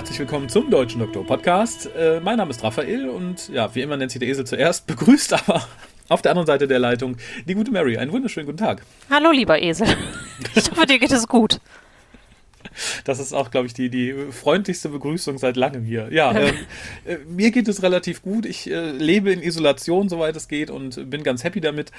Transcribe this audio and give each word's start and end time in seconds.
Herzlich 0.00 0.18
willkommen 0.18 0.48
zum 0.48 0.70
Deutschen 0.70 0.98
Doktor 0.98 1.26
Podcast. 1.26 1.90
Äh, 1.94 2.20
mein 2.20 2.38
Name 2.38 2.52
ist 2.52 2.64
Raphael 2.64 3.10
und 3.10 3.50
ja, 3.50 3.74
wie 3.74 3.82
immer 3.82 3.98
nennt 3.98 4.10
sich 4.10 4.18
der 4.18 4.30
Esel 4.30 4.46
zuerst, 4.46 4.86
begrüßt 4.86 5.34
aber 5.34 5.68
auf 6.08 6.22
der 6.22 6.30
anderen 6.30 6.46
Seite 6.46 6.66
der 6.66 6.78
Leitung 6.78 7.18
die 7.46 7.52
gute 7.52 7.70
Mary. 7.70 7.98
Einen 7.98 8.10
wunderschönen 8.10 8.46
guten 8.46 8.56
Tag. 8.56 8.80
Hallo, 9.10 9.30
lieber 9.30 9.60
Esel. 9.60 9.86
Ich 10.54 10.70
hoffe, 10.70 10.86
dir 10.86 10.98
geht 10.98 11.12
es 11.12 11.28
gut. 11.28 11.60
Das 13.04 13.18
ist 13.18 13.34
auch, 13.34 13.50
glaube 13.50 13.66
ich, 13.66 13.74
die, 13.74 13.90
die 13.90 14.14
freundlichste 14.30 14.88
Begrüßung 14.88 15.36
seit 15.36 15.56
langem 15.56 15.84
hier. 15.84 16.08
Ja, 16.10 16.32
ähm, 16.32 16.54
äh, 17.04 17.18
mir 17.28 17.50
geht 17.50 17.68
es 17.68 17.82
relativ 17.82 18.22
gut. 18.22 18.46
Ich 18.46 18.70
äh, 18.70 18.92
lebe 18.92 19.30
in 19.30 19.42
Isolation, 19.42 20.08
soweit 20.08 20.34
es 20.34 20.48
geht, 20.48 20.70
und 20.70 21.10
bin 21.10 21.22
ganz 21.24 21.44
happy 21.44 21.60
damit. 21.60 21.92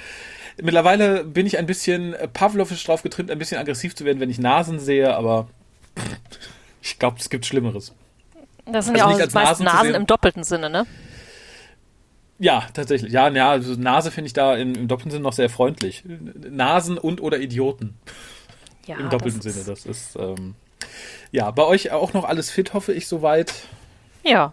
Mittlerweile 0.60 1.22
bin 1.22 1.46
ich 1.46 1.56
ein 1.56 1.66
bisschen 1.66 2.16
pavlovisch 2.32 2.82
drauf 2.82 3.04
getrimmt, 3.04 3.30
ein 3.30 3.38
bisschen 3.38 3.58
aggressiv 3.58 3.94
zu 3.94 4.04
werden, 4.04 4.18
wenn 4.18 4.28
ich 4.28 4.40
Nasen 4.40 4.80
sehe, 4.80 5.14
aber 5.14 5.48
ich 6.82 6.98
glaube, 6.98 7.18
es 7.20 7.30
gibt 7.30 7.46
Schlimmeres. 7.46 7.94
Das 8.66 8.86
sind 8.86 9.00
also 9.00 9.18
ja 9.18 9.26
auch 9.26 9.32
meist 9.32 9.34
Nasen, 9.34 9.64
Nasen 9.64 9.94
im 9.94 10.06
doppelten 10.06 10.44
Sinne, 10.44 10.70
ne? 10.70 10.86
Ja, 12.38 12.64
tatsächlich. 12.74 13.12
Ja, 13.12 13.28
ja 13.28 13.50
also 13.50 13.74
Nase 13.74 14.10
finde 14.10 14.26
ich 14.26 14.32
da 14.32 14.56
im, 14.56 14.74
im 14.74 14.88
doppelten 14.88 15.10
Sinne 15.10 15.22
noch 15.22 15.32
sehr 15.32 15.48
freundlich. 15.48 16.04
Nasen 16.04 16.98
und 16.98 17.20
oder 17.20 17.38
Idioten. 17.38 17.96
Ja, 18.86 18.96
Im 18.96 19.10
doppelten 19.10 19.40
das 19.40 19.54
Sinne. 19.54 19.64
Das 19.64 19.86
ist, 19.86 20.16
ähm, 20.16 20.54
ja, 21.30 21.50
bei 21.50 21.64
euch 21.64 21.92
auch 21.92 22.12
noch 22.12 22.24
alles 22.24 22.50
fit, 22.50 22.74
hoffe 22.74 22.92
ich, 22.92 23.06
soweit. 23.06 23.52
Ja, 24.24 24.52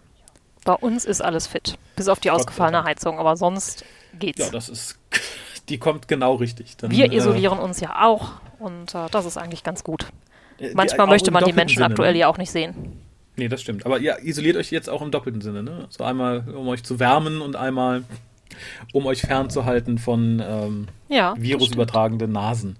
bei 0.64 0.74
uns 0.74 1.04
ist 1.04 1.20
alles 1.20 1.46
fit. 1.46 1.78
Bis 1.96 2.08
auf 2.08 2.20
die 2.20 2.30
ausgefallene 2.30 2.84
Heizung, 2.84 3.18
aber 3.18 3.36
sonst 3.36 3.84
geht's. 4.18 4.38
Ja, 4.38 4.50
das 4.50 4.68
ist, 4.68 4.98
die 5.68 5.78
kommt 5.78 6.06
genau 6.06 6.34
richtig. 6.34 6.76
Dann, 6.76 6.90
Wir 6.90 7.10
äh, 7.10 7.16
isolieren 7.16 7.58
äh, 7.58 7.62
uns 7.62 7.80
ja 7.80 8.04
auch 8.04 8.32
und 8.58 8.94
äh, 8.94 9.08
das 9.10 9.26
ist 9.26 9.36
eigentlich 9.36 9.64
ganz 9.64 9.82
gut. 9.82 10.06
Äh, 10.58 10.74
Manchmal 10.74 11.08
möchte 11.08 11.30
man 11.32 11.44
die 11.44 11.52
Menschen 11.52 11.78
Sinne, 11.78 11.86
aktuell 11.86 12.12
ne? 12.12 12.20
ja 12.20 12.28
auch 12.28 12.38
nicht 12.38 12.52
sehen. 12.52 13.02
Nee, 13.36 13.48
das 13.48 13.60
stimmt. 13.60 13.86
Aber 13.86 13.98
ihr 13.98 14.18
isoliert 14.22 14.56
euch 14.56 14.70
jetzt 14.70 14.90
auch 14.90 15.02
im 15.02 15.10
doppelten 15.10 15.40
Sinne, 15.40 15.62
ne? 15.62 15.86
So 15.90 16.04
einmal, 16.04 16.44
um 16.54 16.68
euch 16.68 16.82
zu 16.82 17.00
wärmen 17.00 17.40
und 17.40 17.56
einmal, 17.56 18.04
um 18.92 19.06
euch 19.06 19.22
fernzuhalten 19.22 19.98
von 19.98 20.42
ähm, 20.44 20.88
ja, 21.08 21.34
virusübertragenden 21.38 22.32
Nasen. 22.32 22.76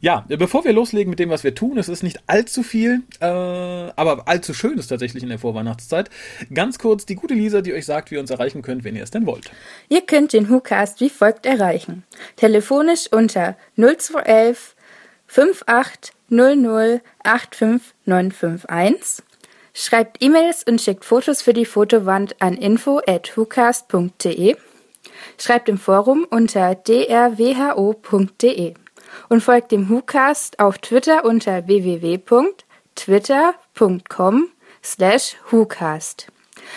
Ja, 0.00 0.24
bevor 0.28 0.64
wir 0.64 0.72
loslegen 0.72 1.10
mit 1.10 1.18
dem, 1.18 1.30
was 1.30 1.42
wir 1.42 1.54
tun, 1.54 1.78
es 1.78 1.88
ist 1.88 2.02
nicht 2.02 2.20
allzu 2.26 2.62
viel, 2.62 3.02
äh, 3.20 3.24
aber 3.24 4.28
allzu 4.28 4.54
schön 4.54 4.78
ist 4.78 4.88
tatsächlich 4.88 5.22
in 5.22 5.28
der 5.28 5.38
Vorweihnachtszeit. 5.38 6.10
Ganz 6.52 6.78
kurz 6.78 7.06
die 7.06 7.14
gute 7.14 7.34
Lisa, 7.34 7.60
die 7.60 7.72
euch 7.72 7.86
sagt, 7.86 8.10
wie 8.10 8.16
ihr 8.16 8.20
uns 8.20 8.30
erreichen 8.30 8.62
könnt, 8.62 8.84
wenn 8.84 8.96
ihr 8.96 9.02
es 9.02 9.10
denn 9.10 9.26
wollt. 9.26 9.50
Ihr 9.88 10.02
könnt 10.02 10.32
den 10.32 10.50
WhoCast 10.50 11.00
wie 11.00 11.10
folgt 11.10 11.46
erreichen. 11.46 12.04
Telefonisch 12.36 13.10
unter 13.10 13.56
0211 13.76 14.76
58 15.28 16.12
00 16.28 17.00
85951. 17.24 19.24
Schreibt 19.72 20.20
E-Mails 20.22 20.64
und 20.64 20.80
schickt 20.80 21.04
Fotos 21.04 21.42
für 21.42 21.52
die 21.52 21.66
Fotowand 21.66 22.40
an 22.40 22.54
info@hucast.de. 22.54 24.56
Schreibt 25.38 25.68
im 25.68 25.78
Forum 25.78 26.26
unter 26.28 26.74
drwho.de 26.74 28.74
und 29.28 29.42
folgt 29.42 29.72
dem 29.72 29.88
WhoCast 29.88 30.60
auf 30.60 30.78
Twitter 30.78 31.24
unter 31.24 31.66
www.twitter.com 31.66 34.48
slash 34.82 35.36
WhoCast. 35.50 36.26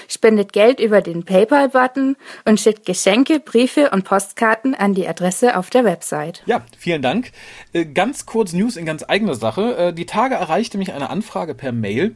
Spendet 0.07 0.53
Geld 0.53 0.79
über 0.79 1.01
den 1.01 1.23
PayPal-Button 1.23 2.15
und 2.45 2.59
schickt 2.59 2.85
Geschenke, 2.85 3.39
Briefe 3.39 3.89
und 3.91 4.05
Postkarten 4.05 4.75
an 4.75 4.93
die 4.93 5.07
Adresse 5.07 5.57
auf 5.57 5.69
der 5.69 5.83
Website. 5.83 6.43
Ja, 6.45 6.63
vielen 6.77 7.01
Dank. 7.01 7.31
Äh, 7.73 7.85
ganz 7.85 8.25
kurz 8.25 8.53
News 8.53 8.77
in 8.77 8.85
ganz 8.85 9.03
eigener 9.07 9.35
Sache. 9.35 9.75
Äh, 9.77 9.93
die 9.93 10.05
Tage 10.05 10.35
erreichte 10.35 10.77
mich 10.77 10.93
eine 10.93 11.09
Anfrage 11.09 11.55
per 11.55 11.71
Mail. 11.71 12.15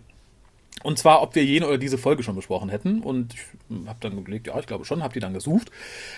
Und 0.84 1.00
zwar, 1.00 1.22
ob 1.22 1.36
wir 1.36 1.44
jene 1.44 1.68
oder 1.68 1.78
diese 1.78 1.98
Folge 1.98 2.24
schon 2.24 2.36
besprochen 2.36 2.70
hätten. 2.70 3.02
Und 3.02 3.34
ich 3.34 3.88
habe 3.88 3.98
dann 4.00 4.18
überlegt, 4.18 4.48
ja, 4.48 4.60
ich 4.60 4.68
glaube 4.68 4.86
schon, 4.86 5.04
habe 5.04 5.14
die 5.14 5.20
dann 5.20 5.34
gesucht. 5.34 5.72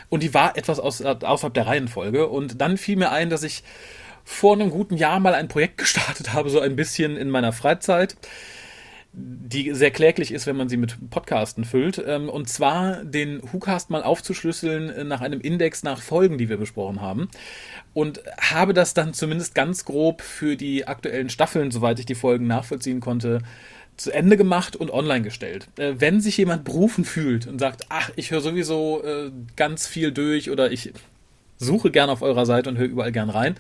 Und 0.10 0.24
die 0.24 0.34
war 0.34 0.58
etwas 0.58 0.80
aus, 0.80 1.02
außerhalb 1.02 1.54
der 1.54 1.68
Reihenfolge. 1.68 2.28
Und 2.28 2.62
dann 2.62 2.78
fiel 2.78 2.98
mir 2.98 3.12
ein, 3.12 3.30
dass 3.30 3.44
ich 3.44 3.64
vor 4.24 4.54
einem 4.54 4.70
guten 4.70 4.98
Jahr 4.98 5.20
mal 5.20 5.34
ein 5.34 5.48
Projekt 5.48 5.78
gestartet 5.80 6.34
habe, 6.34 6.50
so 6.50 6.60
ein 6.60 6.76
bisschen 6.76 7.18
in 7.18 7.30
meiner 7.30 7.54
Freizeit 7.54 8.16
die 9.12 9.74
sehr 9.74 9.90
kläglich 9.90 10.32
ist, 10.32 10.46
wenn 10.46 10.56
man 10.56 10.70
sie 10.70 10.78
mit 10.78 11.10
Podcasten 11.10 11.66
füllt. 11.66 12.02
Ähm, 12.06 12.30
und 12.30 12.48
zwar 12.48 13.04
den 13.04 13.42
WhoCast 13.42 13.90
mal 13.90 14.04
aufzuschlüsseln 14.04 15.08
nach 15.08 15.22
einem 15.22 15.42
Index 15.42 15.84
nach 15.84 16.02
Folgen, 16.02 16.38
die 16.38 16.48
wir 16.48 16.58
besprochen 16.58 17.02
haben. 17.02 17.28
Und 17.94 18.22
habe 18.40 18.74
das 18.74 18.94
dann 18.94 19.14
zumindest 19.14 19.56
ganz 19.56 19.84
grob 19.84 20.22
für 20.22 20.56
die 20.56 20.88
aktuellen 20.88 21.30
Staffeln, 21.30 21.72
soweit 21.72 22.00
ich 22.00 22.06
die 22.06 22.16
Folgen 22.16 22.46
nachvollziehen 22.46 23.00
konnte, 23.00 23.42
zu 24.00 24.12
Ende 24.12 24.38
gemacht 24.38 24.76
und 24.76 24.92
online 24.92 25.24
gestellt. 25.24 25.68
Äh, 25.78 25.96
wenn 25.98 26.22
sich 26.22 26.38
jemand 26.38 26.64
berufen 26.64 27.06
fühlt 27.06 27.48
und 27.48 27.60
sagt, 27.60 27.86
ach, 27.90 28.10
ich 28.16 28.32
höre 28.32 28.42
sowieso 28.42 29.04
äh, 29.04 29.32
ganz 29.56 29.88
viel 29.88 30.12
durch 30.12 30.50
oder 30.50 30.72
ich 30.72 30.94
suche 31.58 31.92
gern 31.92 32.10
auf 32.10 32.22
eurer 32.22 32.46
Seite 32.46 32.70
und 32.70 32.78
höre 32.78 32.88
überall 32.88 33.12
gern 33.12 33.30
rein, 33.30 33.56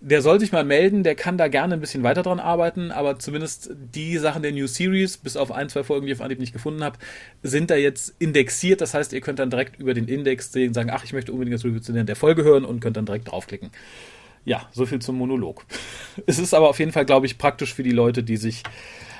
der 0.00 0.20
soll 0.20 0.38
sich 0.38 0.52
mal 0.52 0.64
melden, 0.64 1.02
der 1.02 1.14
kann 1.14 1.38
da 1.38 1.48
gerne 1.48 1.74
ein 1.74 1.80
bisschen 1.80 2.02
weiter 2.02 2.22
dran 2.22 2.38
arbeiten, 2.38 2.90
aber 2.90 3.18
zumindest 3.18 3.70
die 3.94 4.18
Sachen 4.18 4.42
der 4.42 4.52
New 4.52 4.66
Series, 4.66 5.16
bis 5.16 5.34
auf 5.34 5.50
ein, 5.50 5.70
zwei 5.70 5.82
Folgen, 5.82 6.04
die 6.04 6.12
ich 6.12 6.18
auf 6.18 6.24
Anhieb 6.24 6.40
nicht 6.40 6.52
gefunden 6.52 6.84
habe, 6.84 6.98
sind 7.42 7.70
da 7.70 7.76
jetzt 7.76 8.14
indexiert. 8.18 8.82
Das 8.82 8.92
heißt, 8.92 9.14
ihr 9.14 9.22
könnt 9.22 9.38
dann 9.38 9.48
direkt 9.48 9.80
über 9.80 9.94
den 9.94 10.06
Index 10.06 10.52
sehen, 10.52 10.74
sagen, 10.74 10.90
ach, 10.92 11.04
ich 11.04 11.14
möchte 11.14 11.32
unbedingt 11.32 11.54
das 11.54 11.64
Review 11.64 11.80
zu 11.80 11.92
der 11.92 12.16
Folge 12.16 12.44
hören 12.44 12.66
und 12.66 12.80
könnt 12.80 12.98
dann 12.98 13.06
direkt 13.06 13.30
draufklicken. 13.30 13.70
Ja, 14.44 14.68
so 14.72 14.84
viel 14.84 14.98
zum 14.98 15.16
Monolog. 15.16 15.64
es 16.26 16.38
ist 16.38 16.52
aber 16.52 16.68
auf 16.68 16.78
jeden 16.78 16.92
Fall, 16.92 17.06
glaube 17.06 17.24
ich, 17.24 17.38
praktisch 17.38 17.72
für 17.72 17.82
die 17.82 17.90
Leute, 17.90 18.22
die 18.22 18.36
sich 18.36 18.62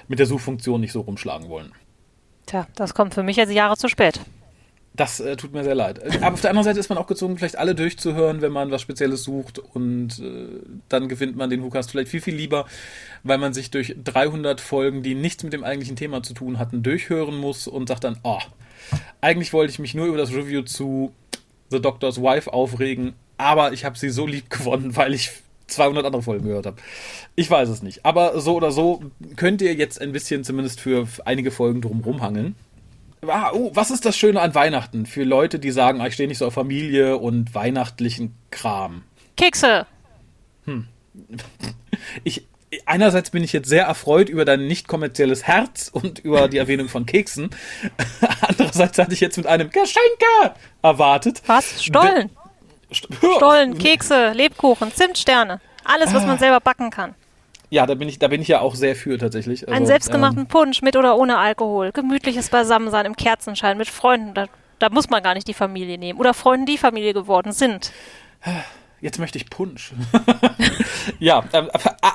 mit 0.08 0.18
der 0.18 0.26
Suchfunktion 0.26 0.80
nicht 0.80 0.92
so 0.92 1.00
rumschlagen 1.00 1.48
wollen. 1.48 1.72
Tja, 2.46 2.66
das 2.76 2.94
kommt 2.94 3.14
für 3.14 3.22
mich 3.22 3.36
jetzt 3.36 3.52
Jahre 3.52 3.76
zu 3.76 3.88
spät. 3.88 4.20
Das 4.96 5.18
äh, 5.18 5.36
tut 5.36 5.52
mir 5.52 5.64
sehr 5.64 5.74
leid. 5.74 6.00
Aber 6.22 6.34
auf 6.34 6.40
der 6.40 6.50
anderen 6.50 6.64
Seite 6.64 6.78
ist 6.78 6.88
man 6.88 6.98
auch 6.98 7.08
gezwungen, 7.08 7.36
vielleicht 7.36 7.58
alle 7.58 7.74
durchzuhören, 7.74 8.42
wenn 8.42 8.52
man 8.52 8.70
was 8.70 8.80
Spezielles 8.82 9.24
sucht. 9.24 9.58
Und 9.58 10.20
äh, 10.20 10.60
dann 10.88 11.08
gewinnt 11.08 11.36
man 11.36 11.50
den 11.50 11.62
Hookast 11.62 11.90
vielleicht 11.90 12.10
viel, 12.10 12.20
viel 12.20 12.36
lieber, 12.36 12.66
weil 13.24 13.38
man 13.38 13.52
sich 13.52 13.72
durch 13.72 13.96
300 14.02 14.60
Folgen, 14.60 15.02
die 15.02 15.16
nichts 15.16 15.42
mit 15.42 15.52
dem 15.52 15.64
eigentlichen 15.64 15.96
Thema 15.96 16.22
zu 16.22 16.32
tun 16.32 16.60
hatten, 16.60 16.84
durchhören 16.84 17.36
muss 17.36 17.66
und 17.66 17.88
sagt 17.88 18.04
dann, 18.04 18.20
oh, 18.22 18.40
eigentlich 19.20 19.52
wollte 19.52 19.72
ich 19.72 19.80
mich 19.80 19.94
nur 19.94 20.06
über 20.06 20.18
das 20.18 20.32
Review 20.32 20.62
zu 20.62 21.12
The 21.70 21.80
Doctor's 21.80 22.20
Wife 22.20 22.52
aufregen, 22.52 23.14
aber 23.36 23.72
ich 23.72 23.84
habe 23.84 23.98
sie 23.98 24.10
so 24.10 24.26
lieb 24.26 24.48
gewonnen, 24.50 24.94
weil 24.94 25.12
ich 25.12 25.32
200 25.66 26.04
andere 26.04 26.22
Folgen 26.22 26.46
gehört 26.46 26.66
habe. 26.66 26.76
Ich 27.36 27.50
weiß 27.50 27.68
es 27.68 27.82
nicht. 27.82 28.04
Aber 28.04 28.40
so 28.40 28.54
oder 28.54 28.70
so 28.70 29.02
könnt 29.36 29.62
ihr 29.62 29.74
jetzt 29.74 30.00
ein 30.00 30.12
bisschen 30.12 30.44
zumindest 30.44 30.80
für 30.80 31.06
einige 31.24 31.50
Folgen 31.50 31.80
drumherum 31.80 32.20
hangeln. 32.20 32.54
Ah, 33.26 33.52
oh, 33.52 33.70
was 33.74 33.90
ist 33.90 34.04
das 34.04 34.16
Schöne 34.16 34.40
an 34.40 34.54
Weihnachten 34.54 35.06
für 35.06 35.24
Leute, 35.24 35.58
die 35.58 35.70
sagen, 35.70 36.00
ah, 36.00 36.06
ich 36.06 36.14
stehe 36.14 36.28
nicht 36.28 36.38
so 36.38 36.46
auf 36.46 36.54
Familie 36.54 37.16
und 37.16 37.54
weihnachtlichen 37.54 38.34
Kram? 38.50 39.02
Kekse. 39.36 39.86
Hm. 40.64 40.86
Ich, 42.22 42.46
einerseits 42.86 43.30
bin 43.30 43.42
ich 43.44 43.52
jetzt 43.52 43.68
sehr 43.68 43.84
erfreut 43.84 44.28
über 44.28 44.44
dein 44.44 44.66
nicht 44.66 44.88
kommerzielles 44.88 45.44
Herz 45.44 45.88
und 45.92 46.18
über 46.18 46.48
die 46.48 46.58
Erwähnung 46.58 46.88
von 46.88 47.06
Keksen. 47.06 47.50
Andererseits 48.40 48.98
hatte 48.98 49.14
ich 49.14 49.20
jetzt 49.20 49.36
mit 49.36 49.46
einem 49.46 49.70
Geschenke 49.70 50.54
erwartet. 50.82 51.42
Was? 51.46 51.82
Stollen? 51.82 52.30
Stollen, 52.90 53.78
Kekse, 53.78 54.32
Lebkuchen, 54.32 54.92
Zimtsterne. 54.92 55.60
Alles, 55.84 56.14
was 56.14 56.24
man 56.24 56.36
ah. 56.36 56.38
selber 56.38 56.60
backen 56.60 56.90
kann. 56.90 57.14
Ja, 57.70 57.86
da 57.86 57.94
bin 57.94 58.08
ich, 58.08 58.18
da 58.18 58.28
bin 58.28 58.40
ich 58.40 58.48
ja 58.48 58.60
auch 58.60 58.74
sehr 58.74 58.94
für 58.94 59.18
tatsächlich. 59.18 59.62
Also, 59.62 59.74
Einen 59.74 59.86
selbstgemachten 59.86 60.42
ähm, 60.42 60.46
Punsch 60.46 60.82
mit 60.82 60.96
oder 60.96 61.16
ohne 61.16 61.38
Alkohol. 61.38 61.92
Gemütliches 61.92 62.48
Beisammensein 62.48 63.06
im 63.06 63.16
Kerzenschein 63.16 63.76
mit 63.76 63.88
Freunden. 63.88 64.34
Da, 64.34 64.46
da 64.78 64.90
muss 64.90 65.10
man 65.10 65.22
gar 65.22 65.34
nicht 65.34 65.48
die 65.48 65.54
Familie 65.54 65.98
nehmen. 65.98 66.18
Oder 66.18 66.34
Freunden, 66.34 66.66
die 66.66 66.78
Familie 66.78 67.12
geworden 67.12 67.52
sind. 67.52 67.92
Jetzt 69.00 69.18
möchte 69.18 69.38
ich 69.38 69.50
Punsch. 69.50 69.92
ja, 71.18 71.44
ähm, 71.52 71.68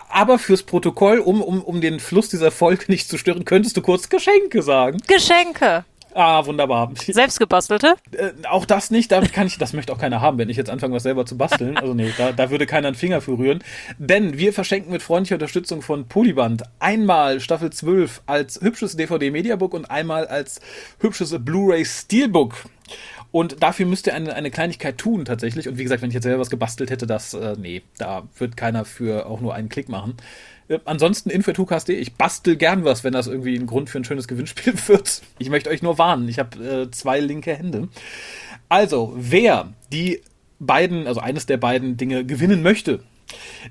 aber 0.10 0.40
fürs 0.40 0.64
Protokoll, 0.64 1.20
um, 1.20 1.42
um, 1.42 1.62
um 1.62 1.82
den 1.82 2.00
Fluss 2.00 2.30
dieser 2.30 2.52
Folge 2.52 2.86
nicht 2.88 3.10
zu 3.10 3.18
stören, 3.18 3.46
könntest 3.46 3.78
du 3.78 3.82
kurz 3.82 4.10
Geschenke 4.10 4.62
sagen. 4.62 4.98
Geschenke. 5.08 5.84
Ah, 6.14 6.46
wunderbar. 6.46 6.92
Selbstgebastelte? 6.96 7.96
Äh, 8.12 8.32
auch 8.50 8.66
das 8.66 8.92
nicht, 8.92 9.12
damit 9.12 9.34
kann 9.34 9.48
ich, 9.48 9.58
das 9.58 9.74
möchte 9.74 9.94
auch 9.94 9.98
keiner 9.98 10.22
haben, 10.22 10.38
wenn 10.38 10.50
ich 10.50 10.58
jetzt 10.58 10.70
anfange, 10.70 10.96
was 10.96 11.04
selber 11.04 11.26
zu 11.26 11.38
basteln. 11.38 11.78
Also 11.78 11.94
nee, 11.94 12.12
da, 12.18 12.32
da 12.32 12.50
würde 12.50 12.66
keiner 12.66 12.88
einen 12.88 12.96
Finger 12.96 13.22
für 13.22 13.38
rühren. 13.38 13.64
Denn 13.98 14.38
wir 14.38 14.54
verschenken 14.54 14.92
mit 14.92 15.02
freundlicher 15.02 15.36
Unterstützung 15.36 15.82
von 15.82 16.08
Polyband 16.08 16.64
einmal 16.80 17.40
Staffel 17.40 17.72
12 17.72 18.22
als 18.26 18.60
hübsches 18.62 18.96
DVD-Mediabook 18.98 19.74
und 19.74 19.90
einmal 19.90 20.28
als 20.28 20.60
hübsches 21.00 21.36
Blu-ray 21.40 21.86
Steelbook. 21.86 22.56
Und 23.32 23.62
dafür 23.62 23.86
müsst 23.86 24.08
ihr 24.08 24.16
eine, 24.16 24.34
eine 24.34 24.50
Kleinigkeit 24.50 24.98
tun 24.98 25.26
tatsächlich. 25.26 25.68
Und 25.68 25.78
wie 25.78 25.84
gesagt, 25.84 26.02
wenn 26.02 26.10
ich 26.10 26.16
jetzt 26.16 26.24
selber 26.24 26.40
was 26.40 26.50
gebastelt 26.50 26.90
hätte, 26.90 27.06
das, 27.06 27.34
äh, 27.36 27.56
nee, 27.60 27.84
da 27.98 28.24
wird 28.38 28.58
keiner 28.58 28.86
für 28.86 29.28
auch 29.28 29.42
nur 29.42 29.54
einen 29.54 29.70
Klick 29.70 29.90
machen. 29.90 30.18
Äh, 30.70 30.80
ansonsten 30.86 31.30
info2cast.de. 31.30 31.98
Ich 31.98 32.14
bastel 32.14 32.56
gern 32.56 32.86
was, 32.86 33.04
wenn 33.04 33.14
das 33.14 33.28
irgendwie 33.28 33.58
ein 33.58 33.68
Grund 33.68 33.90
für 33.90 34.00
ein 34.00 34.06
schönes 34.06 34.28
Gewinnspiel 34.28 34.74
wird. 34.88 35.22
Ich 35.38 35.50
möchte 35.50 35.70
euch 35.70 35.82
nur 35.82 35.98
warnen. 35.98 36.30
Ich 36.30 36.40
habe 36.40 36.64
äh, 36.64 36.92
zwei 36.92 37.20
linke 37.20 37.54
Hände. 37.54 37.90
Also, 38.70 39.14
wer 39.18 39.74
die 39.92 40.22
beiden, 40.60 41.08
also 41.08 41.20
eines 41.20 41.46
der 41.46 41.58
beiden 41.58 41.98
Dinge 41.98 42.26
gewinnen 42.26 42.62
möchte, 42.62 43.02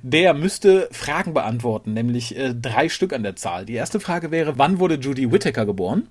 Der 0.03 0.35
müsste 0.35 0.89
Fragen 0.93 1.35
beantworten, 1.35 1.93
nämlich 1.93 2.37
äh, 2.37 2.55
drei 2.55 2.89
Stück 2.89 3.13
an 3.13 3.23
der 3.23 3.37
Zahl. 3.37 3.65
Die 3.67 3.75
erste 3.75 4.01
Frage 4.01 4.31
wäre, 4.31 4.59
wann 4.59 4.79
wurde 4.79 4.97
Judy 4.97 5.33
Whittaker 5.33 5.67
geboren? 5.67 6.07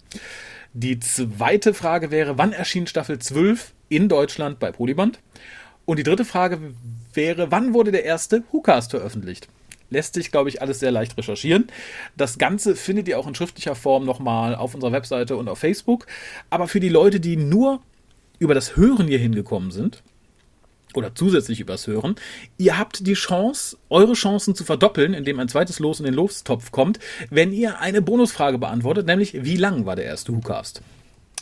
Die 0.73 0.99
zweite 0.99 1.73
Frage 1.73 2.11
wäre, 2.11 2.37
wann 2.37 2.51
erschien 2.51 2.87
Staffel 2.87 3.19
12 3.19 3.73
in 3.89 4.09
Deutschland 4.09 4.59
bei 4.59 4.71
Polyband? 4.71 5.19
Und 5.85 5.97
die 5.97 6.03
dritte 6.03 6.25
Frage 6.25 6.59
wäre, 7.13 7.51
wann 7.51 7.73
wurde 7.73 7.91
der 7.91 8.03
erste 8.03 8.43
WhoCast 8.51 8.91
veröffentlicht? 8.91 9.47
Lässt 9.89 10.13
sich, 10.13 10.31
glaube 10.31 10.49
ich, 10.49 10.61
alles 10.61 10.79
sehr 10.79 10.91
leicht 10.91 11.17
recherchieren. 11.17 11.67
Das 12.15 12.37
Ganze 12.37 12.75
findet 12.75 13.07
ihr 13.07 13.17
auch 13.19 13.27
in 13.27 13.35
schriftlicher 13.35 13.75
Form 13.75 14.05
nochmal 14.05 14.55
auf 14.55 14.75
unserer 14.75 14.91
Webseite 14.91 15.37
und 15.37 15.47
auf 15.47 15.59
Facebook. 15.59 16.07
Aber 16.49 16.67
für 16.67 16.79
die 16.79 16.89
Leute, 16.89 17.19
die 17.19 17.37
nur 17.37 17.81
über 18.39 18.53
das 18.53 18.75
Hören 18.75 19.07
hier 19.07 19.19
hingekommen 19.19 19.71
sind, 19.71 20.03
oder 20.93 21.13
zusätzlich 21.13 21.59
übers 21.59 21.85
Hören, 21.85 22.15
ihr 22.57 22.77
habt 22.77 23.05
die 23.05 23.13
Chance, 23.13 23.77
eure 23.89 24.13
Chancen 24.13 24.55
zu 24.55 24.63
verdoppeln, 24.63 25.13
indem 25.13 25.39
ein 25.39 25.47
zweites 25.47 25.79
Los 25.79 25.99
in 25.99 26.05
den 26.05 26.13
Lostopf 26.13 26.71
kommt, 26.71 26.99
wenn 27.29 27.53
ihr 27.53 27.79
eine 27.79 28.01
Bonusfrage 28.01 28.57
beantwortet, 28.57 29.05
nämlich 29.05 29.43
wie 29.43 29.57
lang 29.57 29.85
war 29.85 29.95
der 29.95 30.05
erste 30.05 30.33
WhoCast? 30.33 30.81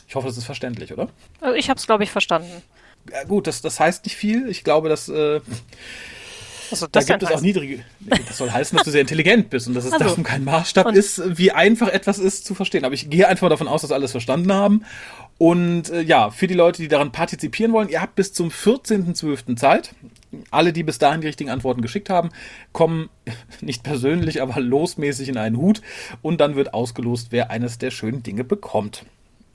Ich 0.07 0.15
hoffe, 0.15 0.27
das 0.27 0.37
ist 0.37 0.45
verständlich, 0.45 0.93
oder? 0.93 1.09
Also 1.41 1.55
ich 1.55 1.69
habe 1.69 1.79
es, 1.79 1.85
glaube 1.85 2.03
ich, 2.03 2.11
verstanden. 2.11 2.61
Ja, 3.11 3.23
gut, 3.23 3.47
das, 3.47 3.61
das 3.61 3.79
heißt 3.79 4.05
nicht 4.05 4.15
viel. 4.15 4.49
Ich 4.49 4.63
glaube, 4.63 4.89
dass 4.89 5.09
äh, 5.09 5.41
Also, 6.71 6.85
da 6.87 6.99
das 6.99 7.05
gibt 7.07 7.23
es 7.23 7.31
auch 7.31 7.41
niedrige. 7.41 7.79
Das 8.27 8.37
soll 8.37 8.51
heißen, 8.51 8.75
dass 8.77 8.85
du 8.85 8.91
sehr 8.91 9.01
intelligent 9.01 9.49
bist 9.49 9.67
und 9.67 9.73
dass 9.73 9.85
es 9.85 9.93
Also, 9.93 10.05
darum 10.05 10.23
kein 10.23 10.43
Maßstab 10.43 10.87
und- 10.87 10.95
ist, 10.97 11.37
wie 11.37 11.51
einfach 11.51 11.87
etwas 11.87 12.19
ist 12.19 12.45
zu 12.45 12.55
verstehen. 12.55 12.85
Aber 12.85 12.93
ich 12.93 13.09
gehe 13.09 13.27
einfach 13.27 13.49
davon 13.49 13.67
aus, 13.67 13.81
dass 13.81 13.91
alles 13.91 14.11
verstanden 14.11 14.51
haben. 14.53 14.83
Und 15.37 15.89
äh, 15.89 16.01
ja, 16.01 16.29
für 16.31 16.47
die 16.47 16.53
Leute, 16.53 16.81
die 16.81 16.87
daran 16.87 17.11
partizipieren 17.11 17.73
wollen, 17.73 17.89
ihr 17.89 18.01
habt 18.01 18.15
bis 18.15 18.31
zum 18.33 18.49
14.12. 18.49 19.55
Zeit. 19.57 19.93
Alle, 20.51 20.73
die 20.73 20.83
bis 20.83 20.97
dahin 20.97 21.21
die 21.21 21.27
richtigen 21.27 21.49
Antworten 21.49 21.81
geschickt 21.81 22.09
haben, 22.09 22.29
kommen 22.71 23.09
nicht 23.61 23.83
persönlich, 23.83 24.41
aber 24.41 24.59
losmäßig 24.59 25.29
in 25.29 25.37
einen 25.37 25.57
Hut 25.57 25.81
und 26.21 26.39
dann 26.41 26.55
wird 26.55 26.73
ausgelost, 26.73 27.27
wer 27.31 27.51
eines 27.51 27.77
der 27.77 27.91
schönen 27.91 28.23
Dinge 28.23 28.43
bekommt. 28.43 29.05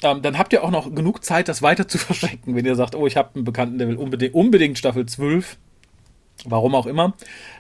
Ähm, 0.03 0.23
dann 0.23 0.39
habt 0.39 0.53
ihr 0.55 0.65
auch 0.65 0.71
noch 0.71 0.95
genug 0.95 1.25
Zeit, 1.25 1.49
das 1.49 1.61
weiter 1.63 1.87
zu 1.89 1.99
verschenken, 1.99 2.55
wenn 2.55 2.65
ihr 2.65 2.77
sagt, 2.77 2.95
oh, 2.95 3.07
ich 3.07 3.17
habe 3.17 3.31
einen 3.35 3.45
Bekannten, 3.45 3.79
der 3.79 3.89
will 3.89 3.97
unbedingt, 3.97 4.35
unbedingt 4.35 4.79
Staffel 4.79 5.05
12 5.07 5.57
warum 6.45 6.75
auch 6.75 6.87
immer, 6.87 7.15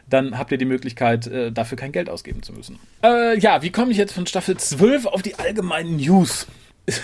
dann 0.08 0.38
habt 0.38 0.52
ihr 0.52 0.58
die 0.58 0.64
Möglichkeit, 0.64 1.26
äh, 1.26 1.52
dafür 1.52 1.76
kein 1.76 1.92
Geld 1.92 2.08
ausgeben 2.08 2.42
zu 2.42 2.52
müssen. 2.52 2.78
Äh, 3.02 3.38
ja, 3.38 3.62
wie 3.62 3.70
komme 3.70 3.92
ich 3.92 3.96
jetzt 3.96 4.12
von 4.12 4.26
Staffel 4.26 4.56
12 4.56 5.06
auf 5.06 5.22
die 5.22 5.36
allgemeinen 5.36 5.96
News? 5.96 6.46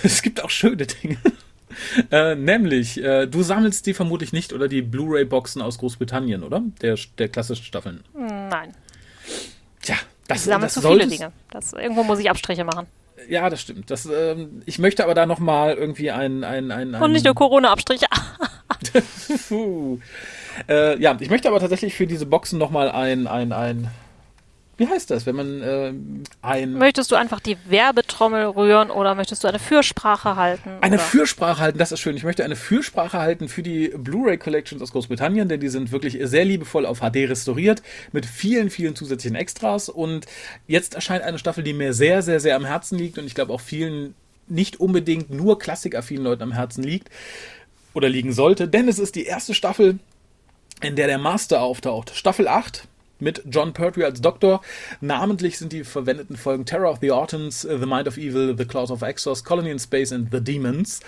Es 0.02 0.23
gibt 0.23 0.43
auch 0.43 0.50
schöne 0.50 0.84
Dinge. 0.84 1.19
äh, 2.11 2.34
nämlich, 2.34 3.00
äh, 3.00 3.26
du 3.26 3.43
sammelst 3.43 3.87
die 3.87 3.94
vermutlich 3.94 4.32
nicht 4.32 4.52
oder 4.52 4.67
die 4.67 4.82
Blu-ray-Boxen 4.82 5.62
aus 5.62 5.78
Großbritannien, 5.78 6.43
oder? 6.43 6.62
Der, 6.81 6.99
der 7.19 7.28
klassischen 7.28 7.64
Staffeln. 7.64 8.02
Nein. 8.14 8.73
Tja, 9.82 9.96
das, 10.26 10.38
Ich 10.38 10.44
sammle 10.44 10.67
das 10.67 10.75
zu 10.75 10.82
viele 10.82 11.06
Dinge. 11.06 11.32
Das, 11.50 11.73
irgendwo 11.73 12.02
muss 12.02 12.19
ich 12.19 12.28
Abstriche 12.28 12.64
machen. 12.64 12.87
Ja, 13.28 13.49
das 13.50 13.61
stimmt. 13.61 13.90
Das, 13.90 14.06
ähm, 14.06 14.62
ich 14.67 14.78
möchte 14.78 15.05
aber 15.05 15.14
da 15.14 15.26
nochmal 15.26 15.75
irgendwie 15.75 16.11
ein, 16.11 16.44
ein, 16.44 16.70
ein, 16.70 16.94
ein 16.94 17.02
Und 17.02 17.12
nicht 17.12 17.25
nur 17.25 17.34
Corona-Abstriche. 17.34 18.06
Äh, 20.69 21.00
ja, 21.00 21.17
ich 21.19 21.31
möchte 21.31 21.49
aber 21.49 21.61
tatsächlich 21.61 21.94
für 21.94 22.06
diese 22.06 22.26
Boxen 22.26 22.58
nochmal 22.58 22.91
ein, 22.91 23.26
ein, 23.26 23.53
ein, 23.53 23.91
wie 24.76 24.87
heißt 24.87 25.11
das, 25.11 25.25
wenn 25.25 25.37
man 25.37 25.62
äh, 25.62 25.93
ein, 26.43 26.75
Möchtest 26.75 27.11
du 27.11 27.17
einfach 27.17 27.41
die 27.41 27.56
Werbetrommel 27.67 28.44
rühren 28.47 28.91
oder 28.91 29.14
möchtest 29.14 29.43
du 29.43 29.49
eine 29.49 29.58
Fürsprache 29.58 30.37
halten? 30.37 30.70
eine 30.81 30.97
oder? 30.97 31.05
Fürsprache 31.05 31.61
halten, 31.61 31.79
das 31.79 31.93
ist 31.93 32.00
schön. 32.00 32.17
Ich 32.17 32.25
möchte 32.25 32.44
eine 32.44 32.56
Fürsprache 32.56 33.19
halten 33.19 33.49
für 33.49 33.62
die 33.62 33.88
Blu-ray 33.97 34.37
Collections 34.37 34.82
aus 34.82 34.93
Großbritannien, 34.93 35.49
denn 35.49 35.61
die 35.61 35.69
sind 35.69 35.93
wirklich 35.93 36.19
sehr 36.23 36.44
liebevoll 36.44 36.85
auf 36.85 37.00
HD 37.00 37.29
restauriert 37.29 37.82
mit 38.12 38.26
vielen, 38.26 38.69
vielen 38.69 38.94
zusätzlichen 38.94 39.37
Extras 39.37 39.88
und 39.88 40.26
jetzt 40.67 40.94
erscheint 40.94 41.25
eine 41.25 41.38
Staffel, 41.38 41.64
die 41.64 41.73
mir 41.73 41.94
sehr, 41.94 42.23
sehr, 42.23 42.41
sehr 42.41 42.56
am 42.56 42.67
Herzen 42.67 42.99
liegt 42.99 43.19
und 43.19 43.26
ich 43.26 43.35
glaube 43.35 43.52
auch 43.52 43.61
vielen 43.61 44.14
nicht 44.49 44.79
unbedingt 44.79 45.31
nur 45.31 45.59
klassikaffinen 45.59 46.23
Leuten 46.23 46.43
am 46.43 46.52
Herzen 46.52 46.85
liegt 46.85 47.09
oder 47.94 48.09
liegen 48.09 48.32
sollte, 48.32 48.69
denn 48.69 48.88
es 48.88 48.99
ist 48.99 49.14
die 49.14 49.25
erste 49.25 49.55
Staffel, 49.55 49.99
in 50.82 50.96
der 50.96 51.06
der 51.06 51.19
Master 51.19 51.62
auftaucht. 51.62 52.12
Staffel 52.14 52.49
8 52.49 52.87
mit 53.19 53.43
John 53.49 53.73
Pertwee 53.73 54.05
als 54.05 54.20
Doktor. 54.20 54.61
Namentlich 55.00 55.58
sind 55.58 55.73
die 55.73 55.84
verwendeten 55.84 56.37
Folgen 56.37 56.67
Terror 56.67 56.90
of 56.90 56.99
the 57.00 57.12
Autons, 57.12 57.64
äh, 57.64 57.78
The 57.78 57.87
Mind 57.87 58.08
of 58.08 58.19
Evil, 58.19 58.55
The 58.56 58.64
Claws 58.64 58.90
of 58.90 59.02
Exos, 59.02 59.44
Colony 59.44 59.70
in 59.70 59.78
Space 59.78 60.12
and 60.12 60.28
The 60.31 60.40
Demons. 60.40 61.00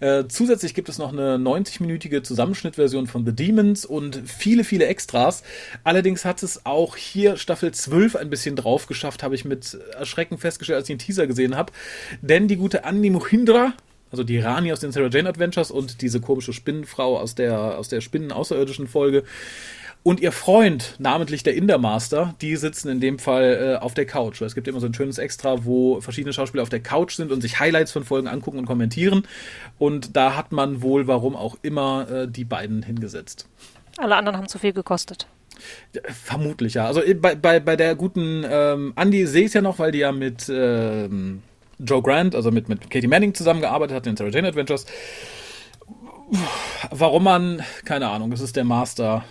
Äh, 0.00 0.24
zusätzlich 0.28 0.74
gibt 0.74 0.88
es 0.88 0.98
noch 0.98 1.12
eine 1.12 1.36
90-minütige 1.36 2.22
Zusammenschnittversion 2.22 3.06
von 3.06 3.24
The 3.24 3.32
Demons 3.32 3.86
und 3.86 4.20
viele, 4.26 4.64
viele 4.64 4.86
Extras. 4.86 5.42
Allerdings 5.84 6.24
hat 6.24 6.42
es 6.42 6.66
auch 6.66 6.96
hier 6.96 7.36
Staffel 7.36 7.72
12 7.72 8.16
ein 8.16 8.30
bisschen 8.30 8.56
drauf 8.56 8.86
geschafft, 8.86 9.22
habe 9.22 9.34
ich 9.34 9.44
mit 9.44 9.78
Erschrecken 9.98 10.38
festgestellt, 10.38 10.76
als 10.76 10.88
ich 10.88 10.96
den 10.96 11.04
Teaser 11.04 11.26
gesehen 11.26 11.56
habe. 11.56 11.72
Denn 12.20 12.48
die 12.48 12.56
gute 12.56 12.84
Anni 12.84 13.10
Mohindra, 13.10 13.72
also 14.14 14.22
die 14.22 14.38
Rani 14.38 14.72
aus 14.72 14.78
den 14.78 14.92
Sarah 14.92 15.08
Jane 15.08 15.28
Adventures 15.28 15.72
und 15.72 16.00
diese 16.00 16.20
komische 16.20 16.52
Spinnenfrau 16.52 17.18
aus 17.18 17.34
der, 17.34 17.78
aus 17.78 17.88
der 17.88 18.00
Spinnen-Außerirdischen 18.00 18.86
Folge. 18.86 19.24
Und 20.04 20.20
ihr 20.20 20.30
Freund, 20.30 20.94
namentlich 20.98 21.42
der 21.42 21.56
Indermaster, 21.56 22.36
die 22.40 22.54
sitzen 22.54 22.90
in 22.90 23.00
dem 23.00 23.18
Fall 23.18 23.76
äh, 23.80 23.82
auf 23.82 23.94
der 23.94 24.06
Couch. 24.06 24.40
Es 24.42 24.54
gibt 24.54 24.68
immer 24.68 24.78
so 24.78 24.86
ein 24.86 24.94
schönes 24.94 25.18
Extra, 25.18 25.64
wo 25.64 26.00
verschiedene 26.00 26.32
Schauspieler 26.32 26.62
auf 26.62 26.68
der 26.68 26.80
Couch 26.80 27.16
sind 27.16 27.32
und 27.32 27.40
sich 27.40 27.58
Highlights 27.58 27.90
von 27.90 28.04
Folgen 28.04 28.28
angucken 28.28 28.58
und 28.58 28.66
kommentieren. 28.66 29.26
Und 29.78 30.14
da 30.14 30.36
hat 30.36 30.52
man 30.52 30.80
wohl, 30.80 31.08
warum 31.08 31.34
auch 31.34 31.56
immer, 31.62 32.08
äh, 32.08 32.28
die 32.28 32.44
beiden 32.44 32.84
hingesetzt. 32.84 33.48
Alle 33.96 34.14
anderen 34.14 34.38
haben 34.38 34.46
zu 34.46 34.58
viel 34.60 34.72
gekostet. 34.72 35.26
Vermutlich, 36.06 36.74
ja. 36.74 36.86
Also 36.86 37.02
äh, 37.02 37.14
bei, 37.14 37.34
bei, 37.34 37.58
bei 37.58 37.74
der 37.74 37.96
guten 37.96 38.44
ähm, 38.48 38.92
Andy 38.94 39.26
sehe 39.26 39.42
ich 39.42 39.48
es 39.48 39.54
ja 39.54 39.62
noch, 39.62 39.80
weil 39.80 39.90
die 39.90 40.00
ja 40.00 40.12
mit 40.12 40.48
ähm, 40.48 41.42
Joe 41.78 42.02
Grant, 42.02 42.34
also 42.34 42.50
mit, 42.50 42.68
mit 42.68 42.90
Katie 42.90 43.06
Manning 43.08 43.34
zusammengearbeitet 43.34 43.96
hat 43.96 44.06
in 44.06 44.16
Sarah 44.16 44.30
Jane 44.30 44.48
Adventures. 44.48 44.86
Warum 46.90 47.24
man, 47.24 47.62
keine 47.84 48.08
Ahnung, 48.08 48.32
es 48.32 48.40
ist 48.40 48.56
der 48.56 48.64
Master. 48.64 49.24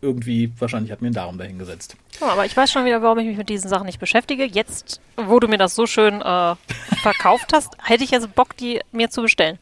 Irgendwie, 0.00 0.52
wahrscheinlich 0.58 0.90
hat 0.92 1.00
mir 1.00 1.08
ihn 1.08 1.14
darum 1.14 1.38
dahin 1.38 1.58
gesetzt. 1.58 1.96
Ja, 2.20 2.28
aber 2.28 2.44
ich 2.44 2.56
weiß 2.56 2.70
schon 2.72 2.84
wieder, 2.84 3.02
warum 3.02 3.18
ich 3.18 3.26
mich 3.26 3.36
mit 3.36 3.48
diesen 3.48 3.68
Sachen 3.68 3.86
nicht 3.86 4.00
beschäftige. 4.00 4.44
Jetzt, 4.44 5.00
wo 5.16 5.38
du 5.40 5.46
mir 5.48 5.58
das 5.58 5.74
so 5.76 5.86
schön 5.86 6.20
äh, 6.20 6.54
verkauft 7.02 7.52
hast, 7.52 7.76
hätte 7.84 8.02
ich 8.04 8.10
jetzt 8.10 8.34
Bock, 8.34 8.56
die 8.56 8.80
mir 8.90 9.10
zu 9.10 9.22
bestellen. 9.22 9.58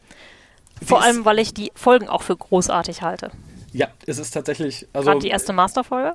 Vor 0.83 0.97
Wie 0.97 1.01
ist- 1.01 1.07
allem, 1.07 1.25
weil 1.25 1.39
ich 1.39 1.53
die 1.53 1.71
Folgen 1.75 2.07
auch 2.07 2.23
für 2.23 2.35
großartig 2.35 3.01
halte. 3.03 3.31
Ja, 3.71 3.87
es 4.07 4.17
ist 4.17 4.31
tatsächlich, 4.31 4.87
also 4.93 5.09
Gerade 5.11 5.21
die 5.21 5.29
erste 5.29 5.53
Masterfolge. 5.53 6.13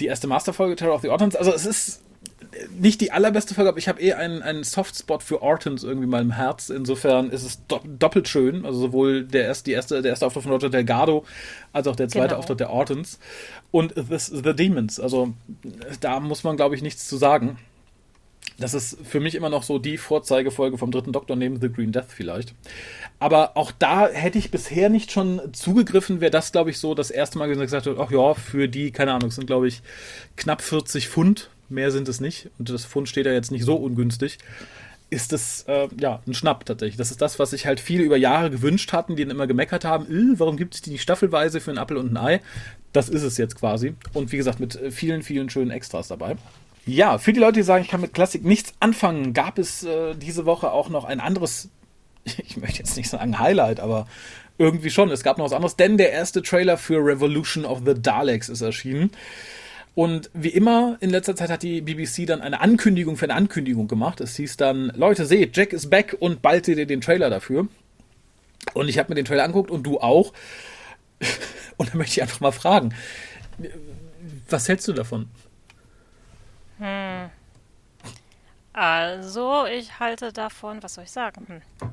die 0.00 0.06
erste 0.06 0.26
Masterfolge 0.26 0.76
Terror 0.76 0.94
of 0.94 1.02
the 1.02 1.08
Ortons. 1.10 1.36
Also 1.36 1.52
es 1.52 1.64
ist 1.66 2.02
nicht 2.78 3.00
die 3.00 3.12
allerbeste 3.12 3.54
Folge, 3.54 3.68
aber 3.68 3.78
ich 3.78 3.88
habe 3.88 4.00
eh 4.00 4.14
einen, 4.14 4.42
einen 4.42 4.64
Softspot 4.64 5.22
für 5.22 5.42
Ortons 5.42 5.84
irgendwie 5.84 6.06
mal 6.06 6.22
im 6.22 6.32
Herz. 6.32 6.70
Insofern 6.70 7.30
ist 7.30 7.44
es 7.44 7.66
do 7.66 7.80
doppelt 7.84 8.28
schön. 8.28 8.64
Also 8.64 8.80
sowohl 8.80 9.24
der 9.24 9.44
erste, 9.44 9.72
erste, 9.72 10.02
der 10.02 10.10
erste 10.10 10.26
Auftritt 10.26 10.44
von 10.44 10.52
Roger 10.52 10.70
Delgado 10.70 11.24
als 11.72 11.86
auch 11.86 11.96
der 11.96 12.08
zweite 12.08 12.28
Genau. 12.28 12.38
Auftritt 12.38 12.60
der 12.60 12.70
Ortons. 12.70 13.18
Und 13.70 13.94
this, 13.94 14.26
The 14.26 14.54
Demons. 14.54 15.00
Also 15.00 15.34
da 16.00 16.20
muss 16.20 16.44
man, 16.44 16.56
glaube 16.56 16.74
ich, 16.74 16.82
nichts 16.82 17.08
zu 17.08 17.16
sagen. 17.16 17.58
Das 18.58 18.72
ist 18.72 18.96
für 19.04 19.20
mich 19.20 19.34
immer 19.34 19.50
noch 19.50 19.62
so 19.62 19.78
die 19.78 19.98
Vorzeigefolge 19.98 20.78
vom 20.78 20.90
dritten 20.90 21.12
Doktor 21.12 21.36
neben 21.36 21.60
The 21.60 21.70
Green 21.70 21.92
Death 21.92 22.06
vielleicht. 22.08 22.54
Aber 23.18 23.56
auch 23.56 23.70
da 23.70 24.08
hätte 24.08 24.38
ich 24.38 24.50
bisher 24.50 24.88
nicht 24.88 25.12
schon 25.12 25.42
zugegriffen, 25.52 26.22
wäre 26.22 26.30
das, 26.30 26.52
glaube 26.52 26.70
ich, 26.70 26.78
so 26.78 26.94
das 26.94 27.10
erste 27.10 27.38
Mal 27.38 27.48
gesagt 27.48 27.86
hat, 27.86 27.98
ach 27.98 28.10
ja, 28.10 28.32
für 28.32 28.68
die, 28.68 28.92
keine 28.92 29.12
Ahnung, 29.12 29.28
es 29.28 29.34
sind, 29.34 29.46
glaube 29.46 29.68
ich, 29.68 29.82
knapp 30.36 30.62
40 30.62 31.08
Pfund, 31.08 31.50
mehr 31.68 31.90
sind 31.90 32.08
es 32.08 32.20
nicht. 32.20 32.50
Und 32.58 32.70
das 32.70 32.84
Pfund 32.84 33.08
steht 33.08 33.26
ja 33.26 33.32
jetzt 33.32 33.50
nicht 33.50 33.64
so 33.64 33.76
ungünstig. 33.76 34.38
Ist 35.08 35.32
es, 35.32 35.62
äh, 35.68 35.88
ja, 36.00 36.20
ein 36.26 36.34
Schnapp 36.34 36.64
tatsächlich. 36.64 36.96
Das 36.96 37.10
ist 37.12 37.22
das, 37.22 37.38
was 37.38 37.50
sich 37.50 37.66
halt 37.66 37.78
viele 37.78 38.02
über 38.02 38.16
Jahre 38.16 38.50
gewünscht 38.50 38.92
hatten, 38.92 39.14
die 39.14 39.22
dann 39.24 39.30
immer 39.30 39.46
gemeckert 39.46 39.84
haben, 39.84 40.06
"Äh, 40.06 40.38
warum 40.38 40.56
gibt 40.56 40.74
es 40.74 40.82
die 40.82 40.90
nicht 40.90 41.02
staffelweise 41.02 41.60
für 41.60 41.70
einen 41.70 41.78
Apfel 41.78 41.96
und 41.96 42.12
ein 42.12 42.16
Ei? 42.16 42.40
Das 42.92 43.08
ist 43.08 43.22
es 43.22 43.36
jetzt 43.36 43.56
quasi. 43.56 43.94
Und 44.14 44.32
wie 44.32 44.36
gesagt, 44.36 44.58
mit 44.58 44.74
äh, 44.74 44.90
vielen, 44.90 45.22
vielen 45.22 45.48
schönen 45.48 45.70
Extras 45.70 46.08
dabei. 46.08 46.36
Ja, 46.86 47.18
für 47.18 47.32
die 47.32 47.40
Leute, 47.40 47.54
die 47.54 47.62
sagen, 47.62 47.84
ich 47.84 47.90
kann 47.90 48.00
mit 48.00 48.14
Klassik 48.14 48.44
nichts 48.44 48.72
anfangen, 48.80 49.32
gab 49.32 49.58
es 49.58 49.84
äh, 49.84 50.14
diese 50.14 50.46
Woche 50.46 50.70
auch 50.70 50.88
noch 50.88 51.04
ein 51.04 51.20
anderes, 51.20 51.68
ich 52.24 52.56
möchte 52.56 52.78
jetzt 52.78 52.96
nicht 52.96 53.08
sagen 53.08 53.38
Highlight, 53.38 53.80
aber 53.80 54.06
irgendwie 54.58 54.90
schon. 54.90 55.10
Es 55.10 55.22
gab 55.22 55.38
noch 55.38 55.44
was 55.44 55.52
anderes, 55.52 55.76
denn 55.76 55.98
der 55.98 56.12
erste 56.12 56.42
Trailer 56.42 56.78
für 56.78 57.04
Revolution 57.04 57.64
of 57.64 57.82
the 57.84 57.94
Daleks 57.94 58.48
ist 58.48 58.62
erschienen. 58.62 59.10
Und 59.96 60.28
wie 60.34 60.50
immer 60.50 60.98
in 61.00 61.08
letzter 61.08 61.34
Zeit 61.34 61.48
hat 61.48 61.62
die 61.62 61.80
BBC 61.80 62.26
dann 62.26 62.42
eine 62.42 62.60
Ankündigung 62.60 63.16
für 63.16 63.24
eine 63.24 63.34
Ankündigung 63.34 63.88
gemacht. 63.88 64.20
Es 64.20 64.36
hieß 64.36 64.58
dann, 64.58 64.92
Leute, 64.94 65.24
seht, 65.24 65.56
Jack 65.56 65.72
ist 65.72 65.88
back 65.88 66.14
und 66.20 66.42
bald 66.42 66.66
seht 66.66 66.76
ihr 66.76 66.86
den 66.86 67.00
Trailer 67.00 67.30
dafür. 67.30 67.66
Und 68.74 68.88
ich 68.88 68.98
habe 68.98 69.08
mir 69.08 69.14
den 69.14 69.24
Trailer 69.24 69.44
angeguckt 69.44 69.70
und 69.70 69.84
du 69.84 69.98
auch. 69.98 70.34
Und 71.78 71.92
da 71.92 71.96
möchte 71.98 72.12
ich 72.12 72.22
einfach 72.22 72.40
mal 72.40 72.52
fragen, 72.52 72.94
was 74.48 74.66
hältst 74.66 74.88
du 74.88 74.94
davon? 74.94 75.28
Also, 78.72 79.66
ich 79.66 79.98
halte 79.98 80.32
davon, 80.32 80.82
was 80.82 80.94
soll 80.94 81.04
ich 81.04 81.10
sagen? 81.10 81.46
Hm. 81.48 81.90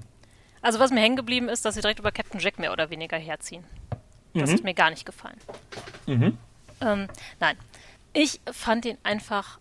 Also, 0.61 0.79
was 0.79 0.91
mir 0.91 1.01
hängen 1.01 1.17
geblieben 1.17 1.49
ist, 1.49 1.65
dass 1.65 1.75
sie 1.75 1.81
direkt 1.81 1.99
über 1.99 2.13
Captain 2.13 2.39
Jack 2.39 2.59
mehr 2.59 2.71
oder 2.71 2.89
weniger 2.89 3.17
herziehen. 3.17 3.65
Das 4.33 4.53
hat 4.53 4.63
mir 4.63 4.73
gar 4.73 4.89
nicht 4.89 5.05
gefallen. 5.05 5.37
Ähm, 6.81 7.07
nein, 7.41 7.57
ich 8.13 8.39
fand 8.51 8.85
ihn 8.85 8.97
einfach 9.03 9.59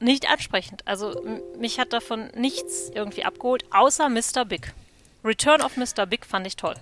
nicht 0.00 0.30
ansprechend. 0.30 0.86
Also 0.86 1.22
mich 1.58 1.78
hat 1.78 1.92
davon 1.92 2.30
nichts 2.36 2.90
irgendwie 2.94 3.24
abgeholt, 3.24 3.64
außer 3.70 4.08
Mr. 4.08 4.44
Big. 4.44 4.72
Return 5.24 5.62
of 5.62 5.76
Mr. 5.76 6.06
Big 6.06 6.26
fand 6.26 6.46
ich 6.46 6.56
toll. 6.56 6.74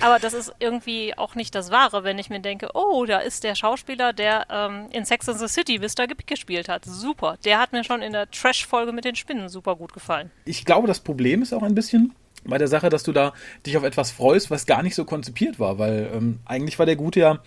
Aber 0.00 0.18
das 0.20 0.32
ist 0.32 0.52
irgendwie 0.60 1.16
auch 1.16 1.34
nicht 1.34 1.54
das 1.54 1.70
Wahre, 1.70 2.04
wenn 2.04 2.18
ich 2.18 2.30
mir 2.30 2.40
denke, 2.40 2.68
oh, 2.74 3.04
da 3.04 3.18
ist 3.18 3.42
der 3.42 3.56
Schauspieler, 3.56 4.12
der 4.12 4.46
ähm, 4.48 4.86
in 4.92 5.04
Sex 5.04 5.28
and 5.28 5.38
the 5.38 5.48
City 5.48 5.78
Mr. 5.78 6.06
Big 6.06 6.26
gespielt 6.26 6.68
hat. 6.68 6.84
Super. 6.84 7.36
Der 7.44 7.58
hat 7.58 7.72
mir 7.72 7.82
schon 7.82 8.02
in 8.02 8.12
der 8.12 8.30
Trash-Folge 8.30 8.92
mit 8.92 9.04
den 9.04 9.16
Spinnen 9.16 9.48
super 9.48 9.74
gut 9.74 9.92
gefallen. 9.92 10.30
Ich 10.44 10.64
glaube, 10.64 10.86
das 10.86 11.00
Problem 11.00 11.42
ist 11.42 11.52
auch 11.52 11.64
ein 11.64 11.74
bisschen 11.74 12.14
bei 12.44 12.58
der 12.58 12.68
Sache, 12.68 12.90
dass 12.90 13.02
du 13.02 13.12
da 13.12 13.32
dich 13.66 13.76
auf 13.76 13.82
etwas 13.82 14.12
freust, 14.12 14.50
was 14.50 14.66
gar 14.66 14.82
nicht 14.82 14.94
so 14.94 15.04
konzipiert 15.04 15.58
war, 15.58 15.78
weil 15.78 16.10
ähm, 16.14 16.40
eigentlich 16.44 16.78
war 16.78 16.86
der 16.86 16.96
Gute 16.96 17.20
ja 17.20 17.38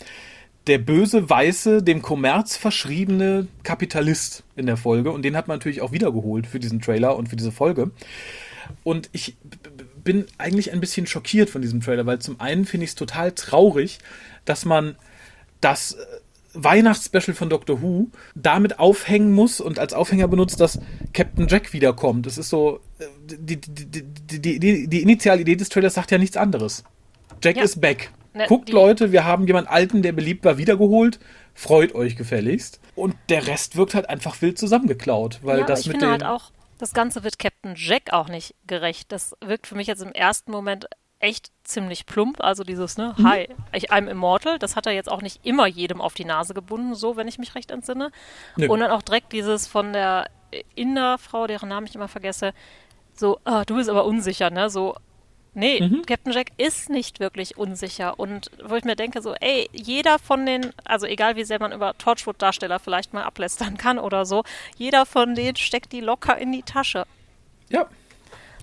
der 0.67 0.77
böse, 0.77 1.29
weiße, 1.29 1.81
dem 1.81 2.01
Kommerz 2.01 2.55
verschriebene 2.55 3.47
Kapitalist 3.63 4.43
in 4.55 4.67
der 4.67 4.77
Folge 4.77 5.11
und 5.11 5.23
den 5.23 5.35
hat 5.35 5.47
man 5.47 5.57
natürlich 5.57 5.81
auch 5.81 5.91
wiedergeholt 5.91 6.45
für 6.45 6.59
diesen 6.59 6.81
Trailer 6.81 7.15
und 7.15 7.29
für 7.29 7.35
diese 7.35 7.51
Folge. 7.51 7.91
Und 8.83 9.09
ich 9.11 9.35
bin 10.03 10.25
eigentlich 10.37 10.71
ein 10.71 10.79
bisschen 10.79 11.07
schockiert 11.07 11.49
von 11.49 11.61
diesem 11.61 11.81
Trailer, 11.81 12.05
weil 12.05 12.19
zum 12.19 12.39
einen 12.39 12.65
finde 12.65 12.85
ich 12.85 12.91
es 12.91 12.95
total 12.95 13.31
traurig, 13.31 13.99
dass 14.45 14.65
man 14.65 14.95
das 15.61 15.93
äh, 15.93 16.05
Weihnachtsspecial 16.53 17.35
von 17.35 17.49
Doctor 17.49 17.81
Who 17.81 18.09
damit 18.35 18.79
aufhängen 18.79 19.31
muss 19.31 19.61
und 19.61 19.79
als 19.79 19.93
Aufhänger 19.93 20.27
benutzt, 20.27 20.59
dass 20.59 20.79
Captain 21.13 21.47
Jack 21.47 21.73
wiederkommt. 21.73 22.25
Das 22.25 22.37
ist 22.37 22.49
so, 22.49 22.79
äh, 22.99 23.05
die, 23.25 23.57
die, 23.61 24.03
die, 24.03 24.59
die, 24.59 24.87
die 24.87 25.01
initiale 25.01 25.41
Idee 25.41 25.55
des 25.55 25.69
Trailers 25.69 25.93
sagt 25.93 26.11
ja 26.11 26.17
nichts 26.17 26.37
anderes. 26.37 26.83
Jack 27.43 27.57
ja. 27.57 27.63
is 27.63 27.79
back. 27.79 28.11
Ne, 28.33 28.45
Guckt 28.47 28.69
Leute, 28.69 29.11
wir 29.11 29.25
haben 29.25 29.45
jemanden 29.45 29.69
alten, 29.69 30.01
der 30.01 30.13
beliebt 30.13 30.45
war, 30.45 30.57
wiedergeholt. 30.57 31.19
Freut 31.53 31.93
euch 31.93 32.15
gefälligst. 32.15 32.79
Und 32.95 33.15
der 33.29 33.47
Rest 33.47 33.75
wirkt 33.75 33.93
halt 33.93 34.09
einfach 34.09 34.41
wild 34.41 34.57
zusammengeklaut, 34.57 35.39
weil 35.43 35.59
ja, 35.59 35.65
das 35.65 35.81
ich 35.81 35.87
mit 35.87 35.95
finde 35.95 36.05
den 36.05 36.11
halt 36.11 36.23
auch, 36.23 36.51
das 36.77 36.93
Ganze 36.93 37.23
wird 37.23 37.39
Captain 37.39 37.73
Jack 37.75 38.13
auch 38.13 38.29
nicht 38.29 38.55
gerecht. 38.65 39.11
Das 39.11 39.35
wirkt 39.41 39.67
für 39.67 39.75
mich 39.75 39.87
jetzt 39.87 40.01
im 40.01 40.13
ersten 40.13 40.51
Moment 40.51 40.87
echt 41.19 41.51
ziemlich 41.63 42.05
plump. 42.05 42.41
Also 42.41 42.63
dieses, 42.63 42.97
ne, 42.97 43.13
mhm. 43.17 43.27
hi, 43.27 43.49
ich, 43.73 43.91
I'm 43.91 44.07
immortal. 44.07 44.59
Das 44.59 44.75
hat 44.75 44.85
er 44.85 44.93
jetzt 44.93 45.11
auch 45.11 45.21
nicht 45.21 45.45
immer 45.45 45.67
jedem 45.67 46.01
auf 46.01 46.13
die 46.13 46.25
Nase 46.25 46.53
gebunden, 46.53 46.95
so, 46.95 47.15
wenn 47.17 47.27
ich 47.27 47.37
mich 47.37 47.55
recht 47.55 47.71
entsinne. 47.71 48.11
Nö. 48.55 48.67
Und 48.67 48.79
dann 48.79 48.91
auch 48.91 49.01
direkt 49.01 49.31
dieses 49.33 49.67
von 49.67 49.93
der 49.93 50.29
Inderfrau, 50.75 51.47
deren 51.47 51.69
Namen 51.69 51.87
ich 51.87 51.95
immer 51.95 52.07
vergesse, 52.07 52.53
so, 53.13 53.39
ah, 53.43 53.63
du 53.65 53.75
bist 53.75 53.89
aber 53.89 54.05
unsicher, 54.05 54.49
ne? 54.49 54.69
So, 54.69 54.95
Nee, 55.53 55.81
mhm. 55.81 56.05
Captain 56.05 56.31
Jack 56.31 56.51
ist 56.57 56.89
nicht 56.89 57.19
wirklich 57.19 57.57
unsicher. 57.57 58.17
Und 58.19 58.49
wo 58.63 58.75
ich 58.75 58.85
mir 58.85 58.95
denke, 58.95 59.21
so, 59.21 59.33
ey, 59.33 59.69
jeder 59.73 60.17
von 60.17 60.45
den, 60.45 60.71
also 60.85 61.05
egal 61.05 61.35
wie 61.35 61.43
sehr 61.43 61.59
man 61.59 61.73
über 61.73 61.97
Torchwood-Darsteller 61.97 62.79
vielleicht 62.79 63.13
mal 63.13 63.23
ablästern 63.23 63.77
kann 63.77 63.99
oder 63.99 64.25
so, 64.25 64.43
jeder 64.77 65.05
von 65.05 65.35
denen 65.35 65.57
steckt 65.57 65.91
die 65.91 65.99
locker 65.99 66.37
in 66.37 66.53
die 66.53 66.63
Tasche. 66.63 67.05
Ja, 67.69 67.87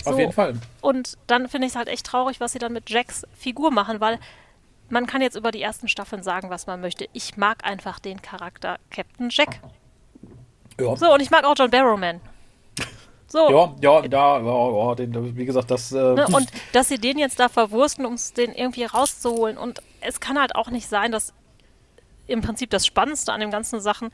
so. 0.02 0.11
auf 0.11 0.18
jeden 0.18 0.33
Fall. 0.33 0.54
Und 0.80 1.18
dann 1.26 1.49
finde 1.49 1.66
ich 1.66 1.73
es 1.73 1.76
halt 1.76 1.88
echt 1.88 2.07
traurig, 2.07 2.40
was 2.40 2.52
sie 2.52 2.59
dann 2.59 2.73
mit 2.73 2.88
Jacks 2.88 3.26
Figur 3.37 3.71
machen, 3.71 4.00
weil 4.00 4.18
man 4.88 5.07
kann 5.07 5.21
jetzt 5.21 5.37
über 5.37 5.50
die 5.50 5.61
ersten 5.61 5.88
Staffeln 5.88 6.23
sagen, 6.23 6.49
was 6.49 6.66
man 6.66 6.80
möchte. 6.80 7.07
Ich 7.12 7.37
mag 7.37 7.64
einfach 7.64 7.99
den 7.99 8.23
Charakter 8.23 8.78
Captain 8.90 9.28
Jack. 9.30 9.61
Ja. 10.80 10.97
So, 10.97 11.12
und 11.12 11.21
ich 11.21 11.30
mag 11.30 11.45
auch 11.45 11.54
John 11.59 11.71
Barrowman. 11.71 12.21
So. 13.28 13.50
Ja, 13.50 13.75
ja, 13.80 14.04
ja, 14.06 14.38
ja, 14.38 14.88
ja 14.88 14.94
den, 14.94 15.37
wie 15.37 15.44
gesagt, 15.44 15.70
das. 15.70 15.92
Äh, 15.92 15.97
ne, 15.97 16.26
und 16.28 16.49
dass 16.73 16.88
sie 16.88 16.99
den 16.99 17.18
jetzt 17.18 17.38
da 17.38 17.49
verwursten, 17.49 18.06
um 18.06 18.16
den 18.37 18.52
irgendwie 18.52 18.85
rauszuholen. 18.85 19.58
Und 19.58 19.82
es 20.00 20.20
kann 20.20 20.38
halt 20.38 20.56
auch 20.56 20.70
nicht 20.70 20.88
sein, 20.88 21.12
dass 21.12 21.35
im 22.26 22.40
Prinzip 22.40 22.70
das 22.70 22.87
Spannendste 22.87 23.32
an 23.32 23.40
den 23.40 23.50
ganzen 23.50 23.80
Sachen 23.80 24.11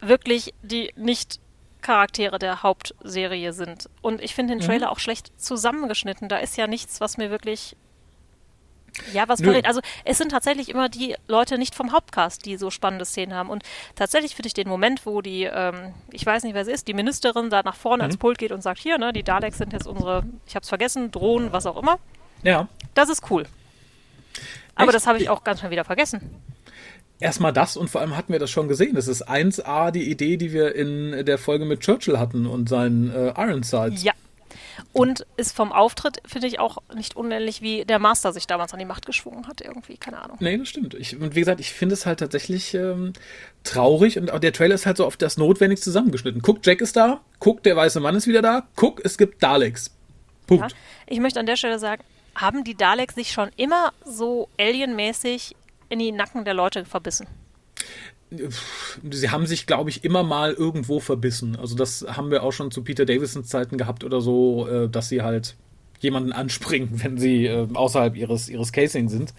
wirklich 0.00 0.54
die 0.62 0.92
nicht 0.96 1.40
Charaktere 1.80 2.38
der 2.38 2.62
Hauptserie 2.62 3.52
sind. 3.52 3.88
Und 4.00 4.20
ich 4.20 4.34
finde 4.34 4.54
den 4.54 4.62
mhm. 4.62 4.66
Trailer 4.66 4.86
mhm. 4.86 4.92
auch 4.92 4.98
schlecht 4.98 5.32
zusammengeschnitten. 5.40 6.28
Da 6.28 6.38
ist 6.38 6.56
ja 6.56 6.66
nichts, 6.66 7.00
was 7.00 7.16
mir 7.16 7.30
wirklich 7.30 7.76
ja, 9.12 9.28
was 9.28 9.40
verrät. 9.40 9.66
Also 9.66 9.80
es 10.04 10.18
sind 10.18 10.30
tatsächlich 10.30 10.68
immer 10.68 10.88
die 10.88 11.14
Leute 11.28 11.58
nicht 11.58 11.74
vom 11.74 11.92
Hauptcast, 11.92 12.44
die 12.44 12.56
so 12.56 12.70
spannende 12.70 13.04
Szenen 13.04 13.34
haben. 13.34 13.50
Und 13.50 13.62
tatsächlich 13.94 14.34
finde 14.34 14.48
ich 14.48 14.54
den 14.54 14.68
Moment, 14.68 15.06
wo 15.06 15.20
die, 15.20 15.44
ähm, 15.44 15.94
ich 16.12 16.24
weiß 16.24 16.42
nicht, 16.44 16.54
wer 16.54 16.64
sie 16.64 16.72
ist, 16.72 16.88
die 16.88 16.94
Ministerin 16.94 17.50
da 17.50 17.62
nach 17.62 17.76
vorne 17.76 18.02
mhm. 18.02 18.08
ans 18.08 18.16
Pult 18.16 18.38
geht 18.38 18.52
und 18.52 18.62
sagt, 18.62 18.80
hier, 18.80 18.98
ne, 18.98 19.12
die 19.12 19.22
Daleks 19.22 19.58
sind 19.58 19.72
jetzt 19.72 19.86
unsere, 19.86 20.24
ich 20.46 20.54
habe 20.54 20.62
es 20.62 20.68
vergessen, 20.68 21.10
Drohnen, 21.10 21.52
was 21.52 21.66
auch 21.66 21.76
immer. 21.76 21.98
Ja. 22.42 22.68
Das 22.94 23.08
ist 23.08 23.30
cool. 23.30 23.46
Aber 24.74 24.88
Echt? 24.88 24.94
das 24.94 25.06
habe 25.06 25.18
ich 25.18 25.28
auch 25.30 25.44
ganz 25.44 25.60
schnell 25.60 25.70
wieder 25.70 25.84
vergessen. 25.84 26.42
Erstmal 27.18 27.52
das 27.52 27.78
und 27.78 27.88
vor 27.88 28.02
allem 28.02 28.14
hatten 28.14 28.32
wir 28.32 28.38
das 28.38 28.50
schon 28.50 28.68
gesehen. 28.68 28.94
Das 28.94 29.08
ist 29.08 29.26
1A 29.26 29.90
die 29.90 30.10
Idee, 30.10 30.36
die 30.36 30.52
wir 30.52 30.74
in 30.74 31.24
der 31.24 31.38
Folge 31.38 31.64
mit 31.64 31.80
Churchill 31.80 32.18
hatten 32.18 32.46
und 32.46 32.68
seinen 32.68 33.10
äh, 33.10 33.28
Ironsides. 33.28 34.02
Ja, 34.02 34.12
und 34.92 35.26
ist 35.36 35.54
vom 35.54 35.72
Auftritt, 35.72 36.20
finde 36.26 36.46
ich, 36.46 36.58
auch 36.58 36.78
nicht 36.94 37.16
unähnlich, 37.16 37.62
wie 37.62 37.84
der 37.84 37.98
Master 37.98 38.32
sich 38.32 38.46
damals 38.46 38.72
an 38.72 38.78
die 38.78 38.84
Macht 38.84 39.06
geschwungen 39.06 39.46
hat, 39.46 39.60
irgendwie, 39.60 39.96
keine 39.96 40.22
Ahnung. 40.22 40.36
Nee, 40.40 40.56
das 40.58 40.68
stimmt. 40.68 40.94
Ich, 40.94 41.18
und 41.18 41.34
wie 41.34 41.40
gesagt, 41.40 41.60
ich 41.60 41.72
finde 41.72 41.94
es 41.94 42.06
halt 42.06 42.20
tatsächlich 42.20 42.74
ähm, 42.74 43.12
traurig 43.64 44.18
und 44.18 44.30
auch 44.30 44.38
der 44.38 44.52
Trailer 44.52 44.74
ist 44.74 44.86
halt 44.86 44.96
so 44.96 45.06
auf 45.06 45.16
das 45.16 45.36
Notwendig 45.36 45.82
zusammengeschnitten. 45.82 46.42
Guck, 46.42 46.64
Jack 46.64 46.80
ist 46.80 46.96
da, 46.96 47.20
guck, 47.38 47.62
der 47.62 47.76
weiße 47.76 48.00
Mann 48.00 48.14
ist 48.14 48.26
wieder 48.26 48.42
da, 48.42 48.66
guck, 48.76 49.04
es 49.04 49.18
gibt 49.18 49.42
Daleks. 49.42 49.90
Punkt. 50.46 50.72
Ja, 50.72 50.78
ich 51.06 51.20
möchte 51.20 51.40
an 51.40 51.46
der 51.46 51.56
Stelle 51.56 51.78
sagen, 51.78 52.02
haben 52.34 52.64
die 52.64 52.74
Daleks 52.74 53.14
sich 53.14 53.32
schon 53.32 53.50
immer 53.56 53.92
so 54.04 54.48
alienmäßig 54.58 55.56
in 55.88 55.98
die 55.98 56.12
Nacken 56.12 56.44
der 56.44 56.54
Leute 56.54 56.84
verbissen? 56.84 57.26
Sie 58.30 59.30
haben 59.30 59.46
sich, 59.46 59.66
glaube 59.66 59.90
ich, 59.90 60.04
immer 60.04 60.22
mal 60.22 60.52
irgendwo 60.52 61.00
verbissen. 61.00 61.56
Also 61.56 61.76
das 61.76 62.04
haben 62.08 62.30
wir 62.30 62.42
auch 62.42 62.52
schon 62.52 62.70
zu 62.70 62.82
Peter 62.82 63.04
Davisons 63.04 63.48
Zeiten 63.48 63.78
gehabt 63.78 64.04
oder 64.04 64.20
so, 64.20 64.66
äh, 64.68 64.88
dass 64.88 65.08
sie 65.08 65.22
halt 65.22 65.56
jemanden 66.00 66.32
anspringen, 66.32 66.90
wenn 67.02 67.18
sie 67.18 67.46
äh, 67.46 67.68
außerhalb 67.72 68.16
ihres, 68.16 68.48
ihres 68.48 68.72
Casing 68.72 69.08
sind. 69.08 69.32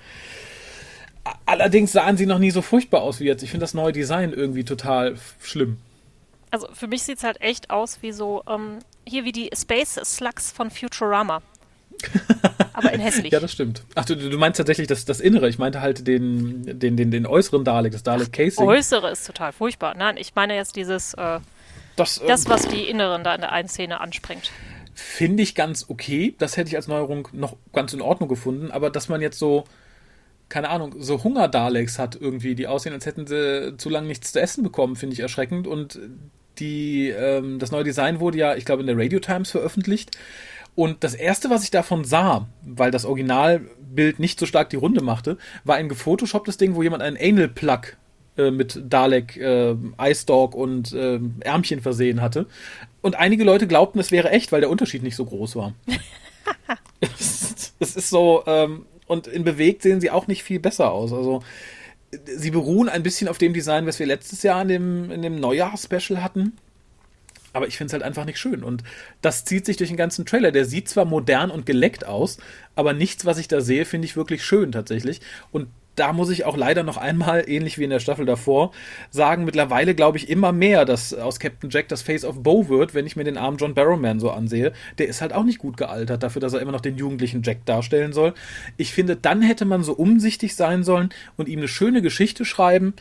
Allerdings 1.46 1.92
sahen 1.92 2.16
sie 2.16 2.26
noch 2.26 2.40
nie 2.40 2.52
so 2.52 2.62
furchtbar 2.62 3.02
aus 3.02 3.20
wie 3.20 3.26
jetzt. 3.26 3.44
Ich 3.44 3.52
finde 3.52 3.66
das 3.66 3.74
neue 3.74 3.92
Design 3.92 4.32
irgendwie 4.32 4.64
total 4.64 5.16
schlimm. 5.42 5.78
Also 6.52 6.70
für 6.74 6.88
mich 6.88 7.04
sieht 7.04 7.18
es 7.18 7.24
halt 7.26 7.42
echt 7.42 7.70
aus 7.70 8.02
wie 8.02 8.14
so, 8.14 8.44
ähm, 8.48 8.80
hier 9.06 9.26
wie 9.26 9.34
die 9.34 9.50
Space 9.54 10.00
Slugs 10.06 10.52
von 10.52 10.72
Futurama. 10.72 11.42
Aber 12.74 12.94
in 12.94 13.00
hässlich. 13.00 13.32
ja, 13.34 13.40
das 13.40 13.52
stimmt. 13.52 13.84
Ach, 13.96 14.06
du, 14.06 14.16
du 14.16 14.38
meinst 14.38 14.58
tatsächlich 14.58 14.88
das, 14.88 15.06
das 15.06 15.20
Innere. 15.20 15.50
Ich 15.50 15.58
meinte 15.58 15.82
halt 15.82 16.08
den, 16.08 16.80
den, 16.80 16.96
den, 16.98 17.12
den 17.12 17.26
äußeren 17.26 17.64
Dalek, 17.64 17.92
das 17.92 18.04
Dalek 18.04 18.32
Casing. 18.32 18.66
Äußere 18.68 19.12
ist 19.12 19.26
total 19.26 19.52
furchtbar. 19.52 19.96
Nein, 19.96 20.18
ich 20.18 20.36
meine 20.36 20.56
jetzt 20.56 20.76
dieses, 20.76 21.14
äh, 21.16 21.40
das, 21.96 22.20
äh, 22.20 22.28
das, 22.28 22.48
was 22.48 22.68
die 22.68 22.84
Inneren 22.90 23.24
da 23.24 23.36
in 23.36 23.42
der 23.42 23.52
einen 23.52 23.68
Szene 23.68 24.00
anspringt. 24.00 24.52
Finde 24.94 25.44
ich 25.44 25.56
ganz 25.56 25.86
okay. 25.90 26.36
Das 26.38 26.58
hätte 26.58 26.70
ich 26.70 26.76
als 26.76 26.88
Neuerung 26.88 27.28
noch 27.32 27.58
ganz 27.74 27.94
in 27.94 28.02
Ordnung 28.02 28.30
gefunden. 28.30 28.72
Aber 28.72 28.90
dass 28.90 29.10
man 29.10 29.22
jetzt 29.22 29.38
so, 29.38 29.66
keine 30.50 30.70
Ahnung, 30.70 30.96
so 31.00 31.24
Hunger-Daleks 31.24 32.00
hat 32.00 32.16
irgendwie, 32.20 32.56
die 32.56 32.68
aussehen, 32.68 32.94
als 32.94 33.06
hätten 33.06 33.28
sie 33.28 33.76
zu 33.78 33.90
lange 33.90 34.08
nichts 34.08 34.32
zu 34.32 34.42
essen 34.42 34.64
bekommen, 34.64 34.96
finde 34.96 35.14
ich 35.14 35.20
erschreckend. 35.20 35.68
Und 35.68 36.00
die, 36.60 37.10
ähm, 37.10 37.60
das 37.60 37.72
neue 37.72 37.84
Design 37.84 38.20
wurde 38.20 38.38
ja, 38.38 38.56
ich 38.56 38.66
glaube, 38.66 38.82
in 38.82 38.88
der 38.88 38.98
Radio 38.98 39.20
Times 39.20 39.52
veröffentlicht. 39.52 40.18
Und 40.78 41.04
das 41.04 41.16
erste, 41.16 41.50
was 41.50 41.64
ich 41.64 41.72
davon 41.72 42.06
sah, 42.06 42.48
weil 42.62 42.92
das 42.92 43.04
Originalbild 43.04 44.20
nicht 44.20 44.40
so 44.40 44.46
stark 44.46 44.70
die 44.70 44.76
Runde 44.76 45.02
machte, 45.02 45.40
war 45.64 45.76
ein 45.76 45.90
gefotoshopptes 45.90 46.58
Ding, 46.58 46.76
wo 46.76 46.84
jemand 46.84 47.02
einen 47.02 47.18
Anal 47.20 47.48
Plug 47.48 47.98
äh, 48.38 48.52
mit 48.52 48.84
Dalek, 48.88 49.38
äh, 49.38 49.76
Ice 50.00 50.28
Dog 50.28 50.54
und 50.54 50.94
äh, 50.94 51.20
Ärmchen 51.40 51.82
versehen 51.82 52.22
hatte. 52.22 52.46
Und 53.02 53.16
einige 53.16 53.44
Leute 53.44 53.66
glaubten, 53.66 53.98
es 53.98 54.12
wäre 54.12 54.30
echt, 54.30 54.52
weil 54.52 54.62
der 54.62 54.70
Unterschied 54.70 55.02
nicht 55.02 55.16
so 55.16 55.26
groß 55.26 55.56
war. 55.56 55.74
es 57.02 57.96
ist 57.96 58.10
so, 58.12 58.44
ähm, 58.46 58.86
und 59.08 59.26
in 59.26 59.44
bewegt 59.44 59.82
sehen 59.82 60.00
sie 60.00 60.12
auch 60.12 60.28
nicht 60.28 60.44
viel 60.44 60.60
besser 60.60 60.92
aus. 60.92 61.12
Also 61.12 61.42
sie 62.24 62.52
beruhen 62.52 62.88
ein 62.88 63.02
bisschen 63.02 63.30
auf 63.30 63.40
dem 63.40 63.56
Design, 63.56 63.88
was 63.88 63.98
wir 63.98 64.06
letztes 64.06 64.44
Jahr 64.44 64.62
in 64.62 64.68
dem, 64.68 65.10
in 65.10 65.24
dem 65.24 65.40
Neujahr-Special 65.40 66.22
hatten 66.22 66.54
aber 67.58 67.68
ich 67.68 67.76
finde 67.76 67.88
es 67.88 67.94
halt 67.94 68.04
einfach 68.04 68.26
nicht 68.26 68.38
schön. 68.38 68.64
Und 68.64 68.84
das 69.22 69.44
zieht 69.44 69.66
sich 69.66 69.78
durch 69.78 69.90
den 69.90 69.98
ganzen 69.98 70.26
Trailer. 70.26 70.52
Der 70.52 70.66
sieht 70.66 70.88
zwar 70.88 71.06
modern 71.06 71.52
und 71.52 71.66
geleckt 71.66 72.06
aus, 72.06 72.38
aber 72.76 72.94
nichts, 72.94 73.26
was 73.26 73.40
ich 73.40 73.48
da 73.48 73.62
sehe, 73.62 73.84
finde 73.84 74.06
ich 74.06 74.16
wirklich 74.16 74.46
schön 74.46 74.72
tatsächlich. 74.72 75.22
Und 75.52 75.68
da 75.96 76.14
muss 76.14 76.30
ich 76.30 76.46
auch 76.46 76.56
leider 76.56 76.84
noch 76.84 76.98
einmal, 76.98 77.44
ähnlich 77.50 77.80
wie 77.80 77.84
in 77.84 77.90
der 77.90 78.00
Staffel 78.00 78.26
davor, 78.26 78.72
sagen, 79.10 79.46
mittlerweile 79.46 79.96
glaube 79.96 80.18
ich 80.18 80.30
immer 80.30 80.52
mehr, 80.52 80.86
dass 80.86 81.14
aus 81.14 81.40
Captain 81.40 81.72
Jack 81.72 81.88
das 81.88 82.04
Face 82.04 82.24
of 82.24 82.44
Bo 82.44 82.70
wird, 82.70 82.94
wenn 82.94 83.08
ich 83.08 83.16
mir 83.16 83.24
den 83.24 83.38
armen 83.38 83.58
John 83.58 83.74
Barrowman 83.74 84.20
so 84.20 84.30
ansehe. 84.30 84.74
Der 85.00 85.08
ist 85.08 85.22
halt 85.22 85.34
auch 85.34 85.44
nicht 85.44 85.58
gut 85.58 85.76
gealtert, 85.76 86.22
dafür, 86.22 86.40
dass 86.40 86.54
er 86.54 86.62
immer 86.62 86.72
noch 86.72 86.82
den 86.82 86.98
jugendlichen 86.98 87.42
Jack 87.42 87.66
darstellen 87.66 88.14
soll. 88.14 88.36
Ich 88.78 88.94
finde, 88.94 89.16
dann 89.16 89.42
hätte 89.42 89.66
man 89.66 89.84
so 89.84 89.94
umsichtig 89.94 90.56
sein 90.56 90.84
sollen 90.84 91.10
und 91.36 91.50
ihm 91.50 91.60
eine 91.60 91.68
schöne 91.68 92.04
Geschichte 92.04 92.46
schreiben, 92.46 92.94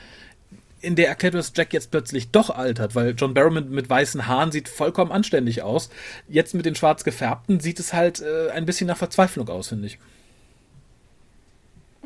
in 0.80 0.95
der 0.95 1.09
erklärt 1.09 1.35
wird, 1.35 1.45
dass 1.45 1.52
Jack 1.56 1.73
jetzt 1.73 1.90
plötzlich 1.90 2.30
doch 2.30 2.50
altert, 2.50 2.95
weil 2.95 3.14
John 3.16 3.35
Barrowman 3.35 3.71
mit 3.71 3.88
weißen 3.88 4.26
Haaren 4.26 4.52
sieht 4.52 4.68
vollkommen 4.68 5.12
anständig 5.12 5.62
aus. 5.62 5.90
Jetzt 6.28 6.54
mit 6.54 6.66
den 6.66 6.75
schwarz 6.75 7.04
gefärbten 7.04 7.61
sieht 7.61 7.80
es 7.80 7.92
halt 7.92 8.21
äh, 8.21 8.50
ein 8.50 8.66
bisschen 8.66 8.87
nach 8.87 8.97
Verzweiflung 8.97 9.49
aus, 9.49 9.68
finde 9.68 9.87
ich. 9.87 9.99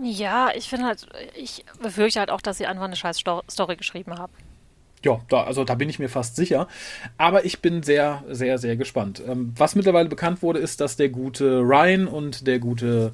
Ja, 0.03 0.50
ich 0.55 0.69
finde 0.69 0.87
halt, 0.87 1.07
ich 1.35 1.65
befürchte 1.83 2.21
halt 2.21 2.31
auch, 2.31 2.41
dass 2.41 2.59
sie 2.59 2.67
einfach 2.67 2.85
eine 2.85 2.97
scheiß 2.97 3.23
Story 3.50 3.77
geschrieben 3.77 4.19
haben. 4.19 4.33
Ja, 5.05 5.21
da, 5.29 5.45
also 5.45 5.65
da 5.65 5.75
bin 5.75 5.89
ich 5.89 5.99
mir 5.99 6.09
fast 6.09 6.37
sicher. 6.37 6.69
Aber 7.17 7.45
ich 7.45 7.61
bin 7.61 7.83
sehr, 7.83 8.23
sehr, 8.29 8.59
sehr 8.59 8.77
gespannt. 8.77 9.23
Ähm, 9.27 9.53
was 9.57 9.75
mittlerweile 9.75 10.09
bekannt 10.09 10.43
wurde, 10.43 10.61
ist, 10.61 10.81
dass 10.81 10.97
der 10.97 11.09
gute 11.09 11.61
Ryan 11.61 12.07
und 12.07 12.47
der 12.47 12.59
gute 12.59 13.12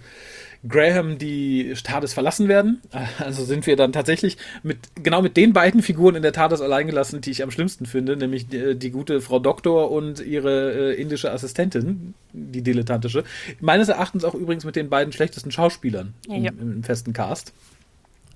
Graham 0.69 1.19
die 1.19 1.75
TARDIS 1.83 2.15
verlassen 2.15 2.49
werden. 2.49 2.81
Also 3.19 3.45
sind 3.45 3.67
wir 3.67 3.77
dann 3.77 3.93
tatsächlich 3.93 4.37
mit 4.63 4.79
genau 5.03 5.23
mit 5.23 5.37
den 5.37 5.53
beiden 5.53 5.83
Figuren 5.83 6.15
in 6.15 6.23
der 6.23 6.33
TARDIS 6.33 6.61
alleingelassen, 6.61 7.21
die 7.21 7.31
ich 7.31 7.43
am 7.43 7.51
schlimmsten 7.51 7.87
finde, 7.87 8.17
nämlich 8.17 8.49
die, 8.49 8.77
die 8.77 8.91
gute 8.91 9.21
Frau 9.21 9.39
Doktor 9.39 9.91
und 9.91 10.21
ihre 10.21 10.93
äh, 10.93 11.01
indische 11.01 11.33
Assistentin, 11.33 12.15
die 12.33 12.63
dilettantische. 12.63 13.25
Meines 13.61 13.89
Erachtens 13.89 14.25
auch 14.25 14.35
übrigens 14.35 14.65
mit 14.65 14.77
den 14.77 14.89
beiden 14.89 15.13
schlechtesten 15.13 15.51
Schauspielern 15.51 16.15
ja. 16.29 16.51
im, 16.51 16.61
im 16.61 16.83
festen 16.85 17.13
Cast. 17.13 17.53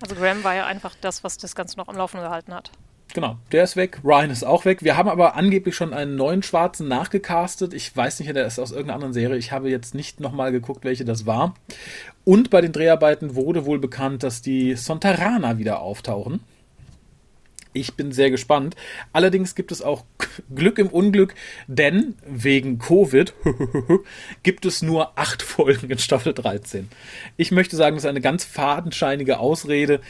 Also 0.02 0.14
Graham 0.14 0.42
war 0.44 0.54
ja 0.54 0.66
einfach 0.66 0.94
das, 1.00 1.24
was 1.24 1.36
das 1.36 1.54
Ganze 1.54 1.76
noch 1.76 1.88
am 1.88 1.96
Laufen 1.96 2.20
gehalten 2.20 2.54
hat. 2.54 2.70
Genau, 3.12 3.38
der 3.50 3.64
ist 3.64 3.76
weg, 3.76 4.00
Ryan 4.04 4.30
ist 4.30 4.44
auch 4.44 4.64
weg. 4.64 4.84
Wir 4.84 4.96
haben 4.96 5.08
aber 5.08 5.34
angeblich 5.34 5.74
schon 5.74 5.92
einen 5.92 6.14
neuen 6.14 6.42
Schwarzen 6.42 6.86
nachgecastet. 6.86 7.74
Ich 7.74 7.94
weiß 7.94 8.20
nicht, 8.20 8.34
der 8.34 8.46
ist 8.46 8.58
aus 8.58 8.70
irgendeiner 8.70 8.96
anderen 8.96 9.14
Serie. 9.14 9.36
Ich 9.36 9.50
habe 9.50 9.68
jetzt 9.68 9.94
nicht 9.94 10.20
nochmal 10.20 10.52
geguckt, 10.52 10.84
welche 10.84 11.04
das 11.04 11.26
war. 11.26 11.54
Und 12.24 12.50
bei 12.50 12.60
den 12.60 12.72
Dreharbeiten 12.72 13.34
wurde 13.34 13.66
wohl 13.66 13.80
bekannt, 13.80 14.22
dass 14.22 14.42
die 14.42 14.76
Sontarana 14.76 15.58
wieder 15.58 15.80
auftauchen. 15.80 16.40
Ich 17.72 17.94
bin 17.94 18.10
sehr 18.10 18.30
gespannt. 18.30 18.74
Allerdings 19.12 19.54
gibt 19.54 19.70
es 19.70 19.82
auch 19.82 20.04
Glück 20.54 20.78
im 20.78 20.88
Unglück, 20.88 21.34
denn 21.66 22.14
wegen 22.26 22.78
Covid 22.78 23.32
gibt 24.42 24.66
es 24.66 24.82
nur 24.82 25.18
acht 25.18 25.42
Folgen 25.42 25.90
in 25.90 25.98
Staffel 25.98 26.32
13. 26.32 26.88
Ich 27.36 27.52
möchte 27.52 27.76
sagen, 27.76 27.96
das 27.96 28.04
ist 28.04 28.10
eine 28.10 28.20
ganz 28.20 28.44
fadenscheinige 28.44 29.38
Ausrede 29.38 30.00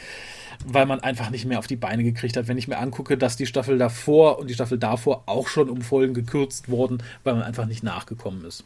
weil 0.65 0.85
man 0.85 0.99
einfach 0.99 1.29
nicht 1.29 1.45
mehr 1.45 1.59
auf 1.59 1.67
die 1.67 1.75
Beine 1.75 2.03
gekriegt 2.03 2.37
hat. 2.37 2.47
Wenn 2.47 2.57
ich 2.57 2.67
mir 2.67 2.77
angucke, 2.77 3.17
dass 3.17 3.37
die 3.37 3.45
Staffel 3.45 3.77
davor 3.77 4.39
und 4.39 4.49
die 4.49 4.53
Staffel 4.53 4.77
davor 4.77 5.23
auch 5.25 5.47
schon 5.47 5.69
um 5.69 5.81
Folgen 5.81 6.13
gekürzt 6.13 6.69
wurden, 6.69 7.03
weil 7.23 7.33
man 7.33 7.43
einfach 7.43 7.65
nicht 7.65 7.83
nachgekommen 7.83 8.45
ist. 8.45 8.63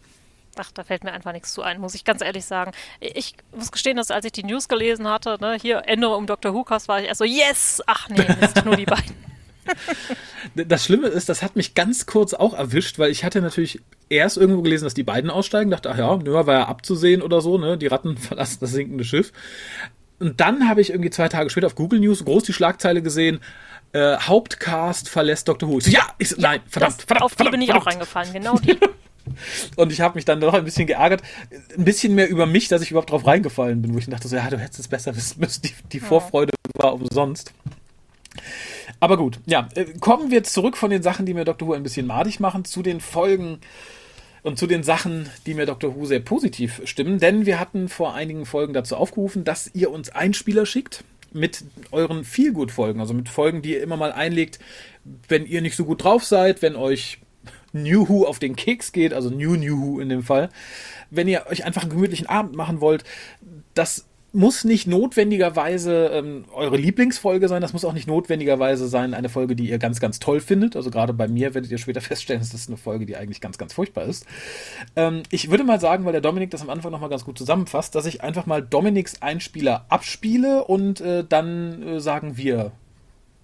Ach, 0.58 0.72
da 0.72 0.84
fällt 0.84 1.04
mir 1.04 1.12
einfach 1.12 1.34
nichts 1.34 1.54
zu 1.54 1.64
ein, 1.64 1.82
muss 1.82 1.96
ich 1.96 2.06
ganz 2.06 2.22
ehrlich 2.22 2.46
sagen. 2.46 2.72
Ich 3.02 3.36
muss 3.54 3.72
gestehen, 3.72 3.98
dass 3.98 4.10
als 4.10 4.25
ich 4.25 4.32
die 4.32 4.44
News 4.44 4.70
gelesen 4.70 5.08
hatte, 5.08 5.38
ne, 5.42 5.58
hier 5.62 5.84
Änderung 5.86 6.20
um 6.20 6.28
Dr. 6.28 6.66
Cast, 6.66 6.88
war 6.88 7.02
ich 7.02 7.08
erst 7.08 7.20
so, 7.20 7.25
yes! 7.25 7.84
Ach 7.88 8.08
nee, 8.10 8.25
Mist, 8.40 8.64
nur 8.64 8.78
die 8.78 8.86
beiden. 8.86 9.16
Das 10.54 10.86
Schlimme 10.86 11.08
ist, 11.08 11.28
das 11.28 11.42
hat 11.42 11.56
mich 11.56 11.74
ganz 11.74 12.06
kurz 12.06 12.34
auch 12.34 12.54
erwischt, 12.54 13.00
weil 13.00 13.12
ich 13.12 13.24
hatte 13.24 13.42
natürlich 13.42 13.82
erst 14.10 14.38
irgendwo 14.38 14.62
gelesen, 14.62 14.84
dass 14.86 14.94
die 14.94 15.04
beiden 15.04 15.30
aussteigen, 15.30 15.72
dachte, 15.72 15.90
ach 15.90 15.98
ja, 15.98 16.16
nur 16.18 16.46
war 16.46 16.54
ja 16.54 16.68
abzusehen 16.68 17.22
oder 17.22 17.42
so, 17.42 17.58
ne? 17.58 17.78
Die 17.78 17.88
Ratten 17.88 18.18
verlassen 18.18 18.60
das 18.62 18.72
sinkende 18.72 19.04
Schiff. 19.04 19.34
Und 20.20 20.40
dann 20.40 20.70
habe 20.70 20.82
ich 20.82 20.92
irgendwie 20.92 21.10
zwei 21.10 21.28
Tage 21.28 21.50
später 21.50 21.68
auf 21.68 21.76
Google 21.76 22.00
News 22.00 22.24
groß 22.24 22.44
die 22.44 22.54
Schlagzeile 22.54 23.02
gesehen, 23.02 23.40
äh, 23.92 24.18
Hauptcast 24.18 25.10
verlässt 25.10 25.48
Dr. 25.48 25.70
Who. 25.70 25.80
So, 25.80 25.90
ja, 25.90 26.08
ich, 26.18 26.32
ja, 26.32 26.38
nein, 26.40 26.62
verdammt, 26.68 26.98
das, 26.98 27.06
verdammt. 27.06 27.24
Auf 27.24 27.32
verdammt, 27.34 27.48
die 27.48 27.51
bin 27.51 27.62
ich 27.62 27.68
verdammt. 27.68 27.88
auch 27.88 27.92
reingefallen, 27.92 28.34
genau 28.34 28.58
die. 28.58 28.78
Und 29.75 29.92
ich 29.92 30.01
habe 30.01 30.16
mich 30.16 30.25
dann 30.25 30.40
noch 30.40 30.54
ein 30.54 30.64
bisschen 30.64 30.86
geärgert, 30.86 31.22
ein 31.75 31.84
bisschen 31.84 32.14
mehr 32.14 32.30
über 32.30 32.46
mich, 32.46 32.68
dass 32.68 32.82
ich 32.82 32.92
überhaupt 32.92 33.12
drauf 33.12 33.25
reingefallen 33.25 33.82
bin, 33.82 33.94
wo 33.94 33.98
ich 33.98 34.08
dachte 34.08 34.28
so, 34.28 34.36
ja, 34.36 34.50
du 34.50 34.58
hättest 34.58 34.80
es 34.80 34.88
besser 34.88 35.16
wissen 35.16 35.40
müssen, 35.40 35.62
die, 35.64 35.74
die 35.92 36.00
Vorfreude 36.00 36.54
war 36.75 36.94
umsonst. 36.94 37.54
Aber 39.00 39.18
gut, 39.18 39.40
ja, 39.46 39.68
äh, 39.75 39.86
kommen 40.00 40.32
wir 40.32 40.44
zurück 40.44 40.78
von 40.78 40.90
den 40.90 41.01
Sachen, 41.01 41.25
die 41.25 41.34
mir 41.34 41.46
Dr. 41.46 41.68
Who 41.68 41.74
ein 41.74 41.84
bisschen 41.84 42.06
madig 42.06 42.40
machen, 42.40 42.66
zu 42.66 42.84
den 42.84 43.01
Folgen 43.01 43.60
und 44.46 44.60
zu 44.60 44.68
den 44.68 44.84
Sachen, 44.84 45.27
die 45.48 45.55
mir 45.55 45.66
Dr. 45.66 45.96
Who 45.96 46.05
sehr 46.05 46.20
positiv 46.20 46.79
stimmen, 46.86 47.18
denn 47.20 47.48
wir 47.48 47.60
hatten 47.60 47.90
vor 47.90 48.14
einigen 48.14 48.46
Folgen 48.46 48.74
dazu 48.74 48.96
aufgerufen, 48.96 49.44
dass 49.44 49.72
ihr 49.74 49.90
uns 49.90 50.10
Einspieler 50.12 50.68
schickt 50.68 51.03
mit 51.34 51.64
euren 51.92 52.24
Feelgood-Folgen, 52.24 53.00
also 53.00 53.16
mit 53.16 53.27
Folgen, 53.27 53.64
die 53.64 53.72
ihr 53.74 53.81
immer 53.81 53.98
mal 53.98 54.12
einlegt, 54.12 54.60
wenn 55.27 55.48
ihr 55.48 55.64
nicht 55.64 55.75
so 55.75 55.84
gut 55.84 56.03
drauf 56.03 56.24
seid, 56.24 56.62
wenn 56.62 56.75
euch 56.75 57.18
New 57.74 58.08
Who 58.08 58.27
auf 58.27 58.38
den 58.38 58.55
Keks 58.55 58.92
geht, 58.92 59.16
also 59.16 59.31
New 59.31 59.55
New 59.55 59.81
Who 59.81 60.00
in 60.00 60.10
dem 60.10 60.22
Fall, 60.22 60.51
wenn 61.10 61.27
ihr 61.27 61.48
euch 61.48 61.66
einfach 61.66 61.81
einen 61.81 61.92
gemütlichen 61.92 62.27
Abend 62.27 62.55
machen 62.55 62.81
wollt, 62.81 63.03
das 63.74 64.05
muss 64.36 64.64
nicht 64.64 64.86
notwendigerweise 64.88 66.08
ähm, 66.14 66.46
eure 66.54 66.78
Lieblingsfolge 66.78 67.48
sein. 67.48 67.62
Das 67.62 67.74
muss 67.74 67.86
auch 67.86 67.94
nicht 67.94 68.08
notwendigerweise 68.08 68.88
sein, 68.88 69.14
eine 69.14 69.30
Folge, 69.30 69.56
die 69.56 69.70
ihr 69.70 69.80
ganz, 69.80 70.00
ganz 70.00 70.20
toll 70.20 70.42
findet. 70.42 70.76
Also 70.76 70.92
gerade 70.92 71.14
bei 71.14 71.28
mir 71.28 71.54
werdet 71.54 71.72
ihr 71.72 71.78
später 71.78 72.02
feststellen, 72.02 72.42
dass 72.42 72.52
das 72.52 72.68
eine 72.68 72.78
Folge, 72.78 73.06
die 73.06 73.16
eigentlich 73.16 73.42
ganz, 73.42 73.58
ganz 73.58 73.74
furchtbar 73.74 74.04
ist. 74.06 74.26
Ähm, 74.96 75.24
ich 75.32 75.50
würde 75.50 75.64
mal 75.64 75.80
sagen, 75.80 76.06
weil 76.06 76.12
der 76.12 76.22
Dominik 76.22 76.52
das 76.52 76.62
am 76.62 76.70
Anfang 76.70 76.92
nochmal 76.92 77.10
ganz 77.10 77.26
gut 77.26 77.38
zusammenfasst, 77.38 77.96
dass 77.96 78.06
ich 78.06 78.22
einfach 78.22 78.46
mal 78.46 78.62
Dominiks 78.62 79.22
Einspieler 79.22 79.86
abspiele 79.90 80.66
und 80.66 81.02
äh, 81.02 81.24
dann 81.28 81.82
äh, 81.82 82.00
sagen 82.00 82.38
wir 82.38 82.72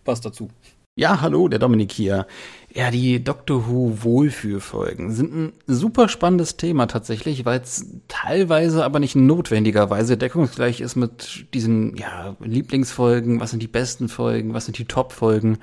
was 0.06 0.22
dazu. 0.22 0.50
Ja, 0.98 1.22
hallo, 1.22 1.48
der 1.48 1.60
Dominik 1.60 1.92
hier. 1.92 2.28
Ja, 2.74 2.90
die 2.90 3.22
Doctor 3.22 3.68
Who 3.68 3.98
Wohlfühlfolgen 4.02 5.12
sind 5.12 5.36
ein 5.36 5.54
super 5.68 6.08
spannendes 6.08 6.56
Thema 6.56 6.86
tatsächlich, 6.86 7.44
weil 7.44 7.60
es 7.60 7.86
teilweise 8.08 8.86
aber 8.86 9.00
nicht 9.00 9.16
notwendigerweise 9.16 10.16
deckungsgleich 10.16 10.80
ist 10.80 10.96
mit 10.96 11.54
diesen 11.54 11.98
ja, 11.98 12.38
Lieblingsfolgen, 12.40 13.42
was 13.42 13.52
sind 13.52 13.62
die 13.62 13.68
besten 13.68 14.08
Folgen, 14.08 14.54
was 14.54 14.66
sind 14.66 14.78
die 14.78 14.86
Top-Folgen. 14.86 15.58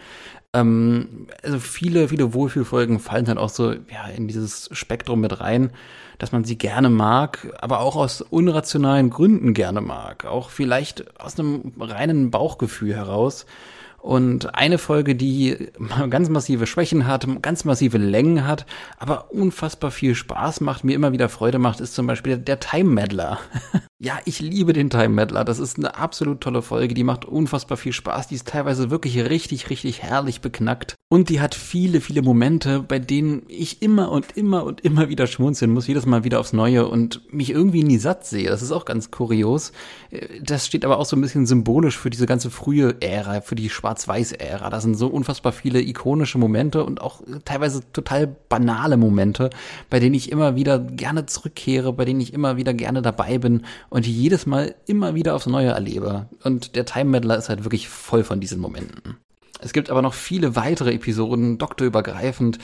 Ähm, 0.52 1.28
also 1.42 1.58
viele, 1.58 2.08
viele 2.08 2.34
Wohlfühlfolgen 2.34 2.98
fallen 2.98 3.24
dann 3.24 3.38
auch 3.38 3.50
so 3.50 3.72
ja, 3.72 4.06
in 4.14 4.28
dieses 4.28 4.68
Spektrum 4.72 5.20
mit 5.20 5.40
rein, 5.40 5.70
dass 6.18 6.32
man 6.32 6.44
sie 6.44 6.58
gerne 6.58 6.90
mag, 6.90 7.54
aber 7.58 7.80
auch 7.80 7.96
aus 7.96 8.20
unrationalen 8.20 9.08
Gründen 9.08 9.54
gerne 9.54 9.80
mag. 9.80 10.26
Auch 10.26 10.50
vielleicht 10.50 11.18
aus 11.18 11.38
einem 11.38 11.72
reinen 11.80 12.30
Bauchgefühl 12.30 12.94
heraus. 12.94 13.46
Und 13.98 14.54
eine 14.54 14.78
Folge, 14.78 15.14
die 15.14 15.70
ganz 16.10 16.28
massive 16.28 16.66
Schwächen 16.66 17.06
hat, 17.06 17.26
ganz 17.42 17.64
massive 17.64 17.98
Längen 17.98 18.46
hat, 18.46 18.64
aber 18.98 19.32
unfassbar 19.32 19.90
viel 19.90 20.14
Spaß 20.14 20.60
macht, 20.60 20.84
mir 20.84 20.94
immer 20.94 21.12
wieder 21.12 21.28
Freude 21.28 21.58
macht, 21.58 21.80
ist 21.80 21.94
zum 21.94 22.06
Beispiel 22.06 22.38
der 22.38 22.60
Time 22.60 22.90
Meddler. 22.90 23.38
ja, 24.00 24.20
ich 24.26 24.38
liebe 24.38 24.72
den 24.72 24.90
Time 24.90 25.08
Meddler. 25.08 25.44
Das 25.44 25.58
ist 25.58 25.76
eine 25.76 25.96
absolut 25.96 26.40
tolle 26.40 26.62
Folge. 26.62 26.94
Die 26.94 27.02
macht 27.02 27.24
unfassbar 27.24 27.76
viel 27.76 27.92
Spaß. 27.92 28.28
Die 28.28 28.36
ist 28.36 28.46
teilweise 28.46 28.90
wirklich 28.90 29.18
richtig, 29.18 29.70
richtig 29.70 30.04
herrlich 30.04 30.40
beknackt. 30.40 30.94
Und 31.10 31.30
die 31.30 31.40
hat 31.40 31.56
viele, 31.56 32.00
viele 32.00 32.22
Momente, 32.22 32.84
bei 32.86 33.00
denen 33.00 33.42
ich 33.48 33.82
immer 33.82 34.12
und 34.12 34.36
immer 34.36 34.62
und 34.64 34.82
immer 34.82 35.08
wieder 35.08 35.26
schmunzeln 35.26 35.72
muss, 35.72 35.88
jedes 35.88 36.06
Mal 36.06 36.22
wieder 36.22 36.38
aufs 36.38 36.52
Neue 36.52 36.86
und 36.86 37.22
mich 37.32 37.50
irgendwie 37.50 37.82
nie 37.82 37.98
satt 37.98 38.24
sehe. 38.24 38.48
Das 38.48 38.62
ist 38.62 38.70
auch 38.70 38.84
ganz 38.84 39.10
kurios. 39.10 39.72
Das 40.42 40.66
steht 40.66 40.84
aber 40.84 40.98
auch 40.98 41.06
so 41.06 41.16
ein 41.16 41.20
bisschen 41.20 41.46
symbolisch 41.46 41.98
für 41.98 42.10
diese 42.10 42.26
ganze 42.26 42.50
frühe 42.50 43.00
Ära, 43.00 43.40
für 43.40 43.56
die 43.56 43.70
Schwarz-Weiß-Ära. 43.70 44.70
Da 44.70 44.80
sind 44.80 44.94
so 44.94 45.08
unfassbar 45.08 45.50
viele 45.50 45.80
ikonische 45.80 46.38
Momente 46.38 46.84
und 46.84 47.00
auch 47.00 47.22
teilweise 47.44 47.80
total 47.92 48.28
banale 48.48 48.96
Momente, 48.96 49.50
bei 49.90 49.98
denen 49.98 50.14
ich 50.14 50.30
immer 50.30 50.54
wieder 50.54 50.78
gerne 50.78 51.26
zurückkehre, 51.26 51.92
bei 51.92 52.04
denen 52.04 52.20
ich 52.20 52.32
immer 52.32 52.56
wieder 52.56 52.74
gerne 52.74 53.02
dabei 53.02 53.38
bin 53.38 53.64
und 53.90 54.06
die 54.06 54.12
jedes 54.12 54.46
Mal 54.46 54.74
immer 54.86 55.14
wieder 55.14 55.34
aufs 55.34 55.46
Neue 55.46 55.70
erlebe. 55.70 56.28
Und 56.44 56.76
der 56.76 56.84
Time 56.84 57.10
Meddler 57.10 57.36
ist 57.36 57.48
halt 57.48 57.64
wirklich 57.64 57.88
voll 57.88 58.24
von 58.24 58.40
diesen 58.40 58.60
Momenten. 58.60 59.16
Es 59.60 59.72
gibt 59.72 59.90
aber 59.90 60.02
noch 60.02 60.14
viele 60.14 60.56
weitere 60.56 60.92
Episoden, 60.94 61.58
doktorübergreifend, 61.58 62.58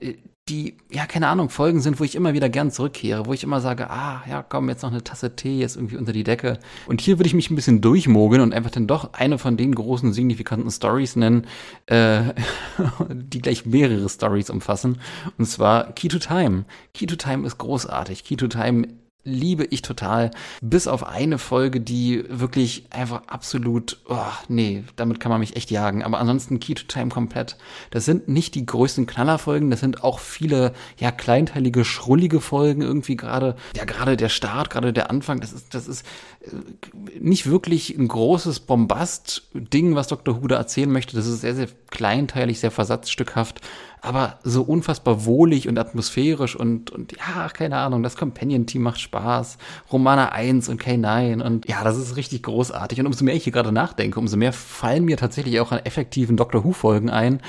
äh, 0.00 0.14
die, 0.48 0.76
ja, 0.90 1.06
keine 1.06 1.28
Ahnung, 1.28 1.48
Folgen 1.48 1.80
sind, 1.80 2.00
wo 2.00 2.04
ich 2.04 2.16
immer 2.16 2.34
wieder 2.34 2.48
gern 2.48 2.72
zurückkehre, 2.72 3.26
wo 3.26 3.32
ich 3.32 3.44
immer 3.44 3.60
sage, 3.60 3.88
ah, 3.88 4.22
ja, 4.28 4.42
komm, 4.42 4.68
jetzt 4.68 4.82
noch 4.82 4.90
eine 4.90 5.04
Tasse 5.04 5.36
Tee 5.36 5.60
jetzt 5.60 5.76
irgendwie 5.76 5.96
unter 5.96 6.12
die 6.12 6.24
Decke. 6.24 6.58
Und 6.88 7.00
hier 7.00 7.18
würde 7.18 7.28
ich 7.28 7.34
mich 7.34 7.50
ein 7.50 7.54
bisschen 7.54 7.80
durchmogeln 7.80 8.42
und 8.42 8.52
einfach 8.52 8.72
dann 8.72 8.88
doch 8.88 9.12
eine 9.12 9.38
von 9.38 9.56
den 9.56 9.74
großen, 9.74 10.12
signifikanten 10.12 10.70
Stories 10.70 11.14
nennen, 11.14 11.46
äh, 11.86 12.34
die 13.10 13.40
gleich 13.40 13.64
mehrere 13.64 14.08
Stories 14.08 14.50
umfassen. 14.50 15.00
Und 15.38 15.46
zwar 15.46 15.92
Key 15.92 16.08
to 16.08 16.18
Time. 16.18 16.64
Key 16.94 17.06
to 17.06 17.14
Time 17.14 17.46
ist 17.46 17.58
großartig. 17.58 18.24
Key 18.24 18.36
to 18.36 18.48
Time 18.48 18.88
liebe 19.24 19.64
ich 19.64 19.82
total. 19.82 20.30
Bis 20.62 20.86
auf 20.86 21.06
eine 21.06 21.38
Folge, 21.38 21.80
die 21.80 22.24
wirklich 22.28 22.86
einfach 22.90 23.22
absolut, 23.26 23.98
oh, 24.08 24.16
nee, 24.48 24.84
damit 24.96 25.20
kann 25.20 25.30
man 25.30 25.40
mich 25.40 25.56
echt 25.56 25.70
jagen. 25.70 26.02
Aber 26.02 26.18
ansonsten 26.18 26.58
Key 26.60 26.74
to 26.74 26.84
Time 26.86 27.08
komplett. 27.08 27.56
Das 27.90 28.04
sind 28.04 28.28
nicht 28.28 28.54
die 28.54 28.64
größten 28.64 29.06
Knallerfolgen, 29.06 29.70
das 29.70 29.80
sind 29.80 30.02
auch 30.02 30.18
viele, 30.18 30.72
ja, 30.98 31.10
kleinteilige, 31.10 31.84
schrullige 31.84 32.40
Folgen 32.40 32.82
irgendwie 32.82 33.16
gerade. 33.16 33.56
Ja, 33.76 33.84
gerade 33.84 34.16
der 34.16 34.28
Start, 34.28 34.70
gerade 34.70 34.92
der 34.92 35.10
Anfang, 35.10 35.40
das 35.40 35.52
ist, 35.52 35.74
das 35.74 35.86
ist 35.86 36.06
äh, 36.42 37.18
nicht 37.18 37.46
wirklich 37.46 37.96
ein 37.96 38.08
großes 38.08 38.60
Bombast-Ding, 38.60 39.94
was 39.94 40.08
Dr. 40.08 40.40
Huda 40.40 40.56
erzählen 40.56 40.90
möchte. 40.90 41.16
Das 41.16 41.26
ist 41.26 41.42
sehr, 41.42 41.54
sehr 41.54 41.68
kleinteilig, 41.90 42.60
sehr 42.60 42.70
versatzstückhaft. 42.70 43.60
Aber 44.02 44.38
so 44.42 44.62
unfassbar 44.62 45.24
wohlig 45.24 45.68
und 45.68 45.78
atmosphärisch 45.78 46.56
und, 46.56 46.90
und 46.90 47.12
ja, 47.12 47.48
keine 47.48 47.76
Ahnung, 47.76 48.02
das 48.02 48.16
Companion-Team 48.16 48.82
macht 48.82 49.00
Spaß. 49.00 49.58
Romana 49.92 50.30
1 50.30 50.68
und 50.68 50.82
K9 50.82 51.42
und 51.42 51.68
ja, 51.68 51.84
das 51.84 51.98
ist 51.98 52.16
richtig 52.16 52.42
großartig. 52.42 53.00
Und 53.00 53.06
umso 53.06 53.24
mehr 53.24 53.34
ich 53.34 53.44
hier 53.44 53.52
gerade 53.52 53.72
nachdenke, 53.72 54.18
umso 54.18 54.36
mehr 54.36 54.52
fallen 54.52 55.04
mir 55.04 55.16
tatsächlich 55.16 55.60
auch 55.60 55.72
an 55.72 55.80
effektiven 55.80 56.36
Doctor 56.36 56.64
Who-Folgen 56.64 57.10
ein, 57.10 57.40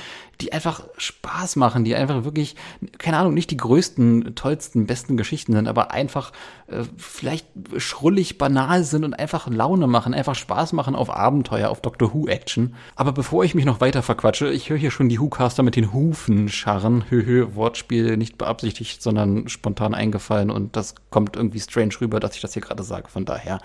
die 0.42 0.54
einfach 0.54 0.84
Spaß 0.98 1.56
machen, 1.56 1.84
die 1.84 1.96
einfach 1.96 2.24
wirklich, 2.24 2.56
keine 2.98 3.18
Ahnung, 3.18 3.34
nicht 3.34 3.52
die 3.52 3.58
größten, 3.58 4.34
tollsten, 4.36 4.88
besten 4.88 5.16
Geschichten 5.16 5.54
sind, 5.54 5.68
aber 5.68 5.92
einfach 5.92 6.32
äh, 6.68 6.84
vielleicht 6.98 7.46
schrullig, 7.78 8.38
banal 8.38 8.84
sind 8.84 9.06
und 9.06 9.14
einfach 9.14 9.48
Laune 9.48 9.88
machen, 9.88 10.14
einfach 10.14 10.36
Spaß 10.36 10.74
machen 10.74 10.96
auf 10.96 11.16
Abenteuer, 11.16 11.70
auf 11.70 11.82
Doctor 11.82 12.14
Who-Action. 12.14 12.76
Aber 12.96 13.12
bevor 13.12 13.44
ich 13.44 13.56
mich 13.56 13.66
noch 13.66 13.82
weiter 13.82 14.02
verquatsche, 14.02 14.50
ich 14.50 14.70
höre 14.70 14.78
hier 14.78 14.92
schon 14.92 15.10
die 15.10 15.20
Who-Caster 15.20 15.64
mit 15.64 15.76
den 15.76 15.94
Hufen 15.94 16.41
scharren. 16.50 17.10
Höhö, 17.10 17.56
Wortspiel 17.56 18.18
nicht 18.18 18.38
beabsichtigt, 18.38 19.02
sondern 19.02 19.48
spontan 19.50 19.94
eingefallen 19.94 20.50
und 20.50 20.76
das 20.76 20.96
kommt 21.10 21.36
irgendwie 21.36 21.60
strange 21.60 21.94
rüber, 22.02 22.20
dass 22.20 22.36
ich 22.36 22.42
das 22.42 22.54
hier 22.54 22.62
gerade 22.62 22.84
sage. 22.84 23.10
Von 23.10 23.26
daher, 23.26 23.60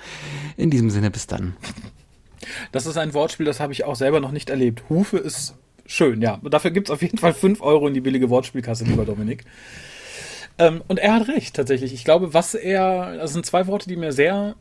in 0.56 0.70
diesem 0.70 0.90
Sinne, 0.90 1.10
bis 1.10 1.26
dann. 1.26 1.56
Das 2.72 2.86
ist 2.86 2.96
ein 2.96 3.14
Wortspiel, 3.14 3.46
das 3.46 3.60
habe 3.60 3.72
ich 3.72 3.84
auch 3.84 3.96
selber 3.96 4.20
noch 4.20 4.30
nicht 4.30 4.50
erlebt. 4.50 4.84
Hufe 4.88 5.18
ist 5.18 5.54
schön, 5.86 6.20
ja. 6.20 6.38
Dafür 6.42 6.70
gibt 6.70 6.88
es 6.88 6.92
auf 6.92 7.02
jeden 7.02 7.18
Fall 7.18 7.32
5 7.32 7.60
Euro 7.60 7.88
in 7.88 7.94
die 7.94 8.00
billige 8.00 8.30
Wortspielkasse, 8.30 8.84
lieber 8.84 9.04
Dominik. 9.04 9.44
Ähm, 10.58 10.82
und 10.88 10.98
er 10.98 11.14
hat 11.14 11.28
recht, 11.28 11.54
tatsächlich. 11.54 11.92
Ich 11.92 12.04
glaube, 12.04 12.34
was 12.34 12.54
er, 12.54 13.16
das 13.16 13.32
sind 13.32 13.46
zwei 13.46 13.66
Worte, 13.66 13.88
die 13.88 13.96
mir 13.96 14.12
sehr 14.12 14.56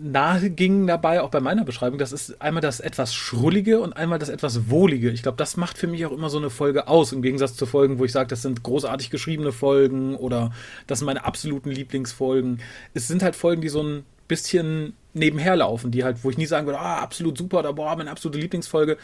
nahe 0.00 0.50
gingen 0.50 0.86
dabei, 0.86 1.20
auch 1.20 1.30
bei 1.30 1.40
meiner 1.40 1.64
Beschreibung. 1.64 1.98
Das 1.98 2.12
ist 2.12 2.40
einmal 2.40 2.60
das 2.60 2.80
etwas 2.80 3.14
Schrullige 3.14 3.80
und 3.80 3.94
einmal 3.94 4.18
das 4.18 4.28
etwas 4.28 4.70
Wohlige. 4.70 5.10
Ich 5.10 5.22
glaube, 5.22 5.38
das 5.38 5.56
macht 5.56 5.76
für 5.76 5.86
mich 5.86 6.06
auch 6.06 6.12
immer 6.12 6.30
so 6.30 6.38
eine 6.38 6.50
Folge 6.50 6.88
aus, 6.88 7.12
im 7.12 7.22
Gegensatz 7.22 7.56
zu 7.56 7.66
Folgen, 7.66 7.98
wo 7.98 8.04
ich 8.04 8.12
sage, 8.12 8.28
das 8.28 8.42
sind 8.42 8.62
großartig 8.62 9.10
geschriebene 9.10 9.52
Folgen 9.52 10.14
oder 10.14 10.52
das 10.86 11.00
sind 11.00 11.06
meine 11.06 11.24
absoluten 11.24 11.70
Lieblingsfolgen. 11.70 12.60
Es 12.94 13.08
sind 13.08 13.22
halt 13.22 13.34
Folgen, 13.34 13.60
die 13.60 13.68
so 13.68 13.82
ein 13.82 14.04
bisschen 14.28 14.94
nebenher 15.14 15.56
laufen, 15.56 15.90
die 15.90 16.04
halt, 16.04 16.22
wo 16.22 16.30
ich 16.30 16.38
nie 16.38 16.46
sagen 16.46 16.66
würde, 16.66 16.78
ah, 16.78 17.00
absolut 17.00 17.36
super 17.36 17.60
oder 17.60 17.72
boah, 17.72 17.96
meine 17.96 18.10
absolute 18.10 18.38
Lieblingsfolge, 18.38 18.98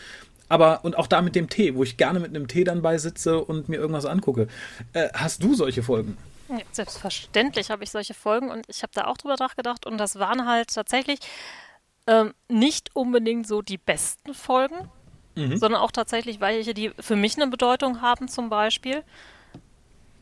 aber 0.48 0.84
und 0.84 0.98
auch 0.98 1.06
da 1.06 1.22
mit 1.22 1.34
dem 1.34 1.48
Tee, 1.48 1.74
wo 1.74 1.82
ich 1.82 1.96
gerne 1.96 2.20
mit 2.20 2.30
einem 2.30 2.46
Tee 2.46 2.64
dann 2.64 2.82
beisitze 2.82 3.42
und 3.42 3.68
mir 3.68 3.76
irgendwas 3.76 4.04
angucke. 4.04 4.48
Äh, 4.92 5.08
hast 5.14 5.42
du 5.42 5.54
solche 5.54 5.82
Folgen? 5.82 6.16
Ja, 6.58 6.64
selbstverständlich 6.70 7.70
habe 7.70 7.84
ich 7.84 7.90
solche 7.90 8.14
Folgen 8.14 8.50
und 8.50 8.66
ich 8.68 8.82
habe 8.82 8.92
da 8.94 9.06
auch 9.06 9.16
drüber 9.16 9.36
nachgedacht 9.38 9.86
und 9.86 9.98
das 9.98 10.18
waren 10.18 10.46
halt 10.46 10.74
tatsächlich 10.74 11.18
ähm, 12.06 12.34
nicht 12.48 12.94
unbedingt 12.94 13.46
so 13.46 13.62
die 13.62 13.78
besten 13.78 14.34
Folgen, 14.34 14.90
mhm. 15.34 15.56
sondern 15.56 15.80
auch 15.80 15.92
tatsächlich 15.92 16.40
welche, 16.40 16.74
die 16.74 16.90
für 16.98 17.16
mich 17.16 17.36
eine 17.36 17.48
Bedeutung 17.48 18.02
haben 18.02 18.28
zum 18.28 18.50
Beispiel 18.50 19.02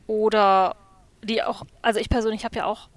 oder 0.06 0.76
die 1.22 1.42
auch, 1.42 1.64
also 1.82 2.00
ich 2.00 2.08
persönlich 2.08 2.44
habe 2.44 2.56
ja 2.56 2.64
auch 2.64 2.88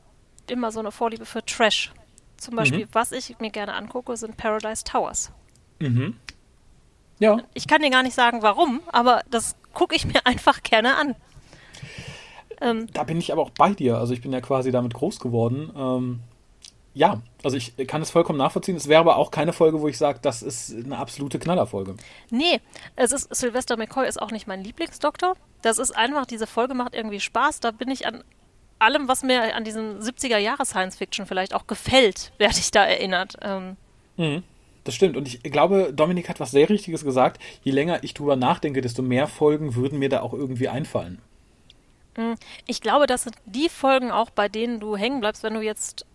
immer 0.48 0.72
so 0.72 0.80
eine 0.80 0.92
Vorliebe 0.92 1.26
für 1.26 1.44
Trash. 1.46 1.92
Zum 2.38 2.56
Beispiel, 2.56 2.86
mhm. 2.86 2.90
was 2.92 3.12
ich 3.12 3.40
mir 3.40 3.52
gerne 3.52 3.74
angucke, 3.74 4.18
sind 4.18 4.36
Paradise 4.36 4.84
Towers. 4.84 5.32
Mhm. 5.80 6.18
Ja. 7.20 7.38
Ich 7.54 7.68
kann 7.68 7.82
dir 7.82 7.90
gar 7.90 8.04
nicht 8.04 8.16
sagen, 8.16 8.42
warum, 8.42 8.82
aber 8.92 9.22
das 9.30 9.56
gucke 9.74 9.96
ich 9.96 10.06
mir 10.06 10.20
einfach 10.26 10.62
gerne 10.64 10.96
an. 10.96 11.16
Ähm, 12.64 12.88
da 12.94 13.04
bin 13.04 13.18
ich 13.18 13.32
aber 13.32 13.42
auch 13.42 13.50
bei 13.50 13.74
dir. 13.74 13.98
Also 13.98 14.14
ich 14.14 14.22
bin 14.22 14.32
ja 14.32 14.42
quasi 14.42 14.72
damit 14.72 14.94
groß 14.94 15.20
geworden. 15.20 15.72
Ähm, 15.76 16.20
ja, 16.96 17.22
also 17.44 17.58
ich 17.58 17.76
kann 17.88 18.02
es 18.02 18.12
vollkommen 18.12 18.38
nachvollziehen. 18.38 18.76
Es 18.76 18.88
wäre 18.88 19.00
aber 19.00 19.18
auch 19.18 19.32
keine 19.32 19.52
Folge, 19.52 19.82
wo 19.82 19.88
ich 19.88 19.98
sage, 19.98 20.20
das 20.22 20.42
ist 20.44 20.74
eine 20.74 20.98
absolute 20.98 21.40
Knallerfolge. 21.40 21.96
Nee, 22.30 22.62
es 22.96 23.12
ist 23.12 23.34
Sylvester 23.36 23.78
McCoy 23.78 24.08
ist 24.08 24.22
auch 24.22 24.32
nicht 24.32 24.48
mein 24.48 24.64
Lieblingsdoktor. 24.64 25.34
Das 25.62 25.80
ist 25.80 25.92
einfach, 25.92 26.26
diese 26.26 26.48
Folge 26.48 26.74
macht 26.74 26.94
irgendwie 26.94 27.20
Spaß. 27.20 27.60
Da 27.60 27.72
bin 27.72 27.90
ich 27.90 28.06
an 28.06 28.24
allem, 28.80 29.08
was 29.08 29.24
mir 29.24 29.56
an 29.56 29.64
diesem 29.64 30.00
70er 30.00 30.38
Jahre 30.38 30.66
Science 30.66 30.96
Fiction 30.96 31.26
vielleicht 31.26 31.54
auch 31.54 31.68
gefällt, 31.68 32.32
werde 32.38 32.60
ich 32.60 32.72
da 32.72 32.86
erinnert. 32.86 33.38
Ähm, 33.42 33.76
mhm. 34.18 34.44
Das 34.84 34.94
stimmt. 34.94 35.18
Und 35.18 35.28
ich 35.28 35.42
glaube, 35.44 35.94
Dominik 35.94 36.30
hat 36.30 36.40
was 36.40 36.52
sehr 36.52 36.70
Richtiges 36.70 37.04
gesagt. 37.04 37.42
Je 37.64 37.72
länger 37.72 38.04
ich 38.04 38.14
drüber 38.14 38.36
nachdenke, 38.36 38.82
desto 38.82 39.02
mehr 39.02 39.28
Folgen 39.28 39.76
würden 39.76 39.98
mir 39.98 40.10
da 40.10 40.22
auch 40.22 40.34
irgendwie 40.34 40.68
einfallen. 40.68 41.22
Mm, 42.18 42.34
ich 42.68 42.82
glaube, 42.82 43.08
das 43.08 43.24
sind 43.24 43.36
die 43.46 43.70
Folgen 43.70 44.12
auch, 44.12 44.30
bei 44.30 44.50
denen 44.50 44.80
du 44.80 44.96
hängen 44.96 45.20
bleibst, 45.20 45.44
wenn 45.44 45.54
du 45.54 45.62
jetzt 45.62 46.06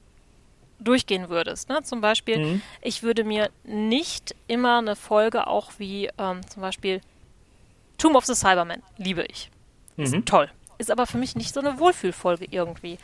durchgehen 0.80 1.28
würdest. 1.28 1.68
Ne? 1.68 1.82
Zum 1.82 2.00
Beispiel, 2.00 2.38
mhm. 2.38 2.62
ich 2.82 3.02
würde 3.02 3.24
mir 3.24 3.50
nicht 3.64 4.34
immer 4.46 4.78
eine 4.78 4.96
Folge 4.96 5.46
auch 5.46 5.72
wie 5.78 6.08
ähm, 6.18 6.40
zum 6.48 6.62
Beispiel 6.62 7.00
Tomb 7.98 8.14
of 8.14 8.26
the 8.26 8.34
Cyberman, 8.34 8.82
liebe 8.96 9.24
ich. 9.24 9.50
Mhm. 9.96 10.04
Ist 10.04 10.26
toll. 10.26 10.48
Ist 10.78 10.90
aber 10.90 11.06
für 11.06 11.18
mich 11.18 11.34
nicht 11.34 11.52
so 11.52 11.61
eine 11.61 11.80
Wohlfühlfolge 11.80 12.46
irgendwie. 12.50 12.98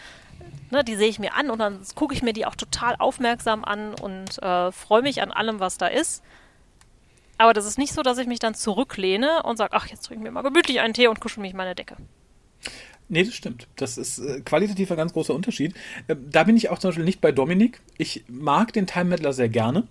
Ne, 0.70 0.85
die 0.85 0.94
sehe 0.94 1.09
ich 1.09 1.18
mir 1.18 1.35
an 1.35 1.50
und 1.50 1.59
dann 1.59 1.80
gucke 1.94 2.14
ich 2.14 2.22
mir 2.22 2.33
die 2.33 2.46
auch 2.46 2.54
total 2.54 2.96
aufmerksam 2.98 3.64
an 3.64 3.94
und 3.94 4.40
äh, 4.42 4.70
freue 4.70 5.02
mich 5.02 5.22
an 5.22 5.33
allem, 5.33 5.59
was 5.59 5.78
da 5.78 5.87
ist. 5.87 6.22
Aber 7.38 7.52
das 7.52 7.66
ist 7.66 7.78
nicht 7.78 7.92
so, 7.92 8.02
dass 8.02 8.18
ich 8.18 8.28
mich 8.28 8.38
dann 8.38 8.54
zurücklehne 8.54 9.42
und 9.42 9.57
sage, 9.57 9.74
ach, 9.74 9.87
jetzt 9.88 10.07
trinke 10.07 10.20
ich 10.20 10.24
mir 10.24 10.30
mal 10.30 10.42
gemütlich 10.42 10.80
einen 10.80 10.94
Tee 10.94 11.09
und 11.09 11.20
kuschel 11.20 11.40
mich 11.40 11.50
in 11.50 11.57
meine 11.57 11.74
Decke. 11.74 11.96
Nee, 13.09 13.25
das 13.25 13.35
stimmt. 13.35 13.67
Das 13.77 13.99
ist 13.99 14.19
äh, 14.19 14.40
qualitativ 14.40 14.90
ein 14.90 14.97
ganz 14.97 15.12
großer 15.12 15.35
Unterschied. 15.35 15.75
Äh, 16.09 16.17
da 16.31 16.45
bin 16.45 16.57
ich 16.57 16.71
auch 16.71 16.79
zum 16.79 16.88
Beispiel 16.88 17.05
nicht 17.05 17.21
bei 17.21 17.33
Dominik. 17.33 17.81
Ich 17.99 18.25
mag 18.29 18.73
den 18.73 18.87
Time 18.87 19.07
Meddler 19.07 19.33
sehr 19.33 19.49
gerne 19.49 19.85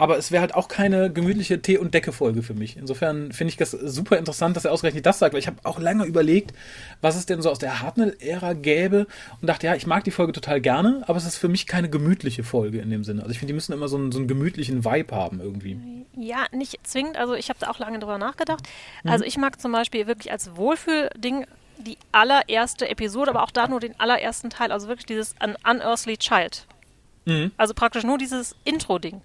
aber 0.00 0.16
es 0.16 0.32
wäre 0.32 0.40
halt 0.40 0.54
auch 0.54 0.68
keine 0.68 1.12
gemütliche 1.12 1.60
Tee- 1.60 1.76
und 1.76 1.92
Decke-Folge 1.92 2.42
für 2.42 2.54
mich. 2.54 2.78
Insofern 2.78 3.32
finde 3.32 3.50
ich 3.50 3.58
das 3.58 3.72
super 3.72 4.16
interessant, 4.16 4.56
dass 4.56 4.64
er 4.64 4.72
ausgerechnet 4.72 5.04
das 5.04 5.18
sagt, 5.18 5.34
weil 5.34 5.40
ich 5.40 5.46
habe 5.46 5.58
auch 5.64 5.78
lange 5.78 6.06
überlegt, 6.06 6.54
was 7.02 7.16
es 7.16 7.26
denn 7.26 7.42
so 7.42 7.50
aus 7.50 7.58
der 7.58 7.82
Hartnell-Ära 7.82 8.54
gäbe 8.54 9.06
und 9.42 9.46
dachte, 9.46 9.66
ja, 9.66 9.74
ich 9.74 9.86
mag 9.86 10.02
die 10.04 10.10
Folge 10.10 10.32
total 10.32 10.62
gerne, 10.62 11.04
aber 11.06 11.18
es 11.18 11.26
ist 11.26 11.36
für 11.36 11.48
mich 11.48 11.66
keine 11.66 11.90
gemütliche 11.90 12.44
Folge 12.44 12.78
in 12.78 12.88
dem 12.88 13.04
Sinne. 13.04 13.20
Also 13.20 13.32
ich 13.32 13.38
finde, 13.40 13.50
die 13.50 13.54
müssen 13.54 13.74
immer 13.74 13.88
so 13.88 13.98
einen, 13.98 14.10
so 14.10 14.18
einen 14.20 14.26
gemütlichen 14.26 14.86
Vibe 14.86 15.14
haben 15.14 15.38
irgendwie. 15.38 15.78
Ja, 16.16 16.46
nicht 16.50 16.78
zwingend. 16.82 17.18
Also 17.18 17.34
ich 17.34 17.50
habe 17.50 17.58
da 17.60 17.68
auch 17.68 17.78
lange 17.78 17.98
drüber 17.98 18.16
nachgedacht. 18.16 18.62
Mhm. 19.04 19.10
Also 19.10 19.26
ich 19.26 19.36
mag 19.36 19.60
zum 19.60 19.70
Beispiel 19.70 20.06
wirklich 20.06 20.32
als 20.32 20.56
Wohlfühlding 20.56 21.44
die 21.80 21.98
allererste 22.12 22.88
Episode, 22.88 23.30
aber 23.30 23.42
auch 23.42 23.50
da 23.50 23.68
nur 23.68 23.80
den 23.80 23.98
allerersten 23.98 24.50
Teil. 24.50 24.72
Also 24.72 24.88
wirklich 24.88 25.06
dieses 25.06 25.34
An 25.38 25.56
Unearthly 25.64 26.16
Child. 26.16 26.66
Mhm. 27.24 27.52
Also 27.56 27.74
praktisch 27.74 28.04
nur 28.04 28.18
dieses 28.18 28.54
Intro-Ding. 28.64 29.22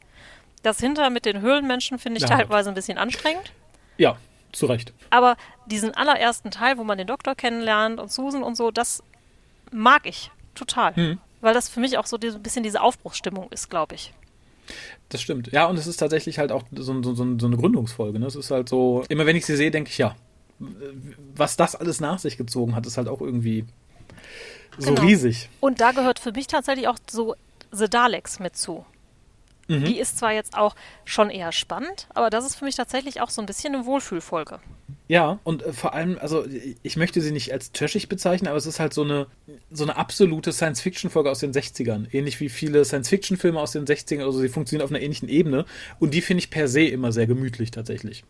Das 0.64 0.80
hinter 0.80 1.10
mit 1.10 1.26
den 1.26 1.42
Höhlenmenschen 1.42 2.00
finde 2.00 2.18
ich 2.18 2.28
ja. 2.28 2.38
teilweise 2.38 2.70
ein 2.70 2.76
bisschen 2.76 2.98
anstrengend. 2.98 3.52
Ja, 3.98 4.18
zu 4.52 4.66
Recht. 4.66 4.94
Aber 5.10 5.38
diesen 5.66 5.94
allerersten 5.94 6.52
Teil, 6.52 6.78
wo 6.78 6.84
man 6.84 6.98
den 6.98 7.08
Doktor 7.08 7.36
kennenlernt 7.36 8.00
und 8.00 8.12
Susan 8.12 8.44
und 8.44 8.56
so, 8.56 8.72
das 8.72 9.04
mag 9.72 10.06
ich 10.06 10.32
total. 10.56 10.96
Hm. 10.96 11.20
Weil 11.42 11.54
das 11.54 11.70
für 11.70 11.80
mich 11.80 11.98
auch 11.98 12.06
so 12.08 12.18
ein 12.18 12.42
bisschen 12.42 12.64
diese 12.64 12.82
Aufbruchsstimmung 12.82 13.52
ist, 13.52 13.70
glaube 13.70 13.96
ich. 13.96 14.14
Das 15.10 15.22
stimmt. 15.22 15.52
Ja, 15.52 15.68
und 15.68 15.78
es 15.78 15.86
ist 15.86 15.98
tatsächlich 15.98 16.40
halt 16.40 16.52
auch 16.52 16.64
so, 16.72 17.02
so, 17.04 17.14
so 17.14 17.24
eine 17.24 17.58
Gründungsfolge. 17.58 18.18
Ne? 18.18 18.26
Es 18.26 18.36
ist 18.36 18.50
halt 18.50 18.68
so, 18.68 19.04
immer 19.10 19.26
wenn 19.28 19.36
ich 19.36 19.46
sie 19.46 19.56
sehe, 19.56 19.70
denke 19.70 19.92
ich, 19.92 19.98
ja, 20.00 20.16
was 21.36 21.58
das 21.58 21.76
alles 21.76 22.00
nach 22.00 22.20
sich 22.20 22.38
gezogen 22.38 22.76
hat, 22.76 22.86
ist 22.86 22.98
halt 22.98 23.08
auch 23.08 23.22
irgendwie 23.22 23.66
so 24.78 24.94
genau. 24.94 25.02
riesig. 25.02 25.50
Und 25.60 25.82
da 25.82 25.92
gehört 25.92 26.20
für 26.20 26.32
mich 26.32 26.48
tatsächlich 26.48 26.88
auch 26.88 26.98
so 27.10 27.36
The 27.72 27.90
Daleks 27.90 28.40
mit 28.40 28.56
zu. 28.56 28.86
Mhm. 29.68 29.86
Die 29.86 30.00
ist 30.00 30.18
zwar 30.18 30.32
jetzt 30.32 30.56
auch 30.56 30.76
schon 31.06 31.30
eher 31.30 31.52
spannend, 31.52 32.08
aber 32.14 32.30
das 32.30 32.46
ist 32.46 32.56
für 32.56 32.66
mich 32.66 32.76
tatsächlich 32.76 33.22
auch 33.22 33.30
so 33.30 33.42
ein 33.42 33.48
bisschen 33.48 33.74
eine 33.74 33.86
Wohlfühlfolge. 33.86 34.60
Ja, 35.08 35.40
und 35.44 35.64
äh, 35.64 35.74
vor 35.74 35.94
allem, 35.94 36.18
also 36.20 36.46
ich 36.84 36.98
möchte 36.98 37.22
sie 37.22 37.32
nicht 37.32 37.52
als 37.52 37.72
trashig 37.72 38.08
bezeichnen, 38.08 38.48
aber 38.48 38.58
es 38.58 38.66
ist 38.66 38.80
halt 38.80 38.94
so 38.94 39.04
eine, 39.04 39.28
so 39.72 39.84
eine 39.84 39.98
absolute 39.98 40.52
Science-Fiction-Folge 40.52 41.30
aus 41.30 41.40
den 41.40 41.52
60ern. 41.52 42.08
Ähnlich 42.12 42.40
wie 42.40 42.50
viele 42.50 42.86
Science-Fiction-Filme 42.86 43.60
aus 43.60 43.72
den 43.72 43.86
60ern, 43.86 44.24
also 44.24 44.40
sie 44.40 44.50
funktionieren 44.50 44.86
auf 44.86 44.92
einer 44.92 45.02
ähnlichen 45.02 45.30
Ebene. 45.30 45.66
Und 46.00 46.14
die 46.14 46.22
finde 46.22 46.40
ich 46.40 46.50
per 46.50 46.68
se 46.68 46.84
immer 46.84 47.12
sehr 47.12 47.28
gemütlich 47.28 47.72
tatsächlich. 47.72 48.24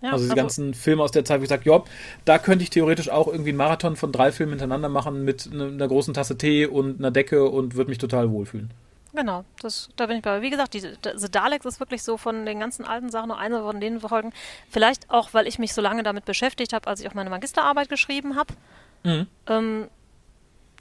Ja, 0.00 0.12
also 0.12 0.24
die 0.24 0.30
also, 0.30 0.42
ganzen 0.42 0.74
Filme 0.74 1.02
aus 1.02 1.10
der 1.10 1.24
Zeit, 1.24 1.42
ich 1.42 1.48
sage, 1.48 1.68
ja, 1.68 1.82
da 2.24 2.38
könnte 2.38 2.62
ich 2.62 2.70
theoretisch 2.70 3.08
auch 3.08 3.26
irgendwie 3.26 3.50
einen 3.50 3.58
Marathon 3.58 3.96
von 3.96 4.12
drei 4.12 4.30
Filmen 4.30 4.52
hintereinander 4.52 4.88
machen 4.88 5.24
mit 5.24 5.50
einer 5.52 5.88
großen 5.88 6.14
Tasse 6.14 6.38
Tee 6.38 6.66
und 6.66 7.00
einer 7.00 7.10
Decke 7.10 7.48
und 7.48 7.74
würde 7.74 7.90
mich 7.90 7.98
total 7.98 8.30
wohlfühlen. 8.30 8.70
Genau, 9.14 9.44
das, 9.62 9.88
da 9.96 10.06
bin 10.06 10.18
ich 10.18 10.22
bei. 10.22 10.42
Wie 10.42 10.50
gesagt, 10.50 10.74
die, 10.74 10.80
The 10.80 11.30
Daleks 11.30 11.64
ist 11.64 11.80
wirklich 11.80 12.02
so 12.02 12.16
von 12.16 12.46
den 12.46 12.60
ganzen 12.60 12.84
alten 12.84 13.10
Sachen 13.10 13.28
nur 13.28 13.38
eine 13.38 13.62
von 13.62 13.80
den 13.80 14.00
Folgen. 14.00 14.32
Vielleicht 14.70 15.10
auch, 15.10 15.34
weil 15.34 15.48
ich 15.48 15.58
mich 15.58 15.74
so 15.74 15.80
lange 15.80 16.02
damit 16.02 16.24
beschäftigt 16.24 16.72
habe, 16.72 16.86
als 16.86 17.00
ich 17.00 17.08
auch 17.08 17.14
meine 17.14 17.30
Magisterarbeit 17.30 17.88
geschrieben 17.88 18.36
habe. 18.36 18.54
Mhm. 19.02 19.26
Ähm, 19.48 19.88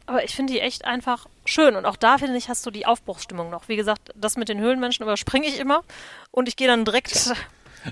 aber 0.06 0.24
ich 0.24 0.36
finde 0.36 0.54
die 0.54 0.60
echt 0.60 0.86
einfach 0.86 1.26
schön. 1.46 1.76
Und 1.76 1.86
auch 1.86 1.96
da, 1.96 2.18
finde 2.18 2.38
ich, 2.38 2.48
hast 2.48 2.66
du 2.66 2.72
die 2.72 2.86
Aufbruchsstimmung 2.86 3.50
noch. 3.50 3.68
Wie 3.70 3.76
gesagt, 3.76 4.14
das 4.16 4.38
mit 4.38 4.50
den 4.50 4.60
Höhlenmenschen 4.60 5.04
überspringe 5.04 5.48
ich 5.48 5.60
immer. 5.60 5.84
Und 6.32 6.48
ich 6.48 6.56
gehe 6.56 6.68
dann 6.68 6.86
direkt. 6.86 7.34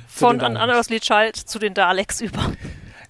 Von 0.07 0.41
An 0.41 0.57
Unearthly 0.57 0.99
Child 0.99 1.35
zu 1.35 1.59
den 1.59 1.73
Daleks 1.73 2.21
über. 2.21 2.51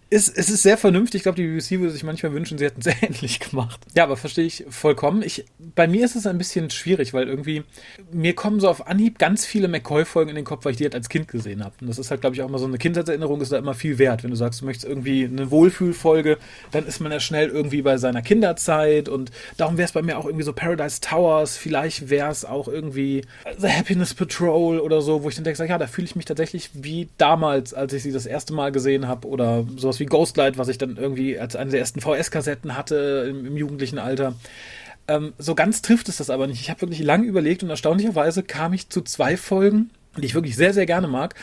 Es, 0.09 0.29
es 0.29 0.49
ist 0.49 0.61
sehr 0.61 0.77
vernünftig. 0.77 1.19
Ich 1.19 1.23
glaube, 1.23 1.35
die 1.35 1.47
BBC 1.47 1.79
würde 1.79 1.91
sich 1.91 2.03
manchmal 2.03 2.33
wünschen, 2.33 2.57
sie 2.57 2.65
hätten 2.65 2.81
es 2.81 2.87
ähnlich 3.01 3.39
gemacht. 3.39 3.79
Ja, 3.95 4.03
aber 4.03 4.17
verstehe 4.17 4.45
ich 4.45 4.65
vollkommen. 4.69 5.23
Ich, 5.23 5.45
bei 5.57 5.87
mir 5.87 6.05
ist 6.05 6.15
es 6.15 6.27
ein 6.27 6.37
bisschen 6.37 6.69
schwierig, 6.69 7.13
weil 7.13 7.27
irgendwie 7.27 7.63
mir 8.11 8.35
kommen 8.35 8.59
so 8.59 8.69
auf 8.69 8.87
Anhieb 8.87 9.17
ganz 9.17 9.45
viele 9.45 9.67
McCoy-Folgen 9.67 10.29
in 10.29 10.35
den 10.35 10.45
Kopf, 10.45 10.65
weil 10.65 10.71
ich 10.71 10.77
die 10.77 10.83
halt 10.83 10.95
als 10.95 11.09
Kind 11.09 11.27
gesehen 11.27 11.63
habe. 11.63 11.73
Und 11.81 11.87
das 11.87 11.97
ist 11.97 12.11
halt, 12.11 12.21
glaube 12.21 12.35
ich, 12.35 12.41
auch 12.43 12.49
immer 12.49 12.59
so 12.59 12.65
eine 12.65 12.77
Kindheitserinnerung, 12.77 13.41
ist 13.41 13.51
da 13.51 13.57
immer 13.57 13.73
viel 13.73 13.97
wert. 13.97 14.23
Wenn 14.23 14.29
du 14.29 14.35
sagst, 14.35 14.61
du 14.61 14.65
möchtest 14.65 14.87
irgendwie 14.87 15.25
eine 15.25 15.49
Wohlfühlfolge, 15.49 16.37
dann 16.71 16.85
ist 16.85 16.99
man 16.99 17.11
ja 17.11 17.19
schnell 17.19 17.49
irgendwie 17.49 17.81
bei 17.81 17.97
seiner 17.97 18.21
Kinderzeit 18.21 19.09
und 19.09 19.31
darum 19.57 19.77
wäre 19.77 19.85
es 19.85 19.91
bei 19.91 20.03
mir 20.03 20.19
auch 20.19 20.25
irgendwie 20.25 20.45
so 20.45 20.53
Paradise 20.53 21.01
Towers. 21.01 21.57
Vielleicht 21.57 22.09
wäre 22.09 22.29
es 22.29 22.45
auch 22.45 22.67
irgendwie 22.67 23.23
The 23.57 23.69
Happiness 23.69 24.13
Patrol 24.13 24.79
oder 24.79 25.01
so, 25.01 25.23
wo 25.23 25.29
ich 25.29 25.35
dann 25.35 25.43
denke, 25.43 25.65
ja, 25.65 25.77
da 25.77 25.87
fühle 25.87 26.05
ich 26.05 26.15
mich 26.15 26.25
tatsächlich 26.25 26.69
wie 26.73 27.09
damals, 27.17 27.73
als 27.73 27.93
ich 27.93 28.03
sie 28.03 28.11
das 28.11 28.27
erste 28.27 28.53
Mal 28.53 28.71
gesehen 28.71 29.07
habe 29.07 29.27
oder 29.27 29.65
sowas 29.77 29.94
wie 29.99 30.05
Ghostlight, 30.05 30.57
was 30.57 30.67
ich 30.67 30.77
dann 30.77 30.97
irgendwie 30.97 31.39
als 31.39 31.55
eine 31.55 31.71
der 31.71 31.79
ersten 31.79 32.01
VS-Kassetten 32.01 32.75
hatte 32.75 33.27
im, 33.29 33.45
im, 33.45 33.57
jugendlichen 33.57 33.99
Alter. 33.99 34.35
Ähm, 35.07 35.33
so 35.37 35.55
ganz 35.55 35.81
trifft 35.81 36.09
es 36.09 36.17
das 36.17 36.29
aber 36.29 36.47
nicht. 36.47 36.61
Ich 36.61 36.69
habe 36.69 36.81
wirklich 36.81 37.01
lange 37.01 37.25
überlegt 37.25 37.63
und 37.63 37.69
erstaunlicherweise 37.69 38.43
kam 38.43 38.73
ich 38.73 38.89
zu 38.89 39.01
zwei 39.01 39.37
Folgen, 39.37 39.91
die 40.17 40.25
ich 40.25 40.35
wirklich 40.35 40.55
sehr, 40.55 40.73
sehr 40.73 40.85
gerne 40.85 41.07
mag, 41.07 41.35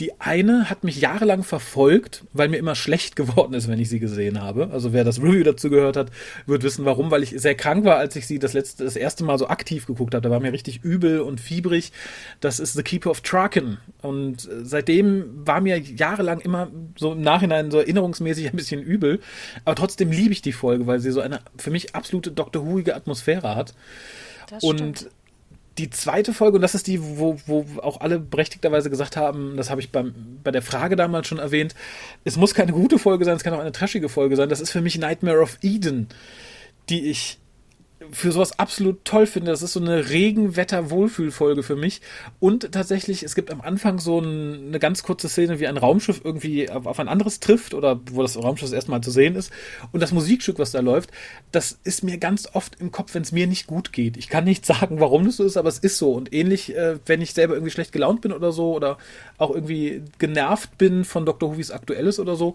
die 0.00 0.20
eine 0.20 0.68
hat 0.68 0.84
mich 0.84 1.00
jahrelang 1.00 1.42
verfolgt, 1.42 2.24
weil 2.32 2.48
mir 2.48 2.58
immer 2.58 2.74
schlecht 2.74 3.16
geworden 3.16 3.54
ist, 3.54 3.68
wenn 3.68 3.78
ich 3.78 3.88
sie 3.88 3.98
gesehen 3.98 4.40
habe. 4.40 4.70
Also 4.72 4.92
wer 4.92 5.04
das 5.04 5.20
Review 5.20 5.42
dazu 5.42 5.70
gehört 5.70 5.96
hat, 5.96 6.10
wird 6.46 6.62
wissen, 6.62 6.84
warum, 6.84 7.10
weil 7.10 7.22
ich 7.22 7.30
sehr 7.36 7.54
krank 7.54 7.84
war, 7.84 7.96
als 7.96 8.16
ich 8.16 8.26
sie 8.26 8.38
das 8.38 8.52
letzte, 8.52 8.84
das 8.84 8.96
erste 8.96 9.24
Mal 9.24 9.38
so 9.38 9.48
aktiv 9.48 9.86
geguckt 9.86 10.14
habe. 10.14 10.22
Da 10.22 10.30
war 10.30 10.40
mir 10.40 10.52
richtig 10.52 10.82
übel 10.84 11.20
und 11.20 11.40
fiebrig. 11.40 11.92
Das 12.40 12.60
ist 12.60 12.74
The 12.74 12.82
Keeper 12.82 13.10
of 13.10 13.20
Traken. 13.22 13.78
Und 14.02 14.46
äh, 14.46 14.64
seitdem 14.64 15.46
war 15.46 15.60
mir 15.60 15.78
jahrelang 15.78 16.40
immer 16.40 16.70
so 16.96 17.12
im 17.12 17.22
Nachhinein 17.22 17.70
so 17.70 17.78
erinnerungsmäßig 17.78 18.50
ein 18.50 18.56
bisschen 18.56 18.82
übel. 18.82 19.20
Aber 19.64 19.74
trotzdem 19.74 20.10
liebe 20.10 20.32
ich 20.32 20.42
die 20.42 20.52
Folge, 20.52 20.86
weil 20.86 21.00
sie 21.00 21.10
so 21.10 21.20
eine 21.20 21.40
für 21.56 21.70
mich 21.70 21.94
absolute 21.94 22.32
Dr. 22.32 22.66
Whoige 22.66 22.94
Atmosphäre 22.94 23.54
hat. 23.54 23.74
Das 24.48 24.62
und 24.62 24.98
stimmt 24.98 25.10
die 25.78 25.90
zweite 25.90 26.32
Folge, 26.32 26.56
und 26.56 26.62
das 26.62 26.74
ist 26.74 26.86
die, 26.86 27.02
wo, 27.02 27.36
wo 27.46 27.66
auch 27.82 28.00
alle 28.00 28.18
berechtigterweise 28.18 28.88
gesagt 28.90 29.16
haben, 29.16 29.56
das 29.56 29.70
habe 29.70 29.80
ich 29.80 29.92
beim, 29.92 30.14
bei 30.42 30.50
der 30.50 30.62
Frage 30.62 30.96
damals 30.96 31.26
schon 31.28 31.38
erwähnt, 31.38 31.74
es 32.24 32.36
muss 32.36 32.54
keine 32.54 32.72
gute 32.72 32.98
Folge 32.98 33.24
sein, 33.24 33.36
es 33.36 33.44
kann 33.44 33.54
auch 33.54 33.60
eine 33.60 33.72
trashige 33.72 34.08
Folge 34.08 34.36
sein. 34.36 34.48
Das 34.48 34.60
ist 34.60 34.70
für 34.70 34.80
mich 34.80 34.98
Nightmare 34.98 35.40
of 35.40 35.58
Eden, 35.62 36.08
die 36.88 37.10
ich 37.10 37.38
für 38.10 38.30
sowas 38.30 38.58
absolut 38.58 39.04
toll 39.04 39.26
finde. 39.26 39.50
Das 39.50 39.62
ist 39.62 39.72
so 39.72 39.80
eine 39.80 40.10
Regenwetter-Wohlfühlfolge 40.10 41.62
für 41.62 41.76
mich. 41.76 42.02
Und 42.38 42.72
tatsächlich, 42.72 43.22
es 43.22 43.34
gibt 43.34 43.50
am 43.50 43.62
Anfang 43.62 43.98
so 43.98 44.20
ein, 44.20 44.68
eine 44.68 44.78
ganz 44.78 45.02
kurze 45.02 45.28
Szene, 45.28 45.60
wie 45.60 45.66
ein 45.66 45.78
Raumschiff 45.78 46.20
irgendwie 46.22 46.70
auf 46.70 47.00
ein 47.00 47.08
anderes 47.08 47.40
trifft 47.40 47.72
oder 47.72 47.98
wo 48.10 48.20
das 48.20 48.36
Raumschiff 48.36 48.72
erstmal 48.72 49.00
zu 49.00 49.10
sehen 49.10 49.34
ist. 49.34 49.50
Und 49.92 50.00
das 50.00 50.12
Musikstück, 50.12 50.58
was 50.58 50.72
da 50.72 50.80
läuft, 50.80 51.10
das 51.52 51.78
ist 51.84 52.04
mir 52.04 52.18
ganz 52.18 52.48
oft 52.52 52.78
im 52.80 52.92
Kopf, 52.92 53.14
wenn 53.14 53.22
es 53.22 53.32
mir 53.32 53.46
nicht 53.46 53.66
gut 53.66 53.92
geht. 53.92 54.18
Ich 54.18 54.28
kann 54.28 54.44
nicht 54.44 54.66
sagen, 54.66 55.00
warum 55.00 55.24
das 55.24 55.36
so 55.36 55.44
ist, 55.44 55.56
aber 55.56 55.70
es 55.70 55.78
ist 55.78 55.96
so. 55.96 56.12
Und 56.12 56.34
ähnlich, 56.34 56.76
äh, 56.76 56.98
wenn 57.06 57.22
ich 57.22 57.32
selber 57.32 57.54
irgendwie 57.54 57.72
schlecht 57.72 57.92
gelaunt 57.92 58.20
bin 58.20 58.32
oder 58.32 58.52
so 58.52 58.74
oder 58.74 58.98
auch 59.38 59.50
irgendwie 59.50 60.02
genervt 60.18 60.76
bin 60.76 61.04
von 61.04 61.24
Dr. 61.24 61.50
Who, 61.50 61.56
wie 61.56 61.62
es 61.62 61.70
aktuell 61.70 62.06
ist 62.06 62.18
oder 62.18 62.36
so, 62.36 62.54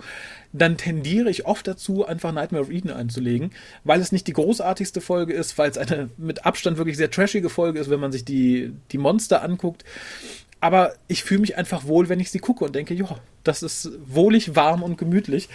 dann 0.54 0.78
tendiere 0.78 1.30
ich 1.30 1.46
oft 1.46 1.66
dazu, 1.68 2.06
einfach 2.06 2.32
Nightmare 2.32 2.64
of 2.64 2.70
Eden 2.70 2.92
einzulegen, 2.92 3.52
weil 3.84 4.02
es 4.02 4.12
nicht 4.12 4.28
die 4.28 4.34
großartigste 4.34 5.02
Folge 5.02 5.34
ist, 5.34 5.58
weil 5.58 5.70
es 5.70 5.78
eine 5.78 6.10
mit 6.18 6.46
Abstand 6.46 6.78
wirklich 6.78 6.98
sehr 6.98 7.12
trashige 7.12 7.50
Folge 7.50 7.80
ist, 7.80 7.90
wenn 7.90 8.00
man 8.00 8.12
sich 8.12 8.26
die, 8.26 8.74
die 8.92 8.98
Monster 8.98 9.44
anguckt. 9.44 9.86
Aber 10.60 10.94
ich 11.08 11.24
fühle 11.24 11.42
mich 11.42 11.58
einfach 11.58 11.86
wohl, 11.86 12.10
wenn 12.10 12.20
ich 12.20 12.30
sie 12.30 12.40
gucke 12.40 12.66
und 12.66 12.76
denke, 12.76 12.94
ja, 12.94 13.18
das 13.44 13.64
ist 13.64 13.92
wohlig, 14.06 14.56
warm 14.56 14.84
und 14.84 14.98
gemütlich. 14.98 15.50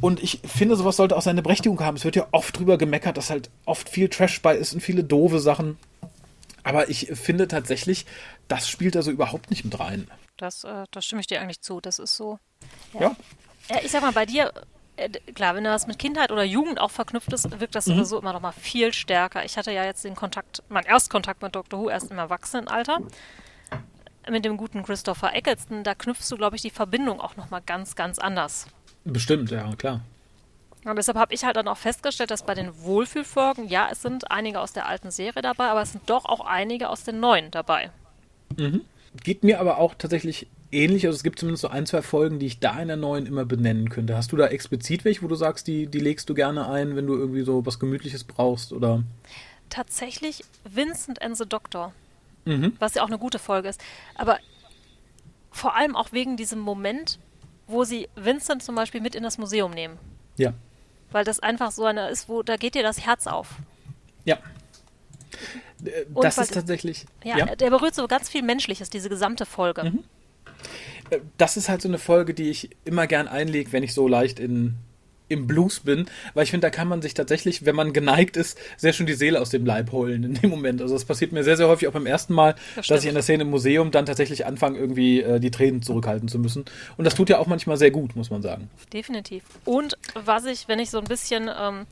Und 0.00 0.22
ich 0.22 0.40
finde, 0.44 0.76
sowas 0.76 0.96
sollte 0.96 1.16
auch 1.16 1.22
seine 1.22 1.40
Berechtigung 1.40 1.80
haben. 1.80 1.96
Es 1.96 2.04
wird 2.04 2.16
ja 2.16 2.26
oft 2.32 2.58
drüber 2.58 2.76
gemeckert, 2.76 3.16
dass 3.16 3.30
halt 3.30 3.48
oft 3.64 3.88
viel 3.88 4.08
Trash 4.10 4.42
bei 4.42 4.54
ist 4.54 4.74
und 4.74 4.80
viele 4.80 5.04
doofe 5.04 5.40
Sachen. 5.40 5.78
Aber 6.64 6.90
ich 6.90 7.06
finde 7.14 7.48
tatsächlich, 7.48 8.04
das 8.48 8.68
spielt 8.68 8.94
da 8.94 9.02
so 9.02 9.10
überhaupt 9.10 9.50
nicht 9.50 9.64
mit 9.64 9.78
rein. 9.78 10.08
Das, 10.36 10.64
äh, 10.64 10.84
das 10.90 11.06
stimme 11.06 11.20
ich 11.20 11.26
dir 11.26 11.40
eigentlich 11.40 11.62
zu. 11.62 11.80
Das 11.80 11.98
ist 11.98 12.16
so. 12.16 12.38
Ja. 12.92 13.00
ja. 13.00 13.16
Ja, 13.68 13.78
ich 13.82 13.90
sag 13.90 14.02
mal, 14.02 14.12
bei 14.12 14.26
dir, 14.26 14.52
äh, 14.96 15.08
klar, 15.34 15.54
wenn 15.54 15.64
das 15.64 15.86
mit 15.86 15.98
Kindheit 15.98 16.30
oder 16.30 16.44
Jugend 16.44 16.80
auch 16.80 16.90
verknüpft 16.90 17.32
ist, 17.32 17.60
wirkt 17.60 17.74
das 17.74 17.86
mhm. 17.86 17.94
sowieso 17.94 18.18
immer 18.18 18.32
noch 18.32 18.40
mal 18.40 18.52
viel 18.52 18.92
stärker. 18.92 19.44
Ich 19.44 19.56
hatte 19.56 19.72
ja 19.72 19.84
jetzt 19.84 20.04
den 20.04 20.14
Kontakt, 20.14 20.62
mein 20.68 20.84
Erstkontakt 20.84 21.42
mit 21.42 21.54
Dr. 21.54 21.80
Who 21.80 21.90
erst 21.90 22.10
im 22.10 22.18
Erwachsenenalter. 22.18 23.00
Mit 24.28 24.44
dem 24.44 24.56
guten 24.56 24.82
Christopher 24.82 25.34
Eccleston, 25.34 25.84
da 25.84 25.94
knüpfst 25.94 26.30
du, 26.30 26.36
glaube 26.36 26.56
ich, 26.56 26.62
die 26.62 26.70
Verbindung 26.70 27.20
auch 27.20 27.36
noch 27.36 27.50
mal 27.50 27.60
ganz, 27.60 27.94
ganz 27.94 28.18
anders. 28.18 28.66
Bestimmt, 29.04 29.52
ja, 29.52 29.72
klar. 29.76 30.00
Und 30.84 30.96
deshalb 30.96 31.18
habe 31.18 31.34
ich 31.34 31.44
halt 31.44 31.56
dann 31.56 31.68
auch 31.68 31.76
festgestellt, 31.76 32.30
dass 32.30 32.44
bei 32.44 32.54
den 32.54 32.76
Wohlfühlfolgen, 32.82 33.68
ja, 33.68 33.88
es 33.90 34.02
sind 34.02 34.30
einige 34.30 34.60
aus 34.60 34.72
der 34.72 34.86
alten 34.86 35.10
Serie 35.10 35.42
dabei, 35.42 35.66
aber 35.66 35.82
es 35.82 35.92
sind 35.92 36.08
doch 36.08 36.24
auch 36.24 36.40
einige 36.40 36.88
aus 36.88 37.02
den 37.02 37.18
neuen 37.18 37.50
dabei. 37.50 37.90
Mhm. 38.56 38.82
Geht 39.22 39.42
mir 39.42 39.60
aber 39.60 39.78
auch 39.78 39.94
tatsächlich 39.94 40.46
ähnlich. 40.72 41.06
Also 41.06 41.16
es 41.16 41.22
gibt 41.22 41.38
zumindest 41.38 41.62
so 41.62 41.68
ein, 41.68 41.86
zwei 41.86 42.02
Folgen, 42.02 42.38
die 42.38 42.46
ich 42.46 42.60
da 42.60 42.80
in 42.80 42.88
der 42.88 42.96
neuen 42.96 43.26
immer 43.26 43.44
benennen 43.44 43.88
könnte. 43.88 44.16
Hast 44.16 44.32
du 44.32 44.36
da 44.36 44.46
explizit 44.46 45.04
welche, 45.04 45.22
wo 45.22 45.28
du 45.28 45.34
sagst, 45.34 45.66
die, 45.66 45.86
die 45.86 46.00
legst 46.00 46.28
du 46.28 46.34
gerne 46.34 46.68
ein, 46.68 46.96
wenn 46.96 47.06
du 47.06 47.14
irgendwie 47.14 47.42
so 47.42 47.64
was 47.64 47.78
Gemütliches 47.78 48.24
brauchst? 48.24 48.72
Oder? 48.72 49.02
Tatsächlich 49.70 50.44
Vincent 50.64 51.22
and 51.22 51.36
the 51.36 51.46
Doctor. 51.46 51.92
Mhm. 52.44 52.74
Was 52.78 52.94
ja 52.94 53.02
auch 53.02 53.08
eine 53.08 53.18
gute 53.18 53.38
Folge 53.38 53.68
ist. 53.68 53.80
Aber 54.14 54.38
vor 55.50 55.74
allem 55.76 55.96
auch 55.96 56.12
wegen 56.12 56.36
diesem 56.36 56.60
Moment, 56.60 57.18
wo 57.66 57.84
sie 57.84 58.08
Vincent 58.14 58.62
zum 58.62 58.74
Beispiel 58.74 59.00
mit 59.00 59.14
in 59.14 59.22
das 59.22 59.38
Museum 59.38 59.72
nehmen. 59.72 59.98
Ja. 60.36 60.52
Weil 61.10 61.24
das 61.24 61.40
einfach 61.40 61.72
so 61.72 61.84
eine 61.84 62.10
ist, 62.10 62.28
wo 62.28 62.42
da 62.42 62.56
geht 62.56 62.74
dir 62.74 62.82
das 62.82 63.04
Herz 63.04 63.26
auf. 63.26 63.56
Ja. 64.24 64.38
Das 66.14 66.38
ist 66.38 66.54
tatsächlich. 66.54 67.04
Ja, 67.24 67.38
ja, 67.38 67.56
der 67.56 67.70
berührt 67.70 67.94
so 67.94 68.06
ganz 68.06 68.28
viel 68.28 68.42
Menschliches, 68.42 68.90
diese 68.90 69.08
gesamte 69.08 69.44
Folge. 69.44 69.84
Mhm 69.84 70.04
das 71.38 71.56
ist 71.56 71.68
halt 71.68 71.82
so 71.82 71.88
eine 71.88 71.98
Folge, 71.98 72.34
die 72.34 72.50
ich 72.50 72.70
immer 72.84 73.06
gern 73.06 73.28
einlege, 73.28 73.72
wenn 73.72 73.82
ich 73.82 73.94
so 73.94 74.08
leicht 74.08 74.40
in, 74.40 74.74
im 75.28 75.46
Blues 75.46 75.80
bin, 75.80 76.06
weil 76.34 76.44
ich 76.44 76.50
finde, 76.50 76.66
da 76.66 76.70
kann 76.70 76.88
man 76.88 77.02
sich 77.02 77.14
tatsächlich, 77.14 77.64
wenn 77.64 77.76
man 77.76 77.92
geneigt 77.92 78.36
ist, 78.36 78.58
sehr 78.76 78.92
schön 78.92 79.06
die 79.06 79.14
Seele 79.14 79.40
aus 79.40 79.50
dem 79.50 79.66
Leib 79.66 79.92
holen 79.92 80.24
in 80.24 80.34
dem 80.34 80.50
Moment. 80.50 80.80
Also 80.82 80.94
das 80.94 81.04
passiert 81.04 81.32
mir 81.32 81.44
sehr, 81.44 81.56
sehr 81.56 81.68
häufig 81.68 81.88
auch 81.88 81.92
beim 81.92 82.06
ersten 82.06 82.34
Mal, 82.34 82.54
das 82.74 82.86
dass 82.86 83.02
ich 83.02 83.08
in 83.08 83.14
der 83.14 83.22
Szene 83.22 83.42
im 83.42 83.50
Museum 83.50 83.90
dann 83.90 84.06
tatsächlich 84.06 84.46
anfange, 84.46 84.78
irgendwie 84.78 85.20
äh, 85.20 85.40
die 85.40 85.50
Tränen 85.50 85.82
zurückhalten 85.82 86.28
zu 86.28 86.38
müssen. 86.38 86.64
Und 86.96 87.04
das 87.04 87.14
tut 87.14 87.28
ja 87.28 87.38
auch 87.38 87.46
manchmal 87.46 87.76
sehr 87.76 87.90
gut, 87.90 88.16
muss 88.16 88.30
man 88.30 88.42
sagen. 88.42 88.70
Definitiv. 88.92 89.44
Und 89.64 89.96
was 90.14 90.44
ich, 90.44 90.68
wenn 90.68 90.78
ich 90.78 90.90
so 90.90 90.98
ein 90.98 91.04
bisschen 91.04 91.48
ähm, 91.48 91.86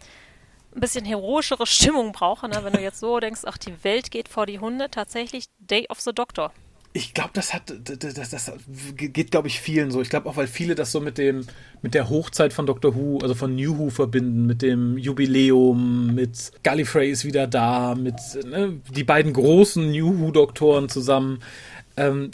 ein 0.75 0.81
bisschen 0.81 1.05
heroischere 1.05 1.67
Stimmung 1.67 2.11
brauche, 2.11 2.49
ne? 2.49 2.59
wenn 2.63 2.73
du 2.73 2.81
jetzt 2.81 2.99
so 2.99 3.21
denkst, 3.21 3.43
ach, 3.45 3.59
die 3.59 3.73
Welt 3.85 4.11
geht 4.11 4.29
vor 4.29 4.45
die 4.47 4.59
Hunde, 4.59 4.89
tatsächlich 4.91 5.45
Day 5.61 5.87
of 5.89 6.01
the 6.01 6.13
Doctor 6.13 6.53
ich 6.97 7.13
glaube, 7.13 7.31
das 7.33 7.53
hat, 7.53 7.75
das, 7.83 8.31
das, 8.31 8.53
geht, 8.97 9.33
glaube 9.33 9.49
ich, 9.49 9.59
vielen 9.59 9.91
so. 9.91 10.01
Ich 10.01 10.11
glaube 10.11 10.29
auch, 10.29 10.37
weil 10.37 10.47
viele 10.47 10.77
das 10.77 10.93
so 10.93 11.01
mit 11.01 11.19
dem, 11.19 11.45
mit 11.83 11.93
der 11.93 12.09
Hochzeit 12.09 12.53
von 12.53 12.67
Doctor 12.67 12.95
Who, 12.95 13.19
also 13.21 13.35
von 13.35 13.57
New 13.57 13.77
Who 13.79 13.91
verbinden, 13.91 14.47
mit 14.47 14.63
dem 14.63 14.97
Jubiläum, 14.97 16.15
mit 16.15 16.53
Gallifrey 16.63 17.11
ist 17.11 17.25
wieder 17.25 17.49
da, 17.49 17.97
mit 17.97 18.15
ne, 18.47 18.81
die 18.95 19.03
beiden 19.03 19.33
großen 19.33 19.91
New 19.91 20.21
Who-Doktoren 20.21 20.89
zusammen. 20.89 21.41
Ähm, 21.97 22.33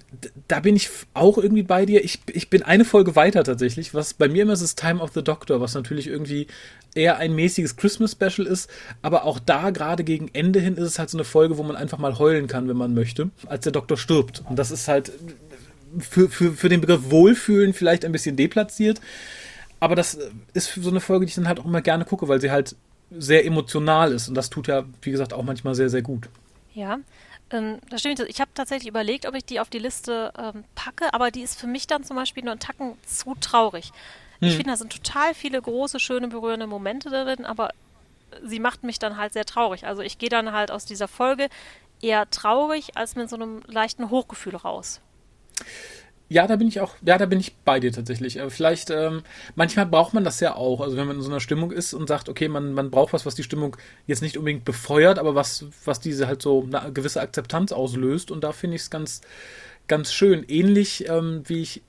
da 0.49 0.61
bin 0.61 0.75
ich 0.75 0.88
auch 1.12 1.37
irgendwie 1.37 1.62
bei 1.62 1.85
dir. 1.85 2.03
Ich, 2.03 2.20
ich 2.33 2.49
bin 2.49 2.62
eine 2.62 2.85
Folge 2.85 3.14
weiter 3.14 3.44
tatsächlich. 3.44 3.92
Was 3.92 4.14
bei 4.14 4.29
mir 4.29 4.42
immer 4.42 4.55
ist, 4.55 4.62
ist 4.62 4.79
Time 4.79 5.03
of 5.03 5.11
the 5.14 5.23
Doctor, 5.23 5.61
was 5.61 5.75
natürlich 5.75 6.07
irgendwie 6.07 6.46
eher 6.94 7.18
ein 7.18 7.35
mäßiges 7.35 7.77
Christmas-Special 7.77 8.46
ist, 8.46 8.70
aber 9.03 9.25
auch 9.25 9.38
da 9.38 9.70
gerade 9.70 10.05
gegen 10.05 10.29
Ende 10.33 10.61
hin 10.61 10.77
ist 10.77 10.87
es 10.87 10.99
halt 10.99 11.11
so 11.11 11.18
eine 11.18 11.25
Folge, 11.25 11.59
wo 11.59 11.62
man 11.62 11.77
einfach 11.77 11.99
mal 11.99 12.18
heulen 12.18 12.46
kann, 12.46 12.68
wenn 12.68 12.77
man 12.77 12.94
möchte, 12.94 13.31
als 13.46 13.64
der 13.64 13.73
Doktor 13.73 13.96
stirbt. 13.96 14.42
Und 14.49 14.59
das 14.59 14.70
ist 14.70 14.88
halt 14.88 15.12
für, 15.99 16.29
für, 16.29 16.53
für 16.53 16.68
den 16.68 16.81
Begriff 16.81 17.11
Wohlfühlen 17.11 17.73
vielleicht 17.73 18.05
ein 18.05 18.12
bisschen 18.12 18.37
deplatziert, 18.37 19.01
aber 19.79 19.94
das 19.94 20.18
ist 20.53 20.75
so 20.75 20.90
eine 20.90 21.01
Folge, 21.01 21.27
die 21.27 21.31
ich 21.31 21.37
dann 21.37 21.49
halt 21.49 21.61
auch 21.61 21.64
immer 21.64 21.81
gerne 21.81 22.05
gucke, 22.05 22.29
weil 22.29 22.40
sie 22.40 22.51
halt 22.51 22.77
sehr 23.11 23.44
emotional 23.44 24.12
ist 24.12 24.29
und 24.29 24.35
das 24.35 24.51
tut 24.51 24.68
ja, 24.68 24.85
wie 25.03 25.11
gesagt, 25.11 25.33
auch 25.33 25.42
manchmal 25.42 25.75
sehr, 25.75 25.90
sehr 25.90 26.03
gut. 26.03 26.29
Ja, 26.75 26.99
ähm, 27.50 27.78
das 27.88 28.00
stimmt. 28.00 28.20
Ich 28.20 28.40
habe 28.40 28.50
tatsächlich 28.54 28.88
überlegt, 28.88 29.26
ob 29.26 29.34
ich 29.34 29.44
die 29.44 29.60
auf 29.60 29.70
die 29.70 29.78
Liste 29.78 30.32
ähm, 30.38 30.64
packe, 30.74 31.12
aber 31.12 31.30
die 31.30 31.42
ist 31.42 31.58
für 31.58 31.66
mich 31.66 31.86
dann 31.86 32.04
zum 32.04 32.16
Beispiel 32.16 32.44
nur 32.44 32.52
ein 32.52 32.60
Tacken 32.60 32.96
zu 33.06 33.34
traurig. 33.40 33.92
Hm. 34.40 34.48
Ich 34.48 34.56
finde, 34.56 34.70
da 34.70 34.76
sind 34.76 34.92
total 34.92 35.34
viele 35.34 35.60
große, 35.60 36.00
schöne, 36.00 36.28
berührende 36.28 36.66
Momente 36.66 37.10
drin, 37.10 37.44
aber 37.44 37.70
sie 38.44 38.60
macht 38.60 38.84
mich 38.84 38.98
dann 38.98 39.16
halt 39.16 39.32
sehr 39.32 39.44
traurig. 39.44 39.86
Also 39.86 40.02
ich 40.02 40.18
gehe 40.18 40.28
dann 40.28 40.52
halt 40.52 40.70
aus 40.70 40.84
dieser 40.84 41.08
Folge 41.08 41.48
eher 42.00 42.28
traurig 42.30 42.96
als 42.96 43.16
mit 43.16 43.28
so 43.28 43.36
einem 43.36 43.62
leichten 43.66 44.10
Hochgefühl 44.10 44.56
raus. 44.56 45.00
Ja, 46.32 46.46
da 46.46 46.54
bin 46.54 46.68
ich 46.68 46.80
auch, 46.80 46.94
ja, 47.04 47.18
da 47.18 47.26
bin 47.26 47.40
ich 47.40 47.56
bei 47.64 47.80
dir 47.80 47.90
tatsächlich. 47.90 48.38
Vielleicht, 48.50 48.90
ähm, 48.90 49.22
manchmal 49.56 49.86
braucht 49.86 50.14
man 50.14 50.22
das 50.22 50.38
ja 50.38 50.54
auch. 50.54 50.80
Also 50.80 50.96
wenn 50.96 51.08
man 51.08 51.16
in 51.16 51.22
so 51.22 51.28
einer 51.28 51.40
Stimmung 51.40 51.72
ist 51.72 51.92
und 51.92 52.06
sagt, 52.06 52.28
okay, 52.28 52.46
man, 52.46 52.72
man 52.72 52.92
braucht 52.92 53.12
was, 53.12 53.26
was 53.26 53.34
die 53.34 53.42
Stimmung 53.42 53.76
jetzt 54.06 54.22
nicht 54.22 54.38
unbedingt 54.38 54.64
befeuert, 54.64 55.18
aber 55.18 55.34
was, 55.34 55.66
was 55.84 55.98
diese 55.98 56.28
halt 56.28 56.40
so 56.40 56.68
eine 56.72 56.92
gewisse 56.92 57.20
Akzeptanz 57.20 57.72
auslöst. 57.72 58.30
Und 58.30 58.44
da 58.44 58.52
finde 58.52 58.76
ich 58.76 58.82
es 58.82 58.90
ganz, 58.90 59.22
ganz 59.88 60.12
schön. 60.12 60.44
Ähnlich 60.46 61.08
ähm, 61.08 61.42
wie 61.46 61.62
ich 61.62 61.82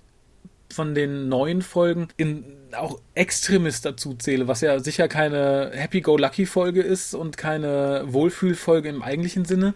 von 0.74 0.96
den 0.96 1.30
neuen 1.30 1.62
Folgen 1.62 2.08
in 2.18 2.44
auch 2.76 3.00
Extremist 3.14 3.86
dazu 3.86 4.16
zähle, 4.16 4.48
was 4.48 4.62
ja 4.62 4.80
sicher 4.80 5.08
keine 5.08 5.70
Happy-Go-Lucky-Folge 5.76 6.82
ist 6.82 7.14
und 7.14 7.38
keine 7.38 8.06
Wohlfühlfolge 8.08 8.90
im 8.90 9.04
eigentlichen 9.04 9.46
Sinne. 9.46 9.76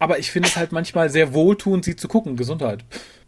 Aber 0.00 0.18
ich 0.18 0.32
finde 0.32 0.48
es 0.48 0.56
halt 0.56 0.72
manchmal 0.72 1.10
sehr 1.10 1.32
wohltuend, 1.32 1.84
sie 1.84 1.94
zu 1.94 2.08
gucken. 2.08 2.36
Gesundheit, 2.36 2.84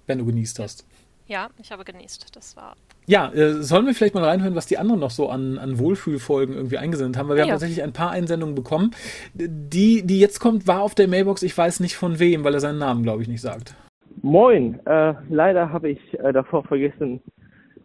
wenn 0.06 0.18
du 0.18 0.26
genießt 0.26 0.58
hast. 0.58 0.86
Ja, 1.28 1.48
ich 1.60 1.72
habe 1.72 1.84
genießt. 1.84 2.36
Das 2.36 2.56
war. 2.56 2.76
Ja, 3.06 3.32
äh, 3.32 3.54
sollen 3.62 3.86
wir 3.86 3.94
vielleicht 3.94 4.14
mal 4.14 4.22
reinhören, 4.22 4.54
was 4.54 4.66
die 4.66 4.78
anderen 4.78 5.00
noch 5.00 5.10
so 5.10 5.28
an, 5.28 5.58
an 5.58 5.78
Wohlfühlfolgen 5.78 6.54
irgendwie 6.54 6.78
eingesendet 6.78 7.16
haben? 7.18 7.28
Weil 7.28 7.36
wir 7.36 7.40
Ja. 7.40 7.46
haben 7.46 7.54
tatsächlich 7.54 7.82
ein 7.82 7.92
paar 7.92 8.10
Einsendungen 8.10 8.54
bekommen. 8.54 8.92
Die, 9.34 10.02
die 10.06 10.20
jetzt 10.20 10.38
kommt, 10.38 10.66
war 10.68 10.82
auf 10.82 10.94
der 10.94 11.08
Mailbox, 11.08 11.42
ich 11.42 11.56
weiß 11.56 11.80
nicht 11.80 11.96
von 11.96 12.20
wem, 12.20 12.44
weil 12.44 12.54
er 12.54 12.60
seinen 12.60 12.78
Namen, 12.78 13.02
glaube 13.02 13.22
ich, 13.22 13.28
nicht 13.28 13.40
sagt. 13.40 13.74
Moin, 14.22 14.78
äh, 14.86 15.14
leider 15.28 15.72
habe 15.72 15.90
ich 15.90 15.98
äh, 16.20 16.32
davor 16.32 16.62
vergessen 16.64 17.20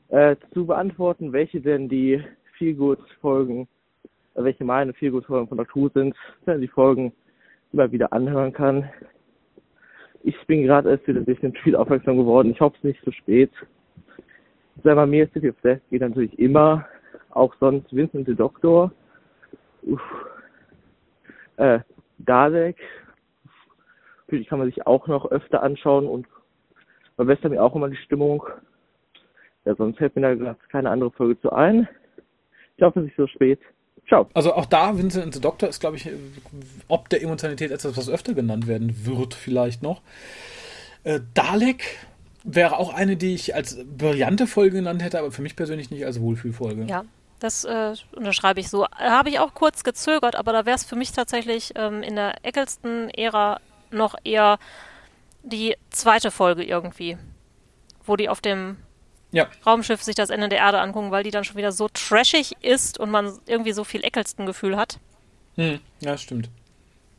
äh, 0.10 0.36
zu 0.54 0.66
beantworten, 0.66 1.34
welche 1.34 1.62
denn 1.62 1.90
die 1.90 2.24
Feelgood-Folgen, 2.58 3.68
äh, 4.36 4.44
welche 4.44 4.64
meine 4.64 4.94
Feelgood-Folgen 4.94 5.48
von 5.48 5.58
Dr. 5.58 5.76
Who 5.84 5.90
sind, 5.94 6.16
wenn 6.46 6.56
man 6.56 6.62
die 6.62 6.68
Folgen 6.68 7.12
immer 7.74 7.92
wieder 7.92 8.14
anhören 8.14 8.54
kann. 8.54 8.90
Ich 10.24 10.36
bin 10.48 10.64
gerade 10.64 10.90
erst 10.90 11.08
wieder 11.08 11.22
durch 11.22 11.40
den 11.40 11.54
Tweet 11.54 11.76
aufmerksam 11.76 12.18
geworden. 12.18 12.52
Ich 12.52 12.62
hoffe 12.62 12.78
es 12.78 12.84
nicht 12.84 13.04
zu 13.04 13.12
spät. 13.12 13.52
Sei 14.84 14.96
mal 14.96 15.08
mir, 15.08 15.28
City 15.34 15.50
of 15.50 15.62
Death 15.62 15.82
geht 15.90 16.02
natürlich 16.02 16.38
immer, 16.40 16.86
auch 17.32 17.54
sonst 17.60 17.94
Vincent 17.96 18.28
the 18.28 18.36
Doctor, 18.36 18.92
Uff. 19.84 20.02
Äh, 21.58 21.80
Dalek, 22.20 22.78
Natürlich 24.32 24.48
kann 24.48 24.60
man 24.60 24.70
sich 24.70 24.88
auch 24.88 25.08
noch 25.08 25.30
öfter 25.30 25.62
anschauen 25.62 26.08
und 26.08 26.26
verbessert 27.18 27.52
mir 27.52 27.62
auch 27.62 27.76
immer 27.76 27.90
die 27.90 27.98
Stimmung. 27.98 28.48
Ja, 29.66 29.76
sonst 29.76 29.98
fällt 29.98 30.16
mir 30.16 30.38
da 30.38 30.56
keine 30.70 30.90
andere 30.90 31.12
Folge 31.12 31.38
zu 31.42 31.52
ein. 31.52 31.86
Ich 32.78 32.82
hoffe, 32.82 33.02
es 33.02 33.04
ist 33.04 33.08
nicht 33.08 33.18
so 33.18 33.28
spät. 33.28 33.60
Ciao. 34.12 34.28
Also 34.34 34.54
auch 34.54 34.66
da, 34.66 34.98
Vincent 34.98 35.24
and 35.24 35.34
the 35.34 35.40
Doctor 35.40 35.70
ist, 35.70 35.80
glaube 35.80 35.96
ich, 35.96 36.06
äh, 36.06 36.12
ob 36.90 37.08
der 37.08 37.24
Emotionalität 37.24 37.72
etwas, 37.72 37.96
was 37.96 38.10
öfter 38.10 38.34
genannt 38.34 38.68
werden 38.68 39.06
wird, 39.06 39.34
vielleicht 39.34 39.82
noch. 39.82 40.02
Äh, 41.06 41.22
Dalek 41.34 41.98
wäre 42.44 42.78
auch 42.78 42.94
eine, 42.94 43.16
die 43.16 43.34
ich 43.34 43.56
als 43.56 43.78
brillante 43.86 44.48
Folge 44.48 44.76
genannt 44.76 45.02
hätte, 45.02 45.18
aber 45.18 45.32
für 45.32 45.42
mich 45.42 45.56
persönlich 45.56 45.92
nicht 45.92 46.06
als 46.06 46.20
Wohlfühlfolge. 46.20 46.88
Ja, 46.90 47.06
das 47.40 47.64
äh, 47.64 47.94
unterschreibe 48.14 48.60
ich 48.60 48.68
so. 48.68 48.86
Habe 48.90 49.30
ich 49.30 49.40
auch 49.40 49.54
kurz 49.54 49.86
gezögert, 49.86 50.36
aber 50.36 50.52
da 50.52 50.66
wäre 50.66 50.76
es 50.76 50.84
für 50.84 50.98
mich 50.98 51.14
tatsächlich 51.14 51.72
ähm, 51.76 52.04
in 52.04 52.18
der 52.18 52.44
Eccleston-Ära 52.44 53.62
noch 53.92 54.16
eher 54.26 54.60
die 55.42 55.78
zweite 55.90 56.32
Folge 56.32 56.66
irgendwie, 56.66 57.18
wo 58.06 58.18
die 58.18 58.28
auf 58.28 58.42
dem 58.42 58.76
Ja. 59.32 59.48
Raumschiff 59.66 60.04
sich 60.04 60.16
das 60.16 60.30
Ende 60.30 60.50
der 60.50 60.60
Erde 60.60 60.80
angucken, 60.82 61.12
weil 61.12 61.24
die 61.24 61.32
dann 61.32 61.44
schon 61.44 61.56
wieder 61.58 61.72
so 61.72 61.88
trashig 61.88 62.54
ist 62.62 63.00
und 63.00 63.12
man 63.12 63.40
irgendwie 63.48 63.72
so 63.72 63.84
viel 63.84 64.04
Eccleston-Gefühl 64.04 64.76
hat. 64.78 65.00
Hm, 65.56 65.80
ja, 66.02 66.18
stimmt. 66.18 66.50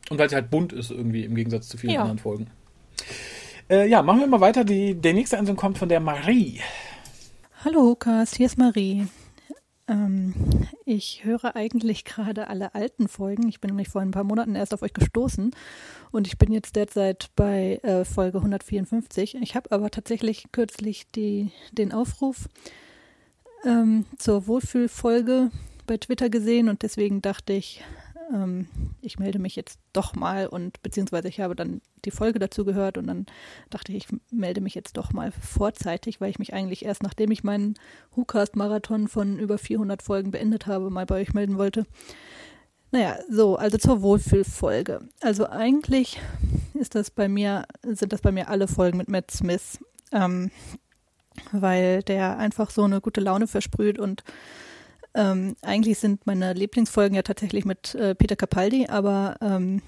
Und 0.09 0.19
weil 0.19 0.29
sie 0.29 0.35
halt 0.35 0.49
bunt 0.51 0.73
ist 0.73 0.91
irgendwie 0.91 1.23
im 1.23 1.33
Gegensatz 1.35 1.67
zu 1.69 1.77
vielen 1.77 1.93
Ja. 1.93 2.01
anderen 2.01 2.19
Folgen. 2.19 2.47
Äh, 3.69 3.87
ja, 3.87 4.01
machen 4.03 4.19
wir 4.19 4.27
mal 4.27 4.41
weiter. 4.41 4.63
Die, 4.63 4.93
der 4.93 5.13
nächste 5.13 5.37
Einsendung 5.37 5.59
kommt 5.59 5.77
von 5.77 5.89
der 5.89 5.99
Marie. 5.99 6.59
Hallo 7.63 7.79
Lukas, 7.81 8.35
hier 8.35 8.45
ist 8.47 8.57
Marie. 8.57 9.07
Ähm, 9.87 10.33
ich 10.85 11.25
höre 11.25 11.55
eigentlich 11.55 12.05
gerade 12.05 12.47
alle 12.47 12.73
alten 12.75 13.07
Folgen. 13.07 13.47
Ich 13.47 13.59
bin 13.59 13.69
nämlich 13.69 13.89
vor 13.89 14.01
ein 14.01 14.11
paar 14.11 14.23
Monaten 14.23 14.55
erst 14.55 14.73
auf 14.73 14.81
euch 14.81 14.93
gestoßen 14.93 15.51
und 16.11 16.27
ich 16.27 16.37
bin 16.37 16.51
jetzt 16.51 16.75
derzeit 16.75 17.29
bei 17.35 17.79
äh, 17.83 18.05
Folge 18.05 18.37
154. 18.37 19.35
Ich 19.41 19.55
habe 19.55 19.71
aber 19.71 19.91
tatsächlich 19.91 20.45
kürzlich 20.51 21.11
die, 21.11 21.51
den 21.71 21.91
Aufruf 21.91 22.47
ähm, 23.65 24.05
zur 24.17 24.47
Wohlfühlfolge 24.47 25.51
bei 25.85 25.97
Twitter 25.97 26.29
gesehen 26.29 26.69
und 26.69 26.83
deswegen 26.83 27.21
dachte 27.21 27.53
ich, 27.53 27.83
ähm, 28.31 28.67
ich 29.01 29.19
melde 29.19 29.39
mich 29.39 29.55
jetzt 29.55 29.79
doch 29.91 30.15
mal 30.15 30.47
und 30.47 30.81
beziehungsweise 30.81 31.27
ich 31.27 31.39
habe 31.39 31.55
dann 31.55 31.81
die 32.05 32.11
Folge 32.11 32.39
dazu 32.39 32.65
gehört 32.65 32.97
und 32.97 33.07
dann 33.07 33.25
dachte 33.69 33.91
ich, 33.91 34.05
ich 34.05 34.19
melde 34.31 34.61
mich 34.61 34.75
jetzt 34.75 34.97
doch 34.97 35.13
mal 35.13 35.31
vorzeitig, 35.31 36.21
weil 36.21 36.29
ich 36.29 36.39
mich 36.39 36.53
eigentlich 36.53 36.85
erst 36.85 37.03
nachdem 37.03 37.31
ich 37.31 37.43
meinen 37.43 37.75
WhoCast-Marathon 38.15 39.07
von 39.07 39.39
über 39.39 39.57
400 39.57 40.01
Folgen 40.01 40.31
beendet 40.31 40.67
habe, 40.67 40.89
mal 40.89 41.05
bei 41.05 41.21
euch 41.21 41.33
melden 41.33 41.57
wollte. 41.57 41.85
Naja, 42.91 43.17
so, 43.27 43.55
also 43.55 43.79
zur 43.79 44.03
Wohlfühlfolge. 44.03 44.99
Also 45.19 45.49
eigentlich 45.49 46.21
ist 46.75 46.93
das 46.93 47.09
bei 47.09 47.27
mir, 47.27 47.65
sind 47.81 48.13
das 48.13 48.21
bei 48.21 48.31
mir 48.31 48.49
alle 48.49 48.67
Folgen 48.67 48.99
mit 48.99 49.09
Matt 49.09 49.31
Smith, 49.31 49.79
ähm, 50.11 50.51
weil 51.51 52.03
der 52.03 52.37
einfach 52.37 52.69
so 52.69 52.83
eine 52.83 53.01
gute 53.01 53.19
Laune 53.19 53.47
versprüht 53.47 53.97
und 53.97 54.23
ähm, 55.15 55.55
eigentlich 55.61 55.99
sind 55.99 56.25
meine 56.25 56.53
Lieblingsfolgen 56.53 57.15
ja 57.15 57.21
tatsächlich 57.21 57.65
mit 57.65 57.93
äh, 57.95 58.15
Peter 58.15 58.35
Capaldi, 58.35 58.87
aber 58.87 59.37
ähm, 59.41 59.81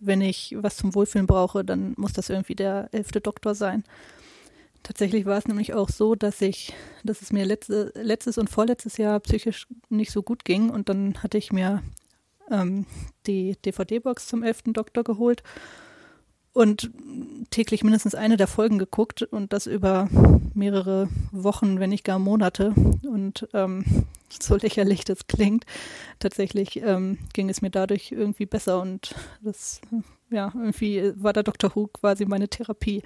wenn 0.00 0.20
ich 0.20 0.56
was 0.58 0.76
zum 0.76 0.94
Wohlfühlen 0.94 1.26
brauche, 1.26 1.64
dann 1.64 1.94
muss 1.96 2.12
das 2.12 2.30
irgendwie 2.30 2.54
der 2.54 2.88
elfte 2.92 3.20
Doktor 3.20 3.54
sein. 3.54 3.84
Tatsächlich 4.82 5.26
war 5.26 5.36
es 5.36 5.46
nämlich 5.46 5.74
auch 5.74 5.90
so, 5.90 6.14
dass 6.14 6.40
ich, 6.40 6.72
dass 7.04 7.20
es 7.20 7.32
mir 7.32 7.44
letzte, 7.44 7.92
letztes 7.94 8.38
und 8.38 8.48
vorletztes 8.48 8.96
Jahr 8.96 9.20
psychisch 9.20 9.66
nicht 9.90 10.10
so 10.10 10.22
gut 10.22 10.44
ging 10.46 10.70
und 10.70 10.88
dann 10.88 11.22
hatte 11.22 11.36
ich 11.36 11.52
mir 11.52 11.82
ähm, 12.50 12.86
die 13.26 13.56
DVD-Box 13.64 14.26
zum 14.26 14.42
elften 14.42 14.72
Doktor 14.72 15.04
geholt 15.04 15.42
und 16.52 16.90
täglich 17.50 17.84
mindestens 17.84 18.14
eine 18.14 18.36
der 18.36 18.46
Folgen 18.46 18.78
geguckt 18.78 19.22
und 19.22 19.52
das 19.52 19.66
über 19.66 20.08
mehrere 20.54 21.08
Wochen, 21.30 21.78
wenn 21.78 21.90
nicht 21.90 22.04
gar 22.04 22.18
Monate. 22.18 22.74
Und 23.06 23.48
ähm, 23.54 23.84
so 24.42 24.56
lächerlich 24.56 25.04
das 25.04 25.26
klingt, 25.26 25.64
tatsächlich 26.18 26.76
ähm, 26.82 27.18
ging 27.32 27.48
es 27.48 27.62
mir 27.62 27.70
dadurch 27.70 28.12
irgendwie 28.12 28.46
besser 28.46 28.80
und 28.80 29.14
das, 29.40 29.80
ja, 30.30 30.52
irgendwie 30.54 31.12
war 31.16 31.32
der 31.32 31.42
Dr. 31.42 31.74
Who 31.74 31.88
quasi 31.88 32.24
meine 32.26 32.48
Therapie. 32.48 33.02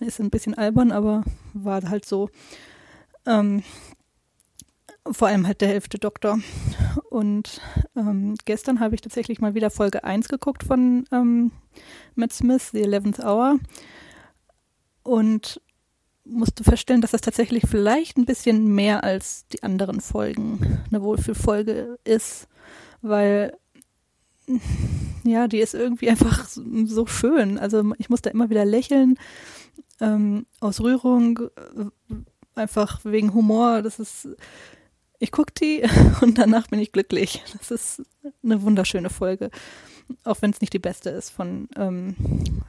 Ist 0.00 0.20
ein 0.20 0.30
bisschen 0.30 0.54
albern, 0.54 0.92
aber 0.92 1.24
war 1.52 1.82
halt 1.88 2.04
so. 2.04 2.30
Ähm, 3.26 3.62
vor 5.10 5.28
allem 5.28 5.46
halt 5.46 5.60
der 5.60 5.70
elfte 5.70 5.98
Doktor. 5.98 6.38
Und 7.10 7.60
ähm, 7.96 8.34
gestern 8.44 8.80
habe 8.80 8.94
ich 8.94 9.02
tatsächlich 9.02 9.40
mal 9.40 9.54
wieder 9.54 9.70
Folge 9.70 10.04
1 10.04 10.28
geguckt 10.28 10.64
von 10.64 11.04
ähm, 11.12 11.52
Matt 12.14 12.32
Smith, 12.32 12.70
The 12.72 12.82
Eleventh 12.82 13.20
Hour. 13.20 13.58
Und 15.02 15.60
musste 16.24 16.64
feststellen, 16.64 17.02
dass 17.02 17.10
das 17.10 17.20
tatsächlich 17.20 17.64
vielleicht 17.68 18.16
ein 18.16 18.24
bisschen 18.24 18.74
mehr 18.74 19.04
als 19.04 19.46
die 19.48 19.62
anderen 19.62 20.00
Folgen 20.00 20.82
eine 20.90 21.02
Wohlfühlfolge 21.02 21.98
ist, 22.04 22.48
weil 23.02 23.56
ja, 25.24 25.48
die 25.48 25.60
ist 25.60 25.74
irgendwie 25.74 26.10
einfach 26.10 26.46
so 26.46 27.06
schön. 27.06 27.58
Also 27.58 27.92
ich 27.98 28.10
muss 28.10 28.22
da 28.22 28.30
immer 28.30 28.50
wieder 28.50 28.64
lächeln 28.64 29.18
ähm, 30.00 30.46
aus 30.60 30.80
Rührung, 30.80 31.38
äh, 31.38 32.14
einfach 32.54 33.04
wegen 33.04 33.34
Humor. 33.34 33.82
Das 33.82 33.98
ist, 33.98 34.28
ich 35.18 35.32
gucke 35.32 35.52
die 35.54 35.82
und 36.20 36.38
danach 36.38 36.68
bin 36.68 36.80
ich 36.80 36.92
glücklich. 36.92 37.42
Das 37.58 37.70
ist 37.70 38.02
eine 38.42 38.62
wunderschöne 38.62 39.10
Folge, 39.10 39.50
auch 40.24 40.42
wenn 40.42 40.50
es 40.50 40.60
nicht 40.60 40.72
die 40.72 40.78
beste 40.78 41.10
ist 41.10 41.30
von 41.30 41.68
ähm, 41.76 42.16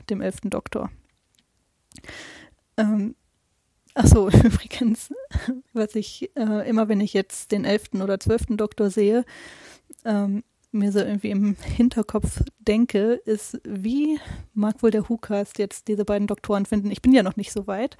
dem 0.10 0.22
elften 0.22 0.50
Doktor. 0.50 0.92
Ähm, 2.78 3.16
Ach 3.96 4.06
so, 4.06 4.30
übrigens, 4.44 5.12
was 5.74 5.96
ich 5.96 6.30
äh, 6.36 6.70
immer, 6.70 6.90
wenn 6.90 7.00
ich 7.00 7.14
jetzt 7.14 7.52
den 7.52 7.64
elften 7.66 8.02
oder 8.02 8.20
zwölften 8.20 8.58
Doktor 8.58 8.90
sehe, 8.90 9.24
ähm, 10.04 10.44
mir 10.72 10.92
so 10.92 11.00
irgendwie 11.00 11.30
im 11.30 11.56
Hinterkopf 11.56 12.44
denke, 12.60 13.14
ist, 13.14 13.60
wie 13.64 14.20
mag 14.54 14.84
wohl 14.84 14.92
der 14.92 15.10
WhoCast 15.10 15.58
jetzt 15.58 15.88
diese 15.88 16.04
beiden 16.04 16.28
Doktoren 16.28 16.66
finden? 16.66 16.92
Ich 16.92 17.02
bin 17.02 17.14
ja 17.14 17.24
noch 17.24 17.38
nicht 17.38 17.54
so 17.54 17.68
weit. 17.68 17.96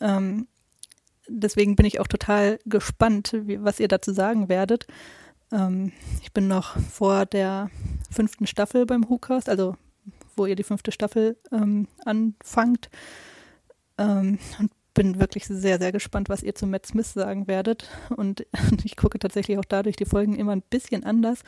Ähm, 0.00 0.46
deswegen 1.26 1.74
bin 1.74 1.86
ich 1.86 2.00
auch 2.00 2.06
total 2.06 2.58
gespannt, 2.66 3.34
wie, 3.46 3.64
was 3.64 3.80
ihr 3.80 3.88
dazu 3.88 4.12
sagen 4.12 4.50
werdet. 4.50 4.86
Ähm, 5.50 5.92
ich 6.22 6.34
bin 6.34 6.48
noch 6.48 6.78
vor 6.78 7.24
der 7.24 7.70
fünften 8.10 8.46
Staffel 8.46 8.84
beim 8.84 9.08
WhoCast, 9.08 9.48
also 9.48 9.76
wo 10.36 10.44
ihr 10.44 10.56
die 10.56 10.64
fünfte 10.64 10.92
Staffel 10.92 11.38
ähm, 11.50 11.88
anfangt. 12.04 12.90
Ähm, 13.96 14.38
und 14.58 14.70
bin 14.94 15.18
wirklich 15.18 15.44
sehr, 15.46 15.78
sehr 15.78 15.92
gespannt, 15.92 16.28
was 16.28 16.42
ihr 16.42 16.54
zu 16.54 16.66
Matt 16.66 16.86
Smith 16.86 17.12
sagen 17.12 17.46
werdet. 17.48 17.88
Und 18.16 18.46
ich 18.84 18.96
gucke 18.96 19.18
tatsächlich 19.18 19.58
auch 19.58 19.64
dadurch 19.64 19.96
die 19.96 20.06
Folgen 20.06 20.36
immer 20.36 20.52
ein 20.52 20.62
bisschen 20.62 21.04
anders, 21.04 21.40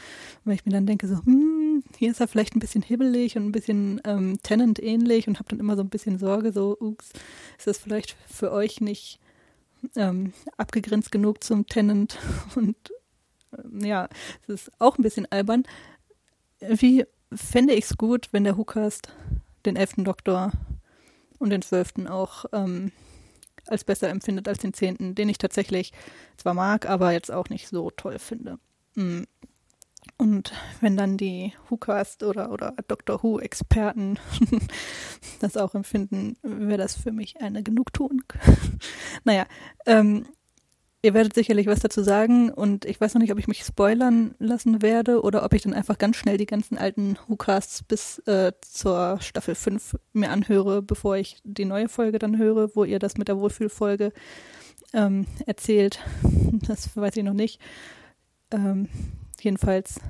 weil 0.44 0.54
ich 0.54 0.66
mir 0.66 0.72
dann 0.72 0.86
denke, 0.86 1.06
so, 1.06 1.16
hm, 1.24 1.84
hier 1.96 2.10
ist 2.10 2.20
er 2.20 2.28
vielleicht 2.28 2.56
ein 2.56 2.60
bisschen 2.60 2.82
hibbelig 2.82 3.36
und 3.36 3.46
ein 3.46 3.52
bisschen 3.52 4.00
ähm, 4.04 4.38
Tennant 4.42 4.82
ähnlich 4.82 5.28
und 5.28 5.38
habe 5.38 5.48
dann 5.48 5.60
immer 5.60 5.76
so 5.76 5.82
ein 5.82 5.88
bisschen 5.88 6.18
Sorge, 6.18 6.52
so, 6.52 6.76
ups, 6.78 7.10
ist 7.56 7.66
das 7.66 7.78
vielleicht 7.78 8.16
für 8.26 8.52
euch 8.52 8.80
nicht 8.80 9.20
ähm, 9.94 10.32
abgegrenzt 10.56 11.12
genug 11.12 11.44
zum 11.44 11.66
Tennant? 11.66 12.18
Und 12.56 12.76
ähm, 13.56 13.84
ja, 13.84 14.08
es 14.42 14.48
ist 14.48 14.72
auch 14.80 14.98
ein 14.98 15.02
bisschen 15.02 15.30
albern. 15.30 15.64
Wie 16.60 17.04
fände 17.32 17.74
ich 17.74 17.84
es 17.84 17.96
gut, 17.96 18.28
wenn 18.32 18.44
der 18.44 18.56
Hookast 18.56 19.12
den 19.66 19.76
elften 19.76 20.04
Doktor 20.04 20.52
und 21.38 21.50
den 21.50 21.62
zwölften 21.62 22.06
auch 22.06 22.46
ähm, 22.52 22.92
als 23.68 23.84
besser 23.84 24.08
empfindet 24.08 24.48
als 24.48 24.58
den 24.58 24.72
zehnten, 24.72 25.14
den 25.14 25.28
ich 25.28 25.38
tatsächlich 25.38 25.92
zwar 26.36 26.54
mag, 26.54 26.88
aber 26.88 27.12
jetzt 27.12 27.30
auch 27.30 27.48
nicht 27.48 27.68
so 27.68 27.90
toll 27.90 28.18
finde. 28.18 28.58
Mm. 28.94 29.22
Und 30.18 30.52
wenn 30.80 30.96
dann 30.96 31.16
die 31.16 31.52
WhoCast 31.68 32.22
oder, 32.22 32.50
oder 32.52 32.74
Doctor 32.86 33.22
Who-Experten 33.22 34.18
das 35.40 35.56
auch 35.56 35.74
empfinden, 35.74 36.36
wäre 36.42 36.78
das 36.78 36.94
für 36.94 37.12
mich 37.12 37.40
eine 37.40 37.62
Genugtuung. 37.62 38.22
naja, 39.24 39.46
ähm, 39.84 40.26
ihr 41.02 41.14
werdet 41.14 41.34
sicherlich 41.34 41.66
was 41.66 41.80
dazu 41.80 42.02
sagen 42.02 42.50
und 42.50 42.84
ich 42.84 43.00
weiß 43.00 43.14
noch 43.14 43.20
nicht, 43.20 43.32
ob 43.32 43.38
ich 43.38 43.48
mich 43.48 43.62
spoilern 43.62 44.34
lassen 44.38 44.82
werde 44.82 45.22
oder 45.22 45.44
ob 45.44 45.52
ich 45.52 45.62
dann 45.62 45.74
einfach 45.74 45.98
ganz 45.98 46.16
schnell 46.16 46.36
die 46.36 46.46
ganzen 46.46 46.78
alten 46.78 47.16
WhoCasts 47.28 47.82
bis 47.84 48.18
äh, 48.20 48.52
zur 48.60 49.18
Staffel 49.20 49.54
5 49.54 49.96
mir 50.12 50.30
anhöre, 50.30 50.82
bevor 50.82 51.16
ich 51.16 51.40
die 51.44 51.64
neue 51.64 51.88
Folge 51.88 52.18
dann 52.18 52.38
höre, 52.38 52.74
wo 52.74 52.84
ihr 52.84 52.98
das 52.98 53.16
mit 53.16 53.28
der 53.28 53.38
Wohlfühlfolge 53.38 54.12
ähm, 54.92 55.26
erzählt. 55.46 56.00
Das 56.66 56.96
weiß 56.96 57.16
ich 57.16 57.22
noch 57.22 57.34
nicht. 57.34 57.60
Ähm, 58.50 58.88
jedenfalls 59.40 60.00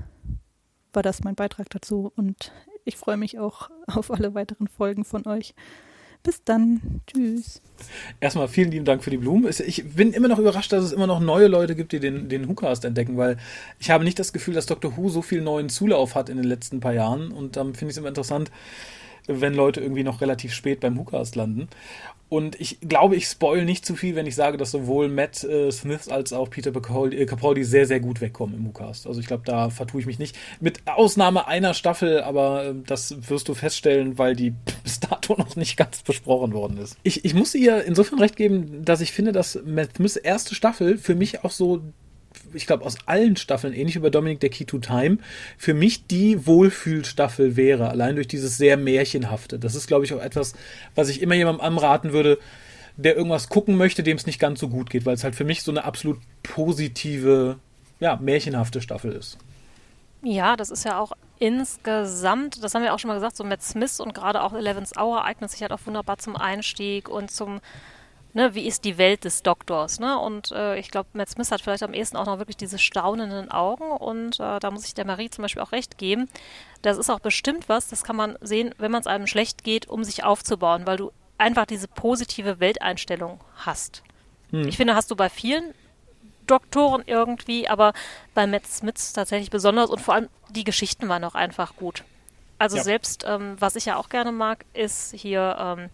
war 0.92 1.02
das 1.02 1.24
mein 1.24 1.34
Beitrag 1.34 1.68
dazu 1.70 2.12
und 2.14 2.52
ich 2.84 2.96
freue 2.96 3.16
mich 3.16 3.38
auch 3.38 3.70
auf 3.86 4.10
alle 4.10 4.34
weiteren 4.34 4.68
Folgen 4.68 5.04
von 5.04 5.26
euch. 5.26 5.54
Bis 6.26 6.42
dann. 6.42 6.80
Tschüss. 7.06 7.62
Erstmal 8.18 8.48
vielen 8.48 8.72
lieben 8.72 8.84
Dank 8.84 9.04
für 9.04 9.10
die 9.10 9.16
Blumen. 9.16 9.48
Ich 9.64 9.84
bin 9.94 10.12
immer 10.12 10.26
noch 10.26 10.40
überrascht, 10.40 10.72
dass 10.72 10.82
es 10.82 10.90
immer 10.90 11.06
noch 11.06 11.20
neue 11.20 11.46
Leute 11.46 11.76
gibt, 11.76 11.92
die 11.92 12.00
den, 12.00 12.28
den 12.28 12.48
WhoCast 12.48 12.84
entdecken, 12.84 13.16
weil 13.16 13.36
ich 13.78 13.90
habe 13.90 14.02
nicht 14.02 14.18
das 14.18 14.32
Gefühl, 14.32 14.54
dass 14.54 14.66
Dr. 14.66 14.96
Who 14.96 15.08
so 15.08 15.22
viel 15.22 15.40
neuen 15.40 15.68
Zulauf 15.68 16.16
hat 16.16 16.28
in 16.28 16.36
den 16.36 16.46
letzten 16.46 16.80
paar 16.80 16.94
Jahren. 16.94 17.30
Und 17.30 17.56
dann 17.56 17.76
finde 17.76 17.90
ich 17.90 17.94
es 17.94 17.98
immer 17.98 18.08
interessant, 18.08 18.50
wenn 19.26 19.54
Leute 19.54 19.80
irgendwie 19.80 20.04
noch 20.04 20.20
relativ 20.20 20.52
spät 20.52 20.80
beim 20.80 20.96
WhoCast 20.98 21.36
landen. 21.36 21.68
Und 22.28 22.60
ich 22.60 22.80
glaube, 22.80 23.14
ich 23.14 23.26
spoil 23.26 23.64
nicht 23.64 23.86
zu 23.86 23.94
viel, 23.94 24.16
wenn 24.16 24.26
ich 24.26 24.34
sage, 24.34 24.56
dass 24.56 24.72
sowohl 24.72 25.08
Matt 25.08 25.44
äh, 25.44 25.70
Smith 25.70 26.08
als 26.08 26.32
auch 26.32 26.50
Peter 26.50 26.72
Capaldi, 26.72 27.18
äh, 27.18 27.26
Capaldi 27.26 27.62
sehr, 27.62 27.86
sehr 27.86 28.00
gut 28.00 28.20
wegkommen 28.20 28.56
im 28.56 28.66
WhoCast. 28.66 29.06
Also 29.06 29.20
ich 29.20 29.28
glaube, 29.28 29.44
da 29.46 29.70
vertue 29.70 30.00
ich 30.00 30.06
mich 30.06 30.18
nicht. 30.18 30.36
Mit 30.60 30.80
Ausnahme 30.86 31.46
einer 31.46 31.72
Staffel, 31.72 32.22
aber 32.22 32.64
äh, 32.64 32.74
das 32.84 33.28
wirst 33.28 33.48
du 33.48 33.54
feststellen, 33.54 34.18
weil 34.18 34.34
die 34.34 34.50
bis 34.82 34.98
dato 34.98 35.36
noch 35.36 35.54
nicht 35.54 35.76
ganz 35.76 36.02
besprochen 36.02 36.52
worden 36.52 36.78
ist. 36.78 36.96
Ich, 37.04 37.24
ich 37.24 37.34
muss 37.34 37.54
ihr 37.54 37.84
insofern 37.84 38.18
recht 38.18 38.34
geben, 38.34 38.84
dass 38.84 39.00
ich 39.00 39.12
finde, 39.12 39.30
dass 39.30 39.60
Matt 39.64 39.96
Smiths 39.96 40.16
erste 40.16 40.56
Staffel 40.56 40.98
für 40.98 41.14
mich 41.14 41.44
auch 41.44 41.52
so 41.52 41.80
ich 42.52 42.66
glaube, 42.66 42.84
aus 42.84 42.96
allen 43.06 43.36
Staffeln, 43.36 43.72
ähnlich 43.72 43.96
wie 43.96 44.00
bei 44.00 44.10
Dominic 44.10 44.40
der 44.40 44.50
Key 44.50 44.64
to 44.64 44.78
Time, 44.78 45.18
für 45.58 45.74
mich 45.74 46.06
die 46.06 46.46
Wohlfühlstaffel 46.46 47.56
wäre, 47.56 47.88
allein 47.88 48.16
durch 48.16 48.28
dieses 48.28 48.56
sehr 48.56 48.76
Märchenhafte. 48.76 49.58
Das 49.58 49.74
ist, 49.74 49.86
glaube 49.86 50.04
ich, 50.04 50.14
auch 50.14 50.22
etwas, 50.22 50.54
was 50.94 51.08
ich 51.08 51.22
immer 51.22 51.34
jemandem 51.34 51.64
anraten 51.64 52.12
würde, 52.12 52.38
der 52.96 53.16
irgendwas 53.16 53.48
gucken 53.48 53.76
möchte, 53.76 54.02
dem 54.02 54.16
es 54.16 54.26
nicht 54.26 54.38
ganz 54.38 54.60
so 54.60 54.68
gut 54.68 54.90
geht, 54.90 55.04
weil 55.04 55.14
es 55.14 55.24
halt 55.24 55.34
für 55.34 55.44
mich 55.44 55.62
so 55.62 55.70
eine 55.70 55.84
absolut 55.84 56.18
positive, 56.42 57.58
ja, 58.00 58.16
märchenhafte 58.16 58.80
Staffel 58.80 59.12
ist. 59.12 59.38
Ja, 60.22 60.56
das 60.56 60.70
ist 60.70 60.84
ja 60.84 60.98
auch 60.98 61.12
insgesamt, 61.38 62.64
das 62.64 62.74
haben 62.74 62.82
wir 62.82 62.94
auch 62.94 62.98
schon 62.98 63.08
mal 63.08 63.14
gesagt, 63.14 63.36
so 63.36 63.44
Matt 63.44 63.62
Smith 63.62 64.00
und 64.00 64.14
gerade 64.14 64.42
auch 64.42 64.54
Eleven's 64.54 64.96
Hour 64.96 65.24
eignet 65.24 65.50
sich 65.50 65.60
halt 65.62 65.72
auch 65.72 65.80
wunderbar 65.84 66.18
zum 66.18 66.36
Einstieg 66.36 67.08
und 67.08 67.30
zum 67.30 67.60
ne, 68.36 68.54
wie 68.54 68.66
ist 68.66 68.84
die 68.84 68.98
Welt 68.98 69.24
des 69.24 69.42
Doktors, 69.42 69.98
ne? 69.98 70.18
Und 70.18 70.52
äh, 70.52 70.78
ich 70.78 70.90
glaube, 70.90 71.08
Matt 71.14 71.30
Smith 71.30 71.50
hat 71.50 71.62
vielleicht 71.62 71.82
am 71.82 71.94
ehesten 71.94 72.18
auch 72.18 72.26
noch 72.26 72.38
wirklich 72.38 72.58
diese 72.58 72.78
staunenden 72.78 73.50
Augen 73.50 73.90
und 73.90 74.38
äh, 74.38 74.60
da 74.60 74.70
muss 74.70 74.84
ich 74.84 74.92
der 74.92 75.06
Marie 75.06 75.30
zum 75.30 75.40
Beispiel 75.40 75.62
auch 75.62 75.72
recht 75.72 75.96
geben. 75.96 76.28
Das 76.82 76.98
ist 76.98 77.08
auch 77.08 77.18
bestimmt 77.18 77.70
was, 77.70 77.88
das 77.88 78.04
kann 78.04 78.14
man 78.14 78.36
sehen, 78.42 78.74
wenn 78.76 78.90
man 78.90 79.00
es 79.00 79.06
einem 79.06 79.26
schlecht 79.26 79.64
geht, 79.64 79.88
um 79.88 80.04
sich 80.04 80.22
aufzubauen, 80.22 80.86
weil 80.86 80.98
du 80.98 81.12
einfach 81.38 81.64
diese 81.64 81.88
positive 81.88 82.60
Welteinstellung 82.60 83.40
hast. 83.56 84.02
Hm. 84.50 84.68
Ich 84.68 84.76
finde, 84.76 84.94
hast 84.94 85.10
du 85.10 85.16
bei 85.16 85.30
vielen 85.30 85.72
Doktoren 86.46 87.04
irgendwie, 87.06 87.68
aber 87.68 87.94
bei 88.34 88.46
Matt 88.46 88.66
Smith 88.66 89.14
tatsächlich 89.14 89.48
besonders 89.48 89.88
und 89.88 90.02
vor 90.02 90.12
allem 90.12 90.28
die 90.50 90.64
Geschichten 90.64 91.08
waren 91.08 91.24
auch 91.24 91.34
einfach 91.34 91.74
gut. 91.76 92.04
Also 92.58 92.76
ja. 92.76 92.82
selbst, 92.82 93.24
ähm, 93.26 93.56
was 93.58 93.76
ich 93.76 93.86
ja 93.86 93.96
auch 93.96 94.10
gerne 94.10 94.30
mag, 94.30 94.66
ist 94.74 95.14
hier 95.14 95.56
ähm, 95.58 95.88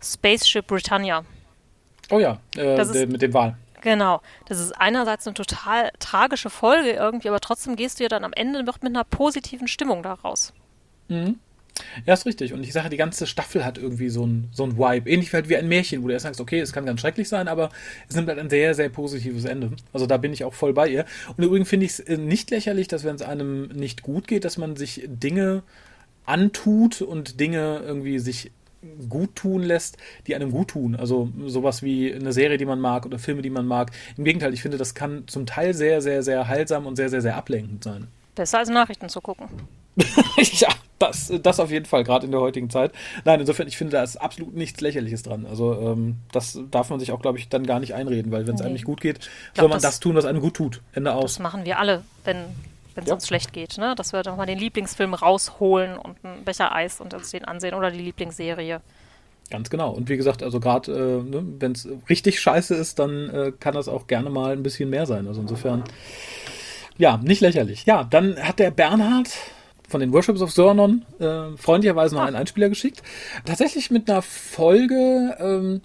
Spaceship 0.00 0.68
Britannia. 0.68 1.24
Oh 2.10 2.18
ja, 2.18 2.38
äh, 2.56 2.80
ist, 2.80 2.94
mit 3.08 3.22
dem 3.22 3.34
Wal. 3.34 3.56
Genau. 3.82 4.20
Das 4.46 4.60
ist 4.60 4.72
einerseits 4.72 5.26
eine 5.26 5.34
total 5.34 5.90
tragische 5.98 6.50
Folge 6.50 6.90
irgendwie, 6.90 7.28
aber 7.28 7.40
trotzdem 7.40 7.76
gehst 7.76 7.98
du 7.98 8.04
ja 8.04 8.08
dann 8.08 8.24
am 8.24 8.32
Ende 8.32 8.62
noch 8.62 8.80
mit 8.80 8.94
einer 8.94 9.04
positiven 9.04 9.68
Stimmung 9.68 10.02
daraus. 10.02 10.52
Mhm. 11.08 11.38
Ja, 12.06 12.14
ist 12.14 12.26
richtig. 12.26 12.52
Und 12.52 12.62
ich 12.62 12.72
sage, 12.72 12.90
die 12.90 12.96
ganze 12.96 13.26
Staffel 13.26 13.64
hat 13.64 13.78
irgendwie 13.78 14.08
so 14.08 14.26
ein, 14.26 14.48
so 14.52 14.64
ein 14.64 14.76
Vibe. 14.76 15.10
Ähnlich 15.10 15.32
halt 15.32 15.48
wie 15.48 15.56
ein 15.56 15.68
Märchen, 15.68 16.02
wo 16.02 16.08
du 16.08 16.12
erst 16.12 16.24
sagst, 16.24 16.40
okay, 16.40 16.60
es 16.60 16.72
kann 16.72 16.86
ganz 16.86 17.00
schrecklich 17.00 17.28
sein, 17.28 17.48
aber 17.48 17.70
es 18.08 18.14
nimmt 18.14 18.28
halt 18.28 18.38
ein 18.38 18.50
sehr, 18.50 18.74
sehr 18.74 18.88
positives 18.88 19.44
Ende. 19.44 19.72
Also 19.92 20.06
da 20.06 20.16
bin 20.18 20.32
ich 20.32 20.44
auch 20.44 20.54
voll 20.54 20.74
bei 20.74 20.88
ihr. 20.88 21.06
Und 21.36 21.42
übrigens 21.42 21.68
finde 21.68 21.86
ich 21.86 21.92
es 21.92 22.00
äh, 22.00 22.18
nicht 22.18 22.50
lächerlich, 22.50 22.88
dass 22.88 23.04
wenn 23.04 23.16
es 23.16 23.22
einem 23.22 23.68
nicht 23.68 24.02
gut 24.02 24.28
geht, 24.28 24.44
dass 24.44 24.58
man 24.58 24.76
sich 24.76 25.02
Dinge 25.06 25.62
antut 26.24 27.02
und 27.02 27.40
Dinge 27.40 27.82
irgendwie 27.84 28.18
sich 28.18 28.52
gut 29.08 29.36
tun 29.36 29.62
lässt, 29.62 29.96
die 30.26 30.34
einem 30.34 30.50
gut 30.50 30.68
tun. 30.68 30.96
Also 30.96 31.30
sowas 31.46 31.82
wie 31.82 32.12
eine 32.12 32.32
Serie, 32.32 32.58
die 32.58 32.64
man 32.64 32.80
mag 32.80 33.06
oder 33.06 33.18
Filme, 33.18 33.42
die 33.42 33.50
man 33.50 33.66
mag. 33.66 33.90
Im 34.16 34.24
Gegenteil, 34.24 34.52
ich 34.54 34.62
finde, 34.62 34.78
das 34.78 34.94
kann 34.94 35.24
zum 35.26 35.46
Teil 35.46 35.74
sehr, 35.74 36.02
sehr, 36.02 36.22
sehr 36.22 36.48
heilsam 36.48 36.86
und 36.86 36.96
sehr, 36.96 37.08
sehr, 37.08 37.22
sehr 37.22 37.36
ablenkend 37.36 37.84
sein. 37.84 38.08
Besser 38.34 38.58
als 38.58 38.68
Nachrichten 38.68 39.08
zu 39.08 39.20
gucken. 39.20 39.48
ja, 40.36 40.68
das, 40.98 41.32
das 41.42 41.60
auf 41.60 41.70
jeden 41.70 41.84
Fall, 41.84 42.04
gerade 42.04 42.24
in 42.24 42.32
der 42.32 42.40
heutigen 42.40 42.70
Zeit. 42.70 42.92
Nein, 43.24 43.40
insofern, 43.40 43.68
ich 43.68 43.76
finde, 43.76 43.92
da 43.92 44.02
ist 44.02 44.16
absolut 44.16 44.54
nichts 44.54 44.80
Lächerliches 44.80 45.22
dran. 45.22 45.46
Also 45.46 45.74
ähm, 45.74 46.16
das 46.32 46.58
darf 46.70 46.90
man 46.90 46.98
sich 46.98 47.12
auch, 47.12 47.20
glaube 47.20 47.38
ich, 47.38 47.48
dann 47.48 47.66
gar 47.66 47.80
nicht 47.80 47.94
einreden, 47.94 48.32
weil 48.32 48.46
wenn 48.46 48.54
es 48.54 48.60
nee. 48.60 48.66
einem 48.66 48.74
nicht 48.74 48.84
gut 48.84 49.00
geht, 49.00 49.20
glaub, 49.54 49.64
soll 49.64 49.68
man 49.68 49.76
das, 49.76 49.82
das, 49.82 50.00
tun, 50.00 50.14
was 50.14 50.24
einem 50.24 50.40
gut 50.40 50.54
tut. 50.54 50.80
Ende 50.92 51.12
aus. 51.12 51.34
Das 51.34 51.38
machen 51.40 51.64
wir 51.64 51.78
alle, 51.78 52.04
wenn 52.24 52.36
wenn 52.94 53.04
es 53.04 53.08
ja. 53.08 53.14
uns 53.14 53.26
schlecht 53.26 53.52
geht, 53.52 53.78
ne? 53.78 53.94
Dass 53.94 54.12
wir 54.12 54.22
doch 54.22 54.36
mal 54.36 54.46
den 54.46 54.58
Lieblingsfilm 54.58 55.14
rausholen 55.14 55.96
und 55.96 56.16
einen 56.24 56.44
Becher 56.44 56.74
Eis 56.74 57.00
und 57.00 57.14
uns 57.14 57.30
den 57.30 57.44
ansehen 57.44 57.74
oder 57.74 57.90
die 57.90 58.00
Lieblingsserie. 58.00 58.80
Ganz 59.50 59.68
genau. 59.68 59.90
Und 59.90 60.08
wie 60.08 60.16
gesagt, 60.16 60.42
also 60.42 60.60
gerade 60.60 60.92
äh, 60.92 61.22
ne, 61.22 61.44
wenn 61.58 61.72
es 61.72 61.86
richtig 62.08 62.40
scheiße 62.40 62.74
ist, 62.74 62.98
dann 62.98 63.28
äh, 63.28 63.52
kann 63.58 63.74
das 63.74 63.86
auch 63.86 64.06
gerne 64.06 64.30
mal 64.30 64.52
ein 64.52 64.62
bisschen 64.62 64.88
mehr 64.88 65.04
sein. 65.04 65.26
Also 65.26 65.42
insofern, 65.42 65.84
ja, 66.96 67.18
nicht 67.18 67.42
lächerlich. 67.42 67.84
Ja, 67.84 68.04
dann 68.04 68.36
hat 68.42 68.58
der 68.58 68.70
Bernhard 68.70 69.28
von 69.88 70.00
den 70.00 70.12
Worships 70.12 70.40
of 70.40 70.50
Sörnon 70.50 71.04
äh, 71.18 71.56
freundlicherweise 71.58 72.14
noch 72.14 72.22
einen 72.22 72.36
Einspieler 72.36 72.70
geschickt. 72.70 73.02
Tatsächlich 73.44 73.90
mit 73.90 74.10
einer 74.10 74.22
Folge, 74.22 75.36
ähm, 75.38 75.82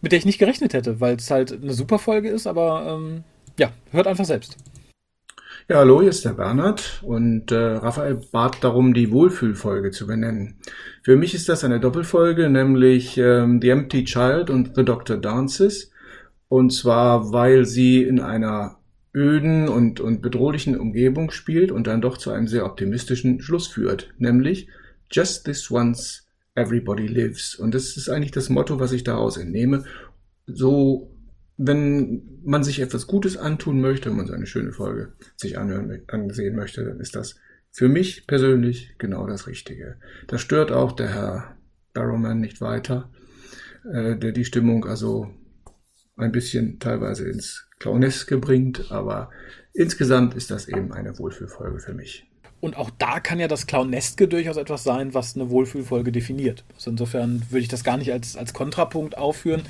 mit 0.00 0.10
der 0.10 0.18
ich 0.18 0.26
nicht 0.26 0.38
gerechnet 0.38 0.74
hätte, 0.74 1.00
weil 1.00 1.14
es 1.14 1.30
halt 1.30 1.52
eine 1.52 1.72
super 1.72 2.00
Folge 2.00 2.28
ist, 2.30 2.48
aber 2.48 2.96
ähm, 2.98 3.22
ja, 3.58 3.70
hört 3.92 4.08
einfach 4.08 4.24
selbst. 4.24 4.56
Ja, 5.66 5.76
hallo, 5.76 6.02
hier 6.02 6.10
ist 6.10 6.26
der 6.26 6.34
Bernhard 6.34 7.02
und 7.06 7.50
äh, 7.50 7.56
Raphael 7.56 8.20
bat 8.30 8.62
darum, 8.62 8.92
die 8.92 9.10
Wohlfühlfolge 9.10 9.92
zu 9.92 10.06
benennen. 10.06 10.56
Für 11.02 11.16
mich 11.16 11.34
ist 11.34 11.48
das 11.48 11.64
eine 11.64 11.80
Doppelfolge, 11.80 12.50
nämlich 12.50 13.16
ähm, 13.16 13.62
The 13.62 13.70
Empty 13.70 14.04
Child 14.04 14.50
und 14.50 14.76
The 14.76 14.84
Doctor 14.84 15.16
Dances. 15.16 15.90
Und 16.48 16.70
zwar, 16.74 17.32
weil 17.32 17.64
sie 17.64 18.02
in 18.02 18.20
einer 18.20 18.76
öden 19.14 19.70
und, 19.70 20.00
und 20.00 20.20
bedrohlichen 20.20 20.78
Umgebung 20.78 21.30
spielt 21.30 21.72
und 21.72 21.86
dann 21.86 22.02
doch 22.02 22.18
zu 22.18 22.30
einem 22.30 22.46
sehr 22.46 22.66
optimistischen 22.66 23.40
Schluss 23.40 23.66
führt, 23.66 24.12
nämlich 24.18 24.68
Just 25.10 25.46
this 25.46 25.70
once 25.70 26.26
everybody 26.54 27.06
lives. 27.06 27.54
Und 27.54 27.74
das 27.74 27.96
ist 27.96 28.10
eigentlich 28.10 28.32
das 28.32 28.50
Motto, 28.50 28.80
was 28.80 28.92
ich 28.92 29.02
daraus 29.02 29.38
entnehme. 29.38 29.84
So 30.46 31.13
wenn 31.56 32.40
man 32.44 32.64
sich 32.64 32.80
etwas 32.80 33.06
Gutes 33.06 33.36
antun 33.36 33.80
möchte, 33.80 34.10
wenn 34.10 34.16
man 34.16 34.26
so 34.26 34.32
eine 34.32 34.46
schöne 34.46 34.72
Folge 34.72 35.12
sich 35.36 35.58
anhören, 35.58 36.02
ansehen 36.08 36.56
möchte, 36.56 36.84
dann 36.84 37.00
ist 37.00 37.14
das 37.14 37.36
für 37.70 37.88
mich 37.88 38.26
persönlich 38.26 38.94
genau 38.98 39.26
das 39.26 39.46
Richtige. 39.46 39.96
Das 40.26 40.40
stört 40.40 40.72
auch 40.72 40.92
der 40.92 41.08
Herr 41.08 41.56
Barrowman 41.92 42.40
nicht 42.40 42.60
weiter, 42.60 43.10
äh, 43.92 44.16
der 44.16 44.32
die 44.32 44.44
Stimmung 44.44 44.84
also 44.84 45.30
ein 46.16 46.32
bisschen 46.32 46.78
teilweise 46.78 47.28
ins 47.28 47.68
Clowneske 47.78 48.38
bringt, 48.38 48.90
aber 48.90 49.30
insgesamt 49.72 50.34
ist 50.34 50.50
das 50.50 50.68
eben 50.68 50.92
eine 50.92 51.18
Wohlfühlfolge 51.18 51.80
für 51.80 51.94
mich. 51.94 52.30
Und 52.64 52.78
auch 52.78 52.88
da 52.96 53.20
kann 53.20 53.38
ja 53.38 53.46
das 53.46 53.66
Clowneske 53.66 54.26
durchaus 54.26 54.56
etwas 54.56 54.84
sein, 54.84 55.12
was 55.12 55.36
eine 55.36 55.50
Wohlfühlfolge 55.50 56.12
definiert. 56.12 56.64
Also 56.74 56.92
insofern 56.92 57.42
würde 57.50 57.60
ich 57.60 57.68
das 57.68 57.84
gar 57.84 57.98
nicht 57.98 58.10
als, 58.10 58.38
als 58.38 58.54
Kontrapunkt 58.54 59.18
aufführen. 59.18 59.64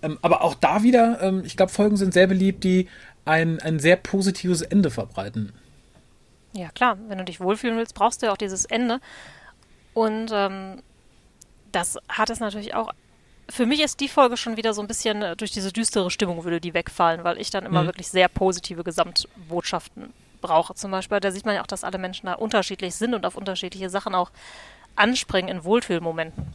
Ähm, 0.00 0.16
aber 0.22 0.42
auch 0.42 0.54
da 0.54 0.84
wieder, 0.84 1.20
ähm, 1.22 1.42
ich 1.44 1.56
glaube, 1.56 1.72
Folgen 1.72 1.96
sind 1.96 2.14
sehr 2.14 2.28
beliebt, 2.28 2.62
die 2.62 2.86
ein, 3.24 3.58
ein 3.58 3.80
sehr 3.80 3.96
positives 3.96 4.62
Ende 4.62 4.92
verbreiten. 4.92 5.54
Ja, 6.52 6.68
klar. 6.68 6.98
Wenn 7.08 7.18
du 7.18 7.24
dich 7.24 7.40
wohlfühlen 7.40 7.78
willst, 7.78 7.96
brauchst 7.96 8.22
du 8.22 8.26
ja 8.26 8.32
auch 8.32 8.36
dieses 8.36 8.64
Ende. 8.64 9.00
Und 9.92 10.30
ähm, 10.32 10.84
das 11.72 11.98
hat 12.08 12.30
es 12.30 12.38
natürlich 12.38 12.74
auch. 12.74 12.92
Für 13.48 13.66
mich 13.66 13.82
ist 13.82 13.98
die 13.98 14.08
Folge 14.08 14.36
schon 14.36 14.56
wieder 14.56 14.72
so 14.72 14.82
ein 14.82 14.86
bisschen 14.86 15.20
äh, 15.20 15.34
durch 15.34 15.50
diese 15.50 15.72
düstere 15.72 16.12
Stimmung 16.12 16.44
würde 16.44 16.60
die 16.60 16.74
wegfallen, 16.74 17.24
weil 17.24 17.40
ich 17.40 17.50
dann 17.50 17.66
immer 17.66 17.82
mhm. 17.82 17.86
wirklich 17.86 18.06
sehr 18.06 18.28
positive 18.28 18.84
Gesamtbotschaften 18.84 20.12
brauche 20.46 20.74
zum 20.74 20.90
Beispiel, 20.90 21.20
da 21.20 21.30
sieht 21.30 21.44
man 21.44 21.54
ja 21.54 21.62
auch, 21.62 21.66
dass 21.66 21.84
alle 21.84 21.98
Menschen 21.98 22.26
da 22.26 22.34
unterschiedlich 22.34 22.94
sind 22.94 23.14
und 23.14 23.26
auf 23.26 23.36
unterschiedliche 23.36 23.90
Sachen 23.90 24.14
auch 24.14 24.30
anspringen 24.94 25.54
in 25.54 25.64
Wohlfühlmomenten. 25.64 26.46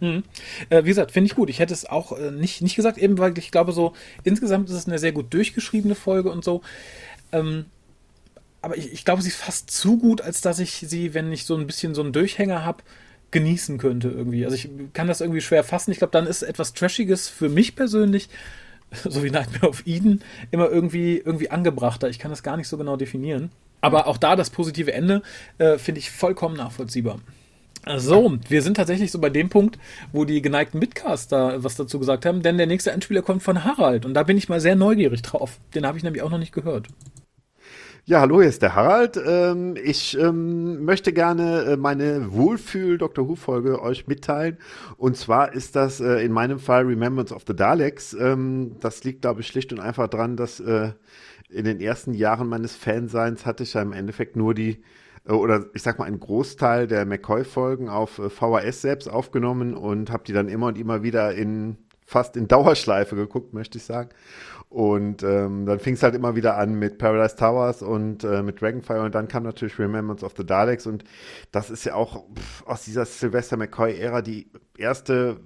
Mhm. 0.00 0.24
Äh, 0.70 0.84
wie 0.84 0.88
gesagt, 0.88 1.12
finde 1.12 1.26
ich 1.26 1.36
gut. 1.36 1.50
Ich 1.50 1.58
hätte 1.58 1.74
es 1.74 1.86
auch 1.86 2.12
äh, 2.18 2.30
nicht, 2.30 2.62
nicht 2.62 2.76
gesagt, 2.76 2.98
eben 2.98 3.18
weil 3.18 3.36
ich 3.38 3.50
glaube, 3.50 3.72
so 3.72 3.94
insgesamt 4.24 4.68
ist 4.68 4.76
es 4.76 4.86
eine 4.86 4.98
sehr 4.98 5.12
gut 5.12 5.32
durchgeschriebene 5.34 5.94
Folge 5.94 6.30
und 6.30 6.44
so. 6.44 6.62
Ähm, 7.32 7.66
aber 8.60 8.76
ich, 8.76 8.92
ich 8.92 9.04
glaube, 9.04 9.22
sie 9.22 9.28
ist 9.28 9.36
fast 9.36 9.70
zu 9.70 9.98
gut, 9.98 10.20
als 10.20 10.40
dass 10.40 10.58
ich 10.58 10.84
sie, 10.86 11.14
wenn 11.14 11.32
ich 11.32 11.44
so 11.44 11.56
ein 11.56 11.66
bisschen 11.66 11.94
so 11.94 12.02
einen 12.02 12.12
Durchhänger 12.12 12.64
habe, 12.64 12.82
genießen 13.32 13.78
könnte 13.78 14.08
irgendwie. 14.08 14.44
Also 14.44 14.56
ich 14.56 14.68
kann 14.92 15.08
das 15.08 15.20
irgendwie 15.20 15.40
schwer 15.40 15.64
fassen. 15.64 15.90
Ich 15.90 15.98
glaube, 15.98 16.12
dann 16.12 16.26
ist 16.26 16.42
etwas 16.42 16.74
Trashiges 16.74 17.28
für 17.28 17.48
mich 17.48 17.74
persönlich, 17.74 18.28
so 19.04 19.22
wie 19.22 19.30
Nightmare 19.30 19.68
of 19.68 19.86
Eden, 19.86 20.22
immer 20.50 20.68
irgendwie, 20.68 21.18
irgendwie 21.18 21.50
angebrachter. 21.50 22.08
Ich 22.08 22.18
kann 22.18 22.30
das 22.30 22.42
gar 22.42 22.56
nicht 22.56 22.68
so 22.68 22.76
genau 22.78 22.96
definieren. 22.96 23.50
Aber 23.80 24.06
auch 24.06 24.16
da 24.16 24.36
das 24.36 24.50
positive 24.50 24.92
Ende 24.92 25.22
äh, 25.58 25.76
finde 25.76 25.98
ich 25.98 26.10
vollkommen 26.10 26.56
nachvollziehbar. 26.56 27.18
So, 27.96 28.38
wir 28.48 28.62
sind 28.62 28.76
tatsächlich 28.76 29.10
so 29.10 29.18
bei 29.18 29.28
dem 29.28 29.48
Punkt, 29.48 29.76
wo 30.12 30.24
die 30.24 30.40
geneigten 30.40 30.78
Midcaster 30.78 31.64
was 31.64 31.74
dazu 31.74 31.98
gesagt 31.98 32.24
haben, 32.24 32.40
denn 32.40 32.56
der 32.56 32.68
nächste 32.68 32.92
Einspieler 32.92 33.22
kommt 33.22 33.42
von 33.42 33.64
Harald 33.64 34.04
und 34.04 34.14
da 34.14 34.22
bin 34.22 34.38
ich 34.38 34.48
mal 34.48 34.60
sehr 34.60 34.76
neugierig 34.76 35.22
drauf. 35.22 35.58
Den 35.74 35.84
habe 35.84 35.98
ich 35.98 36.04
nämlich 36.04 36.22
auch 36.22 36.30
noch 36.30 36.38
nicht 36.38 36.52
gehört. 36.52 36.86
Ja, 38.04 38.20
hallo, 38.20 38.40
hier 38.40 38.48
ist 38.48 38.62
der 38.62 38.74
Harald. 38.74 39.16
Ähm, 39.24 39.76
ich 39.82 40.18
ähm, 40.18 40.84
möchte 40.84 41.12
gerne 41.12 41.62
äh, 41.62 41.76
meine 41.76 42.32
Wohlfühl-Dr. 42.32 43.28
Who-Folge 43.28 43.80
euch 43.80 44.08
mitteilen. 44.08 44.58
Und 44.96 45.16
zwar 45.16 45.52
ist 45.52 45.76
das 45.76 46.00
äh, 46.00 46.24
in 46.24 46.32
meinem 46.32 46.58
Fall 46.58 46.84
Remembrance 46.84 47.32
of 47.32 47.44
the 47.46 47.54
Daleks. 47.54 48.12
Ähm, 48.14 48.76
das 48.80 49.04
liegt, 49.04 49.22
glaube 49.22 49.42
ich, 49.42 49.46
schlicht 49.46 49.72
und 49.72 49.78
einfach 49.78 50.08
dran, 50.08 50.36
dass 50.36 50.58
äh, 50.58 50.92
in 51.48 51.64
den 51.64 51.80
ersten 51.80 52.12
Jahren 52.12 52.48
meines 52.48 52.74
Fanseins 52.74 53.46
hatte 53.46 53.62
ich 53.62 53.74
ja 53.74 53.82
im 53.82 53.92
Endeffekt 53.92 54.34
nur 54.34 54.52
die 54.52 54.82
äh, 55.26 55.32
oder 55.32 55.66
ich 55.74 55.82
sag 55.82 55.98
mal 55.98 56.06
einen 56.06 56.20
Großteil 56.20 56.86
der 56.86 57.04
McCoy-Folgen 57.06 57.88
auf 57.88 58.18
äh, 58.18 58.30
VHS 58.30 58.82
selbst 58.82 59.08
aufgenommen 59.08 59.74
und 59.74 60.10
habe 60.10 60.24
die 60.24 60.32
dann 60.32 60.48
immer 60.48 60.66
und 60.66 60.78
immer 60.78 61.02
wieder 61.02 61.34
in 61.34 61.76
fast 62.04 62.36
in 62.36 62.46
Dauerschleife 62.48 63.16
geguckt, 63.16 63.54
möchte 63.54 63.78
ich 63.78 63.84
sagen. 63.84 64.10
Und 64.72 65.22
ähm, 65.22 65.66
dann 65.66 65.80
fing 65.80 65.94
es 65.94 66.02
halt 66.02 66.14
immer 66.14 66.34
wieder 66.34 66.56
an 66.56 66.78
mit 66.78 66.96
Paradise 66.96 67.36
Towers 67.36 67.82
und 67.82 68.24
äh, 68.24 68.42
mit 68.42 68.62
Dragonfire 68.62 69.02
und 69.02 69.14
dann 69.14 69.28
kam 69.28 69.42
natürlich 69.42 69.78
Remembrance 69.78 70.24
of 70.24 70.32
the 70.34 70.46
Daleks 70.46 70.86
und 70.86 71.04
das 71.50 71.68
ist 71.68 71.84
ja 71.84 71.94
auch 71.94 72.24
pff, 72.34 72.66
aus 72.66 72.82
dieser 72.82 73.04
Sylvester 73.04 73.58
McCoy-Ära 73.58 74.22
die 74.22 74.50
erste 74.78 75.40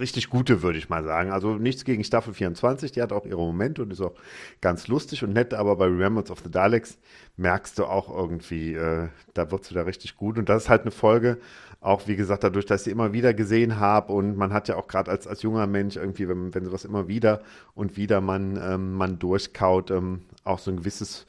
richtig 0.00 0.30
gute, 0.30 0.62
würde 0.62 0.78
ich 0.78 0.88
mal 0.88 1.04
sagen. 1.04 1.32
Also 1.32 1.56
nichts 1.56 1.84
gegen 1.84 2.02
Staffel 2.02 2.32
24, 2.32 2.92
die 2.92 3.02
hat 3.02 3.12
auch 3.12 3.26
ihre 3.26 3.40
Momente 3.40 3.82
und 3.82 3.92
ist 3.92 4.00
auch 4.00 4.14
ganz 4.62 4.88
lustig 4.88 5.22
und 5.22 5.34
nett, 5.34 5.52
aber 5.52 5.76
bei 5.76 5.84
Remembrance 5.84 6.32
of 6.32 6.40
the 6.42 6.50
Daleks 6.50 6.98
merkst 7.36 7.78
du 7.78 7.84
auch 7.84 8.08
irgendwie, 8.08 8.72
äh, 8.72 9.08
da 9.34 9.50
wird 9.50 9.64
sie 9.64 9.74
da 9.74 9.82
richtig 9.82 10.16
gut 10.16 10.38
und 10.38 10.48
das 10.48 10.64
ist 10.64 10.68
halt 10.70 10.82
eine 10.82 10.92
Folge, 10.92 11.38
auch 11.82 12.06
wie 12.06 12.16
gesagt, 12.16 12.44
dadurch, 12.44 12.64
dass 12.64 12.82
ich 12.82 12.84
sie 12.84 12.90
immer 12.92 13.12
wieder 13.12 13.34
gesehen 13.34 13.78
habe 13.78 14.12
und 14.12 14.36
man 14.36 14.52
hat 14.52 14.68
ja 14.68 14.76
auch 14.76 14.86
gerade 14.86 15.10
als, 15.10 15.26
als 15.26 15.42
junger 15.42 15.66
Mensch 15.66 15.96
irgendwie, 15.96 16.28
wenn, 16.28 16.54
wenn 16.54 16.64
sowas 16.64 16.84
immer 16.84 17.08
wieder 17.08 17.42
und 17.74 17.96
wieder 17.96 18.20
man, 18.20 18.56
ähm, 18.56 18.92
man 18.92 19.18
durchkaut, 19.18 19.90
ähm, 19.90 20.22
auch 20.44 20.60
so 20.60 20.70
ein 20.70 20.78
gewisses 20.78 21.26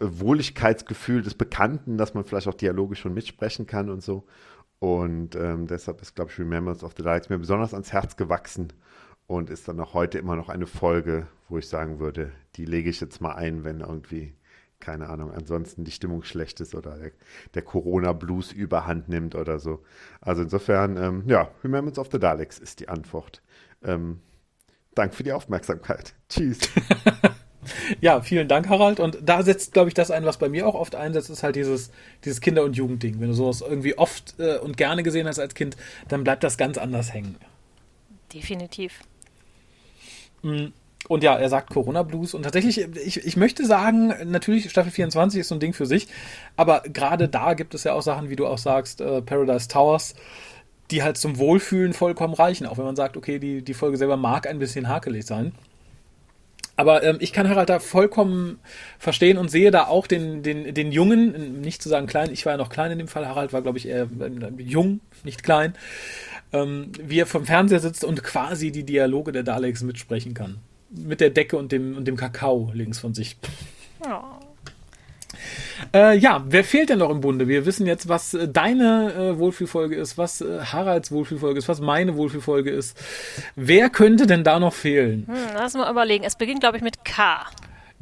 Wohligkeitsgefühl 0.00 1.22
des 1.22 1.34
Bekannten, 1.34 1.96
dass 1.98 2.14
man 2.14 2.24
vielleicht 2.24 2.48
auch 2.48 2.54
dialogisch 2.54 3.00
schon 3.00 3.14
mitsprechen 3.14 3.66
kann 3.66 3.88
und 3.88 4.02
so. 4.02 4.26
Und 4.80 5.36
ähm, 5.36 5.68
deshalb 5.68 6.02
ist, 6.02 6.16
glaube 6.16 6.30
ich, 6.32 6.38
Remembrance 6.38 6.84
of 6.84 6.94
the 6.96 7.02
Lights 7.02 7.30
mir 7.30 7.38
besonders 7.38 7.72
ans 7.72 7.92
Herz 7.92 8.16
gewachsen 8.16 8.72
und 9.28 9.50
ist 9.50 9.68
dann 9.68 9.80
auch 9.80 9.94
heute 9.94 10.18
immer 10.18 10.36
noch 10.36 10.48
eine 10.48 10.66
Folge, 10.66 11.28
wo 11.48 11.58
ich 11.58 11.68
sagen 11.68 12.00
würde, 12.00 12.32
die 12.56 12.64
lege 12.64 12.90
ich 12.90 13.00
jetzt 13.00 13.20
mal 13.20 13.34
ein, 13.34 13.62
wenn 13.64 13.80
irgendwie, 13.80 14.34
keine 14.86 15.08
Ahnung, 15.08 15.32
ansonsten 15.32 15.82
die 15.82 15.90
Stimmung 15.90 16.22
schlecht 16.22 16.60
ist 16.60 16.76
oder 16.76 16.96
der, 16.96 17.10
der 17.54 17.62
Corona-Blues 17.62 18.52
überhand 18.52 19.08
nimmt 19.08 19.34
oder 19.34 19.58
so. 19.58 19.82
Also 20.20 20.42
insofern, 20.42 20.96
ähm, 20.96 21.24
ja, 21.26 21.50
Remembrance 21.64 22.00
of 22.00 22.08
the 22.12 22.20
Daleks 22.20 22.60
ist 22.60 22.78
die 22.78 22.88
Antwort. 22.88 23.42
Ähm, 23.82 24.20
Dank 24.94 25.12
für 25.12 25.24
die 25.24 25.32
Aufmerksamkeit. 25.32 26.14
Tschüss. 26.28 26.60
Ja, 28.00 28.20
vielen 28.20 28.46
Dank, 28.46 28.68
Harald. 28.68 29.00
Und 29.00 29.18
da 29.22 29.42
setzt, 29.42 29.72
glaube 29.72 29.88
ich, 29.88 29.94
das 29.94 30.12
ein, 30.12 30.24
was 30.24 30.38
bei 30.38 30.48
mir 30.48 30.68
auch 30.68 30.76
oft 30.76 30.94
einsetzt, 30.94 31.30
ist 31.30 31.42
halt 31.42 31.56
dieses, 31.56 31.90
dieses 32.24 32.40
Kinder- 32.40 32.62
und 32.62 32.76
Jugendding. 32.76 33.18
Wenn 33.18 33.26
du 33.26 33.34
sowas 33.34 33.60
irgendwie 33.60 33.98
oft 33.98 34.38
äh, 34.38 34.58
und 34.58 34.76
gerne 34.76 35.02
gesehen 35.02 35.26
hast 35.26 35.40
als 35.40 35.56
Kind, 35.56 35.76
dann 36.06 36.22
bleibt 36.22 36.44
das 36.44 36.58
ganz 36.58 36.78
anders 36.78 37.12
hängen. 37.12 37.34
Definitiv. 38.32 39.00
Mm. 40.42 40.66
Und 41.08 41.22
ja, 41.22 41.36
er 41.36 41.48
sagt 41.48 41.70
Corona 41.70 42.02
Blues. 42.02 42.34
Und 42.34 42.42
tatsächlich, 42.42 42.78
ich, 42.78 43.24
ich 43.24 43.36
möchte 43.36 43.64
sagen, 43.64 44.12
natürlich, 44.24 44.70
Staffel 44.70 44.90
24 44.90 45.40
ist 45.40 45.48
so 45.48 45.54
ein 45.54 45.60
Ding 45.60 45.72
für 45.72 45.86
sich. 45.86 46.08
Aber 46.56 46.82
gerade 46.92 47.28
da 47.28 47.54
gibt 47.54 47.74
es 47.74 47.84
ja 47.84 47.92
auch 47.92 48.02
Sachen, 48.02 48.28
wie 48.30 48.36
du 48.36 48.46
auch 48.46 48.58
sagst, 48.58 49.00
äh, 49.00 49.22
Paradise 49.22 49.68
Towers, 49.68 50.14
die 50.90 51.02
halt 51.02 51.16
zum 51.16 51.38
Wohlfühlen 51.38 51.92
vollkommen 51.92 52.34
reichen. 52.34 52.66
Auch 52.66 52.78
wenn 52.78 52.84
man 52.84 52.96
sagt, 52.96 53.16
okay, 53.16 53.38
die, 53.38 53.62
die 53.62 53.74
Folge 53.74 53.96
selber 53.96 54.16
mag 54.16 54.48
ein 54.48 54.58
bisschen 54.58 54.88
hakelig 54.88 55.26
sein. 55.26 55.52
Aber 56.76 57.02
ähm, 57.02 57.16
ich 57.20 57.32
kann 57.32 57.48
Harald 57.48 57.70
da 57.70 57.78
vollkommen 57.78 58.58
verstehen 58.98 59.38
und 59.38 59.50
sehe 59.50 59.70
da 59.70 59.86
auch 59.86 60.06
den, 60.06 60.42
den, 60.42 60.74
den 60.74 60.92
Jungen, 60.92 61.62
nicht 61.62 61.82
zu 61.82 61.88
sagen 61.88 62.06
klein, 62.06 62.30
ich 62.30 62.44
war 62.44 62.52
ja 62.52 62.58
noch 62.58 62.68
klein 62.68 62.92
in 62.92 62.98
dem 62.98 63.08
Fall, 63.08 63.26
Harald 63.26 63.54
war, 63.54 63.62
glaube 63.62 63.78
ich, 63.78 63.88
eher 63.88 64.02
äh, 64.02 64.62
jung, 64.62 65.00
nicht 65.24 65.42
klein, 65.42 65.74
ähm, 66.52 66.92
wie 67.00 67.18
er 67.18 67.26
vom 67.26 67.46
Fernseher 67.46 67.80
sitzt 67.80 68.04
und 68.04 68.22
quasi 68.22 68.72
die 68.72 68.84
Dialoge 68.84 69.32
der 69.32 69.42
Daleks 69.42 69.82
mitsprechen 69.82 70.34
kann. 70.34 70.58
Mit 70.90 71.20
der 71.20 71.30
Decke 71.30 71.56
und 71.56 71.72
dem, 71.72 71.96
und 71.96 72.06
dem 72.06 72.16
Kakao 72.16 72.70
links 72.72 72.98
von 72.98 73.14
sich. 73.14 73.36
Oh. 74.00 74.46
Äh, 75.94 76.16
ja, 76.18 76.44
wer 76.48 76.64
fehlt 76.64 76.88
denn 76.88 76.98
noch 76.98 77.10
im 77.10 77.20
Bunde? 77.20 77.48
Wir 77.48 77.66
wissen 77.66 77.86
jetzt, 77.86 78.08
was 78.08 78.34
äh, 78.34 78.48
deine 78.48 79.12
äh, 79.12 79.38
Wohlfühlfolge 79.38 79.96
ist, 79.96 80.16
was 80.16 80.40
äh, 80.40 80.60
Haralds 80.60 81.12
Wohlfühlfolge 81.12 81.58
ist, 81.58 81.68
was 81.68 81.80
meine 81.80 82.16
Wohlfühlfolge 82.16 82.70
ist. 82.70 82.96
Wer 83.54 83.90
könnte 83.90 84.26
denn 84.26 84.44
da 84.44 84.58
noch 84.58 84.74
fehlen? 84.74 85.26
Hm, 85.26 85.36
lass 85.54 85.74
mal 85.74 85.90
überlegen. 85.90 86.24
Es 86.24 86.36
beginnt, 86.36 86.60
glaube 86.60 86.76
ich, 86.76 86.82
mit 86.82 87.04
K. 87.04 87.44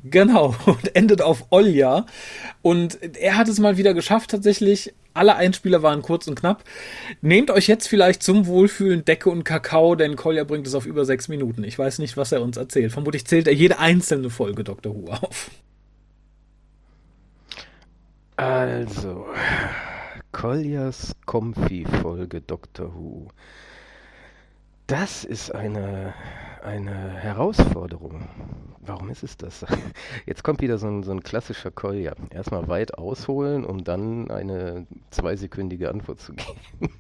Genau, 0.05 0.55
und 0.67 0.95
endet 0.95 1.23
auf 1.23 1.47
Olja. 1.51 2.07
Und 2.63 2.99
er 3.17 3.37
hat 3.37 3.49
es 3.49 3.59
mal 3.59 3.77
wieder 3.77 3.95
geschafft, 3.95 4.31
tatsächlich. 4.31 4.93
Alle 5.15 5.37
Einspieler 5.37 5.83
waren 5.83 6.03
kurz 6.03 6.27
und 6.27 6.35
knapp. 6.35 6.65
Nehmt 7.21 7.51
euch 7.51 7.69
jetzt 7.69 7.87
vielleicht 7.87 8.23
zum 8.23 8.47
Wohlfühlen 8.47 9.05
Decke 9.05 9.31
und 9.31 9.45
Kakao, 9.45 9.95
denn 9.95 10.17
Kolja 10.17 10.43
bringt 10.45 10.67
es 10.67 10.75
auf 10.75 10.87
über 10.87 11.05
sechs 11.05 11.29
Minuten. 11.29 11.63
Ich 11.65 11.79
weiß 11.79 12.01
nicht, 12.01 12.17
was 12.17 12.33
er 12.33 12.43
uns 12.43 12.57
erzählt. 12.57 12.93
Vermutlich 12.93 13.25
zählt 13.25 13.47
er 13.47 13.55
jede 13.55 13.79
einzelne 13.79 14.29
Folge 14.29 14.65
Dr. 14.65 14.95
Who 14.95 15.13
auf. 15.13 15.51
Also, 18.37 19.27
Colliers 20.33 21.15
Comfy-Folge 21.27 22.41
Doctor 22.41 22.93
Who. 22.93 23.29
Das 24.89 25.25
ist 25.25 25.55
eine, 25.55 26.13
eine 26.63 27.11
Herausforderung. 27.13 28.29
Warum 28.87 29.09
ist 29.09 29.23
es 29.23 29.37
das? 29.37 29.65
Jetzt 30.27 30.45
kommt 30.45 30.61
wieder 30.61 30.79
so 30.79 30.87
ein, 30.87 31.03
so 31.03 31.13
ein 31.13 31.23
klassischer 31.23 31.71
Collier. 31.71 32.15
Erstmal 32.31 32.69
weit 32.69 32.99
ausholen, 32.99 33.65
um 33.65 33.85
dann 33.85 34.31
eine 34.31 34.87
zweisekündige 35.11 35.89
Antwort 35.91 36.21
zu 36.21 36.33
geben. 36.81 36.93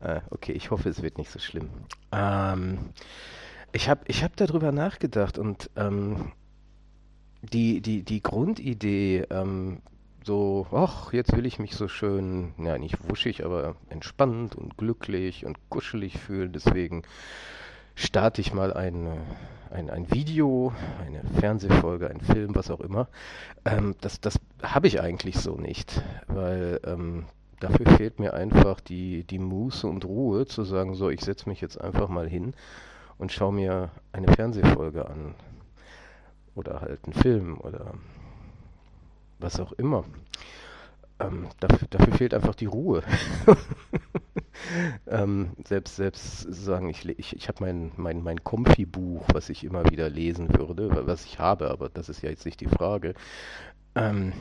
ah, 0.00 0.20
okay, 0.30 0.52
ich 0.52 0.70
hoffe, 0.70 0.88
es 0.88 1.02
wird 1.02 1.18
nicht 1.18 1.30
so 1.30 1.38
schlimm. 1.38 1.68
Ähm, 2.12 2.78
ich 3.72 3.88
habe 3.88 4.02
ich 4.06 4.22
hab 4.22 4.36
darüber 4.36 4.70
nachgedacht 4.70 5.38
und 5.38 5.70
ähm, 5.76 6.32
die, 7.42 7.80
die, 7.80 8.02
die 8.02 8.22
Grundidee, 8.22 9.26
ähm, 9.30 9.82
so, 10.24 10.66
ach, 10.72 11.12
jetzt 11.12 11.34
will 11.36 11.46
ich 11.46 11.58
mich 11.58 11.74
so 11.74 11.88
schön, 11.88 12.52
ja, 12.58 12.76
nicht 12.78 13.08
wuschig, 13.08 13.44
aber 13.44 13.76
entspannt 13.88 14.54
und 14.54 14.76
glücklich 14.76 15.46
und 15.46 15.56
kuschelig 15.70 16.18
fühlen. 16.18 16.52
Deswegen 16.52 17.02
starte 17.98 18.40
ich 18.40 18.54
mal 18.54 18.72
ein, 18.72 19.08
ein, 19.70 19.90
ein 19.90 20.10
Video, 20.10 20.72
eine 21.04 21.22
Fernsehfolge, 21.40 22.08
ein 22.08 22.20
Film, 22.20 22.54
was 22.54 22.70
auch 22.70 22.80
immer. 22.80 23.08
Ähm, 23.64 23.96
das 24.00 24.20
das 24.20 24.38
habe 24.62 24.86
ich 24.86 25.00
eigentlich 25.00 25.36
so 25.36 25.56
nicht, 25.56 26.02
weil 26.28 26.80
ähm, 26.84 27.26
dafür 27.58 27.86
fehlt 27.96 28.20
mir 28.20 28.34
einfach 28.34 28.80
die, 28.80 29.24
die 29.24 29.40
Muße 29.40 29.86
und 29.86 30.04
Ruhe 30.04 30.46
zu 30.46 30.62
sagen, 30.62 30.94
so, 30.94 31.10
ich 31.10 31.20
setze 31.20 31.48
mich 31.48 31.60
jetzt 31.60 31.80
einfach 31.80 32.08
mal 32.08 32.28
hin 32.28 32.54
und 33.18 33.32
schaue 33.32 33.52
mir 33.52 33.90
eine 34.12 34.32
Fernsehfolge 34.32 35.08
an. 35.08 35.34
Oder 36.54 36.80
halt 36.80 37.00
einen 37.04 37.14
Film 37.14 37.58
oder 37.58 37.94
was 39.38 39.60
auch 39.60 39.72
immer. 39.72 40.04
Ähm, 41.20 41.48
dafür, 41.60 41.88
dafür, 41.90 42.14
fehlt 42.14 42.34
einfach 42.34 42.54
die 42.54 42.66
Ruhe. 42.66 43.02
ähm, 45.06 45.50
selbst, 45.66 45.96
selbst 45.96 46.42
sagen, 46.52 46.88
ich, 46.90 47.08
ich, 47.08 47.36
ich 47.36 47.48
habe 47.48 47.64
mein, 47.64 47.92
mein, 47.96 48.22
mein 48.22 48.42
Comfy-Buch, 48.42 49.24
was 49.32 49.48
ich 49.48 49.64
immer 49.64 49.90
wieder 49.90 50.08
lesen 50.08 50.48
würde, 50.58 51.06
was 51.06 51.24
ich 51.24 51.38
habe, 51.38 51.70
aber 51.70 51.88
das 51.88 52.08
ist 52.08 52.22
ja 52.22 52.30
jetzt 52.30 52.44
nicht 52.44 52.60
die 52.60 52.66
Frage. 52.66 53.14
Ähm, 53.94 54.32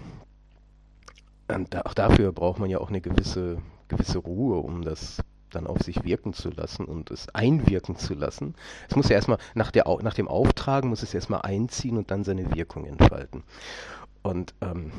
da, 1.48 1.82
auch 1.84 1.94
dafür 1.94 2.32
braucht 2.32 2.60
man 2.60 2.70
ja 2.70 2.80
auch 2.80 2.90
eine 2.90 3.02
gewisse, 3.02 3.58
gewisse 3.88 4.20
Ruhe, 4.20 4.58
um 4.58 4.84
das 4.84 5.22
dann 5.50 5.68
auf 5.68 5.80
sich 5.80 6.04
wirken 6.04 6.34
zu 6.34 6.50
lassen 6.50 6.86
und 6.86 7.10
es 7.10 7.30
einwirken 7.30 7.96
zu 7.96 8.14
lassen. 8.14 8.56
Es 8.90 8.96
muss 8.96 9.10
ja 9.10 9.16
erstmal, 9.16 9.38
nach, 9.56 9.72
der, 9.72 9.86
nach 10.02 10.14
dem 10.14 10.28
Auftragen 10.28 10.90
muss 10.90 11.04
es 11.04 11.14
erstmal 11.14 11.42
einziehen 11.42 11.98
und 11.98 12.12
dann 12.12 12.24
seine 12.24 12.54
Wirkung 12.54 12.86
entfalten. 12.86 13.44
Und 14.24 14.54
ähm, 14.62 14.92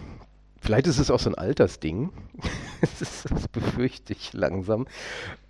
vielleicht 0.61 0.87
ist 0.87 0.99
es 0.99 1.11
auch 1.11 1.21
so 1.21 1.31
ein 1.31 1.37
Altersding, 1.37 2.11
das, 2.99 3.25
befürchte 3.53 4.13
ich 4.13 4.33
langsam, 4.33 4.87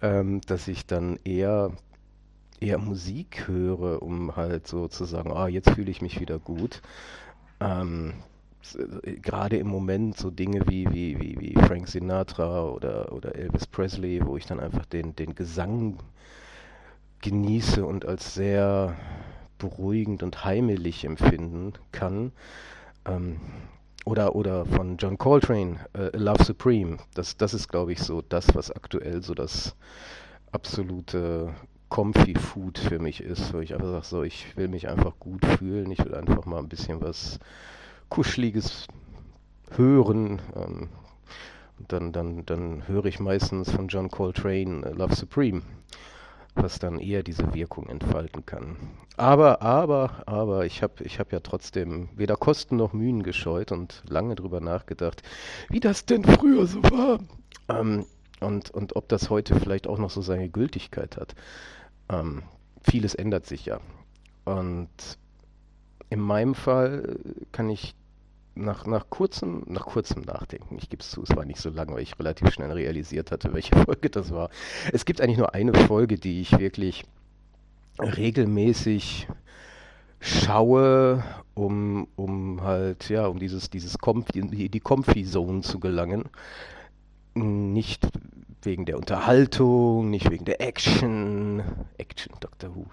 ähm, 0.02 0.40
dass 0.42 0.68
ich 0.68 0.86
dann 0.86 1.18
eher, 1.24 1.72
eher 2.60 2.78
Musik 2.78 3.46
höre, 3.46 4.02
um 4.02 4.36
halt 4.36 4.66
so 4.66 4.88
zu 4.88 5.04
sagen, 5.04 5.32
ah, 5.32 5.48
jetzt 5.48 5.70
fühle 5.70 5.90
ich 5.90 6.02
mich 6.02 6.20
wieder 6.20 6.38
gut. 6.38 6.82
Ähm, 7.60 8.14
gerade 9.22 9.56
im 9.56 9.68
Moment 9.68 10.16
so 10.16 10.30
Dinge 10.30 10.68
wie, 10.68 10.86
wie, 10.92 11.20
wie, 11.20 11.40
wie 11.40 11.54
Frank 11.54 11.88
Sinatra 11.88 12.64
oder, 12.64 13.12
oder 13.12 13.34
Elvis 13.34 13.66
Presley, 13.66 14.24
wo 14.24 14.36
ich 14.36 14.46
dann 14.46 14.60
einfach 14.60 14.84
den, 14.86 15.16
den 15.16 15.34
Gesang 15.34 15.98
genieße 17.20 17.84
und 17.84 18.04
als 18.04 18.34
sehr 18.34 18.96
beruhigend 19.58 20.22
und 20.22 20.44
heimelig 20.44 21.04
empfinden 21.04 21.72
kann. 21.92 22.32
Ähm, 23.04 23.40
oder, 24.04 24.34
oder 24.34 24.64
von 24.66 24.96
John 24.96 25.18
Coltrane, 25.18 25.80
äh, 25.92 26.16
Love 26.16 26.44
Supreme. 26.44 26.98
Das, 27.14 27.36
das 27.36 27.54
ist, 27.54 27.68
glaube 27.68 27.92
ich, 27.92 28.00
so 28.00 28.22
das, 28.22 28.54
was 28.54 28.70
aktuell 28.70 29.22
so 29.22 29.34
das 29.34 29.74
absolute 30.52 31.54
Comfy 31.88 32.34
Food 32.34 32.78
für 32.78 32.98
mich 32.98 33.22
ist, 33.22 33.52
wo 33.52 33.60
ich 33.60 33.74
einfach 33.74 33.88
sage, 33.90 34.04
so, 34.04 34.22
ich 34.22 34.56
will 34.56 34.68
mich 34.68 34.88
einfach 34.88 35.18
gut 35.18 35.44
fühlen, 35.44 35.90
ich 35.90 36.04
will 36.04 36.14
einfach 36.14 36.44
mal 36.44 36.58
ein 36.58 36.68
bisschen 36.68 37.00
was 37.00 37.38
Kuscheliges 38.08 38.86
hören. 39.70 40.40
Ähm, 40.54 40.88
und 41.78 41.92
dann, 41.92 42.12
dann, 42.12 42.44
dann 42.44 42.88
höre 42.88 43.06
ich 43.06 43.20
meistens 43.20 43.70
von 43.70 43.88
John 43.88 44.10
Coltrane 44.10 44.84
äh, 44.84 44.92
Love 44.92 45.14
Supreme 45.14 45.62
was 46.58 46.78
dann 46.78 46.98
eher 46.98 47.22
diese 47.22 47.54
Wirkung 47.54 47.88
entfalten 47.88 48.44
kann. 48.44 48.76
Aber, 49.16 49.62
aber, 49.62 50.22
aber, 50.26 50.66
ich 50.66 50.82
habe 50.82 51.04
ich 51.04 51.18
hab 51.18 51.32
ja 51.32 51.40
trotzdem 51.40 52.08
weder 52.14 52.36
Kosten 52.36 52.76
noch 52.76 52.92
Mühen 52.92 53.22
gescheut 53.22 53.72
und 53.72 54.02
lange 54.08 54.34
drüber 54.34 54.60
nachgedacht, 54.60 55.22
wie 55.68 55.80
das 55.80 56.06
denn 56.06 56.24
früher 56.24 56.66
so 56.66 56.82
war. 56.84 57.18
Ähm, 57.68 58.04
und, 58.40 58.70
und 58.70 58.96
ob 58.96 59.08
das 59.08 59.30
heute 59.30 59.58
vielleicht 59.58 59.86
auch 59.86 59.98
noch 59.98 60.10
so 60.10 60.20
seine 60.20 60.48
Gültigkeit 60.48 61.16
hat. 61.16 61.34
Ähm, 62.08 62.42
vieles 62.82 63.14
ändert 63.14 63.46
sich 63.46 63.66
ja. 63.66 63.80
Und 64.44 64.88
in 66.10 66.20
meinem 66.20 66.54
Fall 66.54 67.18
kann 67.52 67.68
ich 67.68 67.94
nach, 68.58 68.86
nach, 68.86 69.08
kurzem, 69.08 69.62
nach 69.66 69.86
kurzem 69.86 70.22
Nachdenken, 70.22 70.76
ich 70.78 70.90
gebe 70.90 71.02
es 71.02 71.10
zu, 71.10 71.22
es 71.22 71.34
war 71.36 71.44
nicht 71.44 71.60
so 71.60 71.70
lang, 71.70 71.92
weil 71.92 72.02
ich 72.02 72.18
relativ 72.18 72.50
schnell 72.50 72.70
realisiert 72.70 73.30
hatte, 73.30 73.52
welche 73.54 73.76
Folge 73.84 74.10
das 74.10 74.30
war. 74.30 74.50
Es 74.92 75.04
gibt 75.04 75.20
eigentlich 75.20 75.38
nur 75.38 75.54
eine 75.54 75.74
Folge, 75.74 76.16
die 76.16 76.40
ich 76.40 76.58
wirklich 76.58 77.04
regelmäßig 77.98 79.28
schaue, 80.20 81.22
um, 81.54 82.08
um 82.16 82.62
halt, 82.62 83.08
ja, 83.08 83.26
um 83.26 83.38
dieses, 83.38 83.70
dieses 83.70 83.98
Comfy, 83.98 84.42
die, 84.42 84.68
die 84.68 84.80
Comfy 84.80 85.24
Zone 85.24 85.62
zu 85.62 85.80
gelangen. 85.80 86.24
Nicht 87.38 88.06
wegen 88.62 88.84
der 88.84 88.98
Unterhaltung, 88.98 90.10
nicht 90.10 90.30
wegen 90.30 90.44
der 90.44 90.60
Action, 90.60 91.62
Action, 91.96 92.34
Doctor 92.40 92.74
Who, 92.74 92.86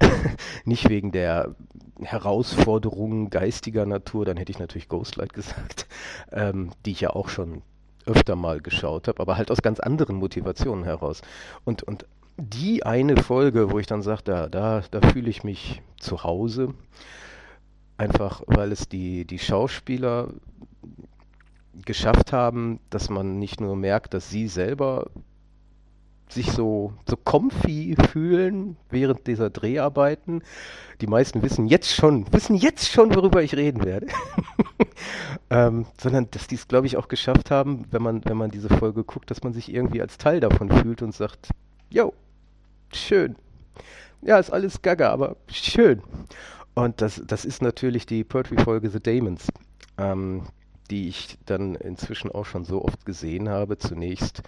nicht 0.64 0.88
wegen 0.88 1.12
der 1.12 1.54
Herausforderungen 2.02 3.30
geistiger 3.30 3.86
Natur, 3.86 4.24
dann 4.24 4.36
hätte 4.36 4.52
ich 4.52 4.58
natürlich 4.58 4.88
Ghostlight 4.88 5.32
gesagt, 5.32 5.86
ähm, 6.32 6.72
die 6.84 6.92
ich 6.92 7.00
ja 7.00 7.10
auch 7.10 7.28
schon 7.28 7.62
öfter 8.06 8.36
mal 8.36 8.60
geschaut 8.60 9.08
habe, 9.08 9.20
aber 9.20 9.36
halt 9.36 9.50
aus 9.50 9.62
ganz 9.62 9.80
anderen 9.80 10.16
Motivationen 10.16 10.84
heraus. 10.84 11.22
Und, 11.64 11.82
und 11.82 12.06
die 12.36 12.84
eine 12.84 13.16
Folge, 13.16 13.70
wo 13.70 13.78
ich 13.78 13.86
dann 13.86 14.02
sage, 14.02 14.22
da, 14.24 14.48
da, 14.48 14.82
da 14.90 15.00
fühle 15.00 15.28
ich 15.28 15.44
mich 15.44 15.82
zu 15.98 16.22
Hause, 16.24 16.74
einfach 17.96 18.42
weil 18.46 18.72
es 18.72 18.88
die, 18.88 19.24
die 19.24 19.38
Schauspieler 19.38 20.28
geschafft 21.84 22.32
haben, 22.32 22.80
dass 22.90 23.08
man 23.08 23.38
nicht 23.38 23.60
nur 23.60 23.76
merkt, 23.76 24.14
dass 24.14 24.30
sie 24.30 24.48
selber 24.48 25.10
sich 26.28 26.52
so, 26.52 26.92
so 27.08 27.16
comfy 27.16 27.96
fühlen 28.10 28.76
während 28.90 29.26
dieser 29.26 29.50
Dreharbeiten. 29.50 30.42
Die 31.00 31.06
meisten 31.06 31.42
wissen 31.42 31.66
jetzt 31.66 31.92
schon, 31.94 32.30
wissen 32.32 32.54
jetzt 32.54 32.88
schon, 32.88 33.14
worüber 33.14 33.42
ich 33.42 33.54
reden 33.54 33.84
werde. 33.84 34.08
ähm, 35.50 35.86
sondern 35.98 36.30
dass 36.30 36.46
die 36.46 36.56
es, 36.56 36.68
glaube 36.68 36.86
ich, 36.86 36.96
auch 36.96 37.08
geschafft 37.08 37.50
haben, 37.50 37.86
wenn 37.90 38.02
man, 38.02 38.24
wenn 38.24 38.36
man 38.36 38.50
diese 38.50 38.68
Folge 38.68 39.04
guckt, 39.04 39.30
dass 39.30 39.42
man 39.42 39.52
sich 39.52 39.72
irgendwie 39.72 40.02
als 40.02 40.18
Teil 40.18 40.40
davon 40.40 40.70
fühlt 40.70 41.02
und 41.02 41.14
sagt, 41.14 41.48
yo, 41.90 42.12
schön. 42.92 43.36
Ja, 44.20 44.38
ist 44.38 44.50
alles 44.50 44.82
gaga, 44.82 45.10
aber 45.10 45.36
schön. 45.50 46.02
Und 46.74 47.00
das, 47.00 47.22
das 47.26 47.44
ist 47.44 47.62
natürlich 47.62 48.06
die 48.06 48.24
Poetry-Folge 48.24 48.90
The 48.90 49.00
Damons. 49.00 49.48
Ähm, 49.96 50.42
die 50.90 51.08
ich 51.08 51.38
dann 51.46 51.74
inzwischen 51.74 52.30
auch 52.30 52.46
schon 52.46 52.64
so 52.64 52.84
oft 52.84 53.04
gesehen 53.04 53.48
habe. 53.48 53.78
Zunächst 53.78 54.42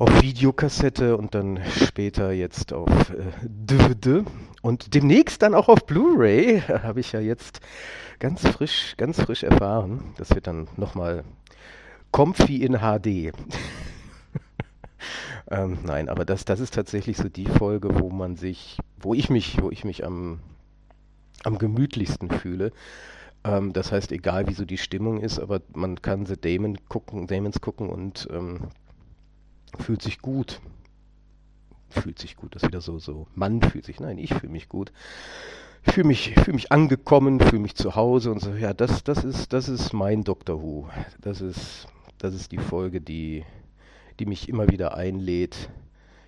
auf 0.00 0.22
Videokassette 0.22 1.16
und 1.16 1.34
dann 1.34 1.60
später 1.76 2.32
jetzt 2.32 2.72
auf 2.72 3.10
äh, 3.10 3.32
DVD 3.44 4.24
und 4.62 4.94
demnächst 4.94 5.42
dann 5.42 5.54
auch 5.54 5.68
auf 5.68 5.84
Blu-ray. 5.84 6.60
Habe 6.82 7.00
ich 7.00 7.12
ja 7.12 7.20
jetzt 7.20 7.60
ganz 8.18 8.46
frisch, 8.48 8.94
ganz 8.96 9.20
frisch 9.20 9.42
erfahren. 9.42 10.14
Das 10.16 10.34
wird 10.34 10.46
dann 10.46 10.68
nochmal 10.76 11.24
Comfy 12.12 12.64
in 12.64 12.78
HD. 12.78 13.06
ähm, 15.50 15.78
nein, 15.84 16.08
aber 16.08 16.24
das, 16.24 16.46
das 16.46 16.60
ist 16.60 16.72
tatsächlich 16.74 17.18
so 17.18 17.28
die 17.28 17.46
Folge, 17.46 18.00
wo 18.00 18.08
man 18.08 18.36
sich, 18.36 18.78
wo 18.98 19.12
ich 19.12 19.28
mich, 19.28 19.60
wo 19.60 19.70
ich 19.70 19.84
mich 19.84 20.06
am, 20.06 20.40
am 21.44 21.58
gemütlichsten 21.58 22.30
fühle. 22.30 22.72
Ähm, 23.44 23.72
das 23.72 23.92
heißt, 23.92 24.12
egal 24.12 24.48
wie 24.48 24.54
so 24.54 24.64
die 24.64 24.78
Stimmung 24.78 25.20
ist, 25.20 25.38
aber 25.38 25.62
man 25.74 26.00
kann 26.02 26.26
The 26.26 26.40
Damon 26.40 26.78
gucken, 26.88 27.26
Damons 27.26 27.60
gucken 27.60 27.88
und 27.88 28.28
ähm, 28.30 28.68
fühlt 29.78 30.02
sich 30.02 30.20
gut. 30.20 30.60
Fühlt 31.88 32.18
sich 32.18 32.36
gut, 32.36 32.54
das 32.54 32.62
ist 32.62 32.68
wieder 32.68 32.80
so, 32.80 32.98
so. 32.98 33.26
Mann 33.34 33.62
fühlt 33.62 33.84
sich, 33.84 33.98
nein, 33.98 34.18
ich 34.18 34.34
fühle 34.34 34.52
mich 34.52 34.68
gut. 34.68 34.92
Ich 35.86 35.94
fühle 35.94 36.08
mich, 36.08 36.34
fühl 36.34 36.54
mich 36.54 36.70
angekommen, 36.70 37.40
fühle 37.40 37.62
mich 37.62 37.74
zu 37.74 37.96
Hause 37.96 38.30
und 38.30 38.40
so, 38.40 38.52
ja, 38.52 38.74
das, 38.74 39.02
das 39.02 39.24
ist, 39.24 39.52
das 39.52 39.68
ist 39.68 39.92
mein 39.92 40.22
Doctor 40.22 40.62
Who. 40.62 40.88
Das 41.20 41.40
ist, 41.40 41.88
das 42.18 42.34
ist 42.34 42.52
die 42.52 42.58
Folge, 42.58 43.00
die, 43.00 43.44
die 44.18 44.26
mich 44.26 44.48
immer 44.48 44.68
wieder 44.68 44.94
einlädt, 44.94 45.70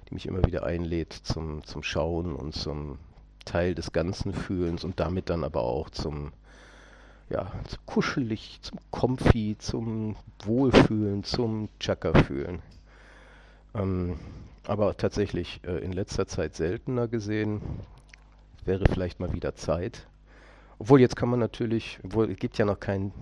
die 0.09 0.15
mich 0.15 0.27
immer 0.27 0.45
wieder 0.47 0.65
einlädt 0.65 1.13
zum, 1.13 1.63
zum 1.65 1.83
Schauen 1.83 2.35
und 2.35 2.55
zum 2.55 2.99
Teil 3.45 3.75
des 3.75 3.93
Ganzen 3.93 4.33
Fühlens 4.33 4.85
und 4.85 4.99
damit 4.99 5.29
dann 5.29 5.45
aber 5.45 5.63
auch 5.63 5.91
zum, 5.91 6.33
ja, 7.33 7.51
zum 7.67 7.79
kuschelig, 7.87 8.59
zum 8.61 8.79
Comfy, 8.91 9.57
zum 9.59 10.17
Wohlfühlen, 10.45 11.25
zum 11.25 11.69
Chaka-Fühlen. 11.81 12.61
Ähm, 13.75 14.19
aber 14.67 14.97
tatsächlich 14.97 15.61
äh, 15.65 15.79
in 15.79 15.93
letzter 15.93 16.27
Zeit 16.27 16.55
seltener 16.55 17.09
gesehen. 17.09 17.63
Wäre 18.65 18.85
vielleicht 18.87 19.19
mal 19.19 19.33
wieder 19.33 19.55
Zeit. 19.55 20.07
Obwohl 20.79 21.01
jetzt 21.01 21.17
kann 21.17 21.31
man 21.31 21.41
natürlich, 21.41 21.99
obwohl 22.05 22.31
es 22.31 22.37
gibt 22.37 22.59
ja 22.59 22.67
noch 22.67 22.79
kein, 22.79 23.13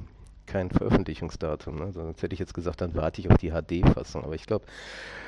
kein 0.46 0.70
Veröffentlichungsdatum. 0.70 1.76
Ne? 1.76 1.92
Sonst 1.92 2.22
hätte 2.22 2.34
ich 2.34 2.40
jetzt 2.40 2.52
gesagt, 2.52 2.80
dann 2.80 2.94
warte 2.94 3.20
ich 3.20 3.30
auf 3.30 3.38
die 3.38 3.52
HD-Fassung. 3.52 4.24
Aber 4.24 4.34
ich 4.34 4.44
glaube, 4.44 4.66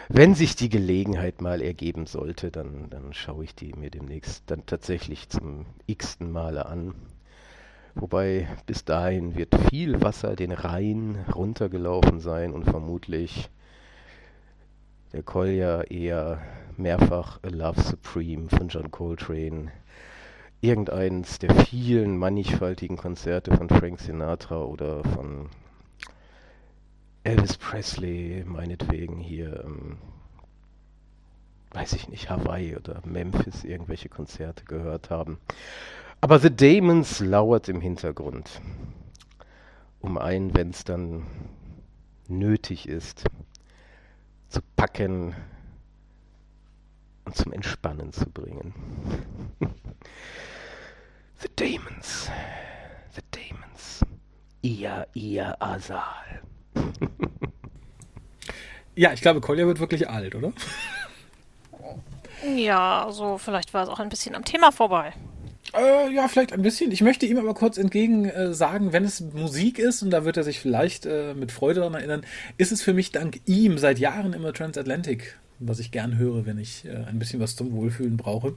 wenn 0.09 0.35
sich 0.35 0.57
die 0.57 0.69
Gelegenheit 0.69 1.41
mal 1.41 1.63
ergeben 1.63 2.07
sollte, 2.07 2.51
dann, 2.51 2.91
dann 2.91 3.15
schaue 3.15 3.45
ich 3.45 3.55
die 3.55 3.73
mir 3.75 3.91
demnächst 3.91 4.43
dann 4.51 4.67
tatsächlich 4.67 5.29
zum 5.29 5.67
x-ten 5.87 6.33
Male 6.33 6.67
an. 6.67 6.95
Wobei 7.95 8.49
bis 8.67 8.85
dahin 8.85 9.37
wird 9.37 9.55
viel 9.69 10.01
Wasser 10.01 10.35
den 10.35 10.53
Rhein 10.53 11.25
runtergelaufen 11.35 12.21
sein 12.21 12.53
und 12.53 12.65
vermutlich 12.65 13.51
der 15.13 15.23
Kolja 15.23 15.83
eher 15.83 16.41
mehrfach 16.77 17.39
A 17.43 17.49
Love 17.49 17.81
Supreme 17.81 18.49
von 18.49 18.69
John 18.69 18.91
Coltrane, 18.91 19.71
irgendeins 20.63 21.39
der 21.39 21.55
vielen 21.55 22.17
mannigfaltigen 22.17 22.97
Konzerte 22.97 23.55
von 23.55 23.69
Frank 23.69 24.01
Sinatra 24.01 24.63
oder 24.63 25.05
von 25.05 25.51
Elvis 27.25 27.59
Presley, 27.59 28.43
meinetwegen 28.47 29.19
hier, 29.19 29.65
ähm, 29.65 29.99
weiß 31.73 31.93
ich 31.93 32.09
nicht, 32.09 32.31
Hawaii 32.31 32.75
oder 32.75 33.01
Memphis 33.05 33.65
irgendwelche 33.65 34.09
Konzerte 34.09 34.65
gehört 34.65 35.11
haben. 35.11 35.39
Aber 36.25 36.39
The 36.39 36.55
Damons 36.55 37.19
lauert 37.19 37.69
im 37.69 37.81
Hintergrund, 37.81 38.61
um 40.01 40.17
einen, 40.17 40.55
wenn 40.55 40.71
es 40.71 40.85
dann 40.85 41.27
nötig 42.29 42.89
ist, 42.89 43.25
zu 44.49 44.61
packen 44.77 45.35
und 47.25 47.35
zum 47.35 47.53
Entspannen 47.53 48.13
zu 48.13 48.31
bringen. 48.31 48.73
The 51.41 51.49
Damons, 51.57 52.31
The 53.17 53.23
Damons, 53.33 54.05
ihr, 54.61 55.09
ihr 55.15 55.61
Asal. 55.61 56.43
ja, 58.95 59.13
ich 59.13 59.23
glaube, 59.23 59.41
Kolja 59.41 59.67
wird 59.67 59.81
wirklich 59.81 60.09
alt, 60.09 60.37
oder? 60.37 60.53
Ja, 62.47 63.09
so 63.11 63.25
also 63.25 63.39
vielleicht 63.39 63.75
war 63.75 63.83
es 63.83 63.89
auch 63.89 63.99
ein 63.99 64.09
bisschen 64.09 64.37
am 64.37 64.45
Thema 64.45 64.71
vorbei. 64.71 65.15
Äh, 65.75 66.13
ja, 66.13 66.29
vielleicht 66.29 66.53
ein 66.53 66.63
bisschen. 66.63 66.91
Ich 66.93 67.01
möchte 67.01 67.27
ihm 67.27 67.39
aber 67.39 67.55
kurz 67.55 67.79
entgegen 67.79 68.27
äh, 68.27 68.53
sagen, 68.53 68.93
wenn 68.93 69.05
es 69.05 69.21
Musik 69.21 69.79
ist, 69.79 70.03
und 70.03 70.11
da 70.11 70.25
wird 70.25 70.37
er 70.37 70.45
sich 70.45 70.61
vielleicht 70.61 71.07
äh, 71.07 71.35
mit 71.35 71.51
Freude 71.51 71.81
daran 71.81 71.95
erinnern, 71.95 72.23
ist 72.59 72.73
es 72.73 72.83
für 72.83 72.93
mich 72.93 73.13
dank 73.13 73.41
ihm 73.47 73.79
seit 73.79 73.99
Jahren 73.99 74.35
immer 74.35 74.53
Transatlantic, 74.53 75.39
was 75.59 75.79
ich 75.79 75.91
gern 75.91 76.19
höre, 76.19 76.45
wenn 76.45 76.59
ich 76.59 76.85
äh, 76.85 77.05
ein 77.09 77.19
bisschen 77.19 77.41
was 77.41 77.57
zum 77.57 77.73
Wohlfühlen 77.73 78.19
brauche. 78.19 78.55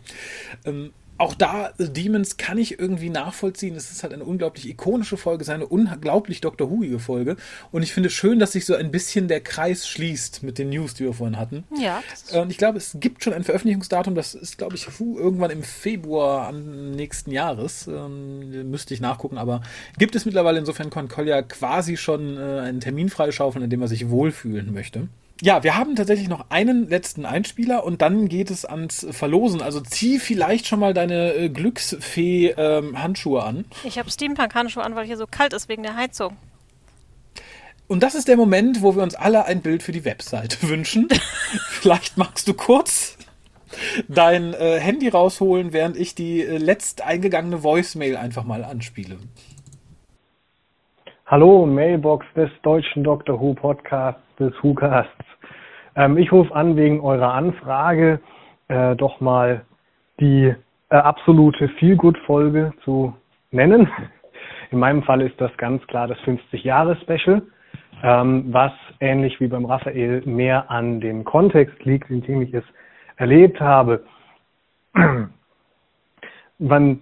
Ähm, 0.65 0.91
auch 1.17 1.33
da, 1.33 1.71
The 1.77 1.91
Demons 1.91 2.37
kann 2.37 2.57
ich 2.57 2.79
irgendwie 2.79 3.09
nachvollziehen. 3.09 3.75
Es 3.75 3.91
ist 3.91 4.03
halt 4.03 4.13
eine 4.13 4.25
unglaublich 4.25 4.67
ikonische 4.67 5.17
Folge, 5.17 5.43
es 5.43 5.47
ist 5.47 5.53
eine 5.53 5.65
unglaublich 5.67 6.41
Dr. 6.41 6.69
Whoige 6.69 6.99
Folge. 6.99 7.37
Und 7.71 7.83
ich 7.83 7.93
finde 7.93 8.09
schön, 8.09 8.39
dass 8.39 8.51
sich 8.51 8.65
so 8.65 8.75
ein 8.75 8.91
bisschen 8.91 9.27
der 9.27 9.41
Kreis 9.41 9.87
schließt 9.87 10.43
mit 10.43 10.57
den 10.57 10.69
News, 10.69 10.93
die 10.93 11.05
wir 11.05 11.13
vorhin 11.13 11.37
hatten. 11.37 11.63
Ja. 11.79 12.03
Und 12.33 12.49
ich 12.51 12.57
glaube, 12.57 12.77
es 12.77 12.97
gibt 12.99 13.23
schon 13.23 13.33
ein 13.33 13.43
Veröffentlichungsdatum, 13.43 14.15
das 14.15 14.35
ist, 14.35 14.57
glaube 14.57 14.75
ich, 14.75 14.87
irgendwann 14.99 15.51
im 15.51 15.63
Februar 15.63 16.51
nächsten 16.51 17.31
Jahres. 17.31 17.87
Ähm, 17.87 18.69
müsste 18.69 18.93
ich 18.93 18.99
nachgucken, 18.99 19.37
aber 19.37 19.61
gibt 19.97 20.15
es 20.15 20.25
mittlerweile, 20.25 20.59
insofern 20.59 20.89
kann 20.89 21.07
Kolja 21.07 21.41
quasi 21.41 21.95
schon 21.95 22.37
äh, 22.37 22.59
einen 22.59 22.81
Termin 22.81 23.09
freischaufeln, 23.09 23.63
in 23.63 23.69
dem 23.69 23.81
er 23.81 23.87
sich 23.87 24.09
wohlfühlen 24.09 24.73
möchte. 24.73 25.07
Ja, 25.45 25.63
wir 25.63 25.77
haben 25.77 25.95
tatsächlich 25.95 26.27
noch 26.27 26.49
einen 26.49 26.89
letzten 26.89 27.23
Einspieler 27.23 27.83
und 27.83 28.01
dann 28.01 28.29
geht 28.29 28.49
es 28.49 28.65
ans 28.65 29.05
Verlosen. 29.11 29.61
Also 29.61 29.79
zieh 29.79 30.17
vielleicht 30.17 30.65
schon 30.65 30.79
mal 30.79 30.95
deine 30.95 31.35
äh, 31.35 31.49
Glücksfee-Handschuhe 31.49 33.41
ähm, 33.41 33.45
an. 33.45 33.65
Ich 33.83 33.99
habe 33.99 34.09
Steampunk-Handschuhe 34.09 34.83
an, 34.83 34.95
weil 34.95 35.05
hier 35.05 35.17
so 35.17 35.27
kalt 35.29 35.53
ist 35.53 35.69
wegen 35.69 35.83
der 35.83 35.95
Heizung. 35.95 36.35
Und 37.87 38.01
das 38.01 38.15
ist 38.15 38.27
der 38.27 38.37
Moment, 38.37 38.81
wo 38.81 38.95
wir 38.95 39.03
uns 39.03 39.13
alle 39.13 39.45
ein 39.45 39.61
Bild 39.61 39.83
für 39.83 39.91
die 39.91 40.03
Webseite 40.03 40.67
wünschen. 40.67 41.09
vielleicht 41.69 42.17
magst 42.17 42.47
du 42.47 42.55
kurz 42.55 43.15
dein 44.07 44.55
äh, 44.55 44.79
Handy 44.79 45.09
rausholen, 45.09 45.73
während 45.73 45.95
ich 45.95 46.15
die 46.15 46.41
äh, 46.41 46.57
letzt 46.57 47.05
eingegangene 47.05 47.61
Voicemail 47.61 48.17
einfach 48.17 48.45
mal 48.45 48.63
anspiele. 48.63 49.19
Hallo, 51.27 51.67
Mailbox 51.67 52.25
des 52.35 52.49
deutschen 52.63 53.03
Dr. 53.03 53.39
Who 53.39 53.53
Podcasts 53.53 54.25
des 54.39 54.53
WhoCasts. 54.61 55.24
Ähm, 55.95 56.17
ich 56.17 56.31
rufe 56.31 56.53
an 56.53 56.75
wegen 56.75 56.99
eurer 56.99 57.33
Anfrage, 57.33 58.19
äh, 58.67 58.95
doch 58.95 59.21
mal 59.21 59.65
die 60.19 60.53
äh, 60.89 60.95
absolute 60.95 61.69
Feelgood-Folge 61.79 62.73
zu 62.83 63.13
nennen. 63.51 63.89
In 64.71 64.79
meinem 64.79 65.03
Fall 65.03 65.21
ist 65.21 65.39
das 65.39 65.55
ganz 65.57 65.85
klar 65.87 66.07
das 66.07 66.17
50-Jahre-Special, 66.19 67.41
ähm, 68.03 68.45
was 68.51 68.71
ähnlich 68.99 69.39
wie 69.39 69.47
beim 69.47 69.65
Raphael 69.65 70.21
mehr 70.25 70.69
an 70.69 70.99
dem 70.99 71.23
Kontext 71.23 71.83
liegt, 71.85 72.09
in 72.09 72.21
dem 72.21 72.41
ich 72.41 72.53
es 72.53 72.63
erlebt 73.17 73.59
habe. 73.61 74.03
man, 76.59 76.99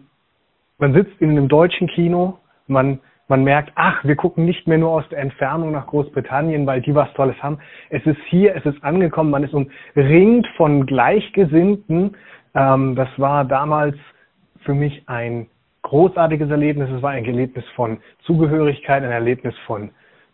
man 0.77 0.93
sitzt 0.93 1.19
in 1.19 1.31
einem 1.31 1.47
deutschen 1.47 1.87
Kino, 1.87 2.37
man 2.67 2.99
man 3.34 3.43
merkt, 3.43 3.71
ach, 3.73 4.03
wir 4.03 4.15
gucken 4.15 4.45
nicht 4.45 4.67
mehr 4.67 4.77
nur 4.77 4.91
aus 4.91 5.09
der 5.09 5.17
Entfernung 5.17 5.71
nach 5.71 5.88
Großbritannien, 5.88 6.67
weil 6.67 6.81
die 6.81 6.93
was 6.93 7.11
Tolles 7.13 7.41
haben. 7.41 7.57
Es 7.89 8.05
ist 8.05 8.19
hier, 8.27 8.55
es 8.55 8.63
ist 8.63 8.84
angekommen, 8.84 9.31
man 9.31 9.43
ist 9.43 9.55
umringt 9.55 10.45
von 10.55 10.86
Gleichgesinnten. 10.86 12.15
Ähm, 12.53 12.95
das 12.95 13.09
war 13.17 13.43
damals 13.43 13.95
für 14.63 14.75
mich 14.75 15.09
ein 15.09 15.47
großartiges 15.81 16.47
Erlebnis. 16.51 16.91
Es 16.91 17.01
war 17.01 17.09
ein 17.09 17.25
Erlebnis 17.25 17.65
von 17.75 17.97
Zugehörigkeit, 18.21 19.01
ein 19.01 19.09
Erlebnis 19.09 19.55
von, 19.65 19.89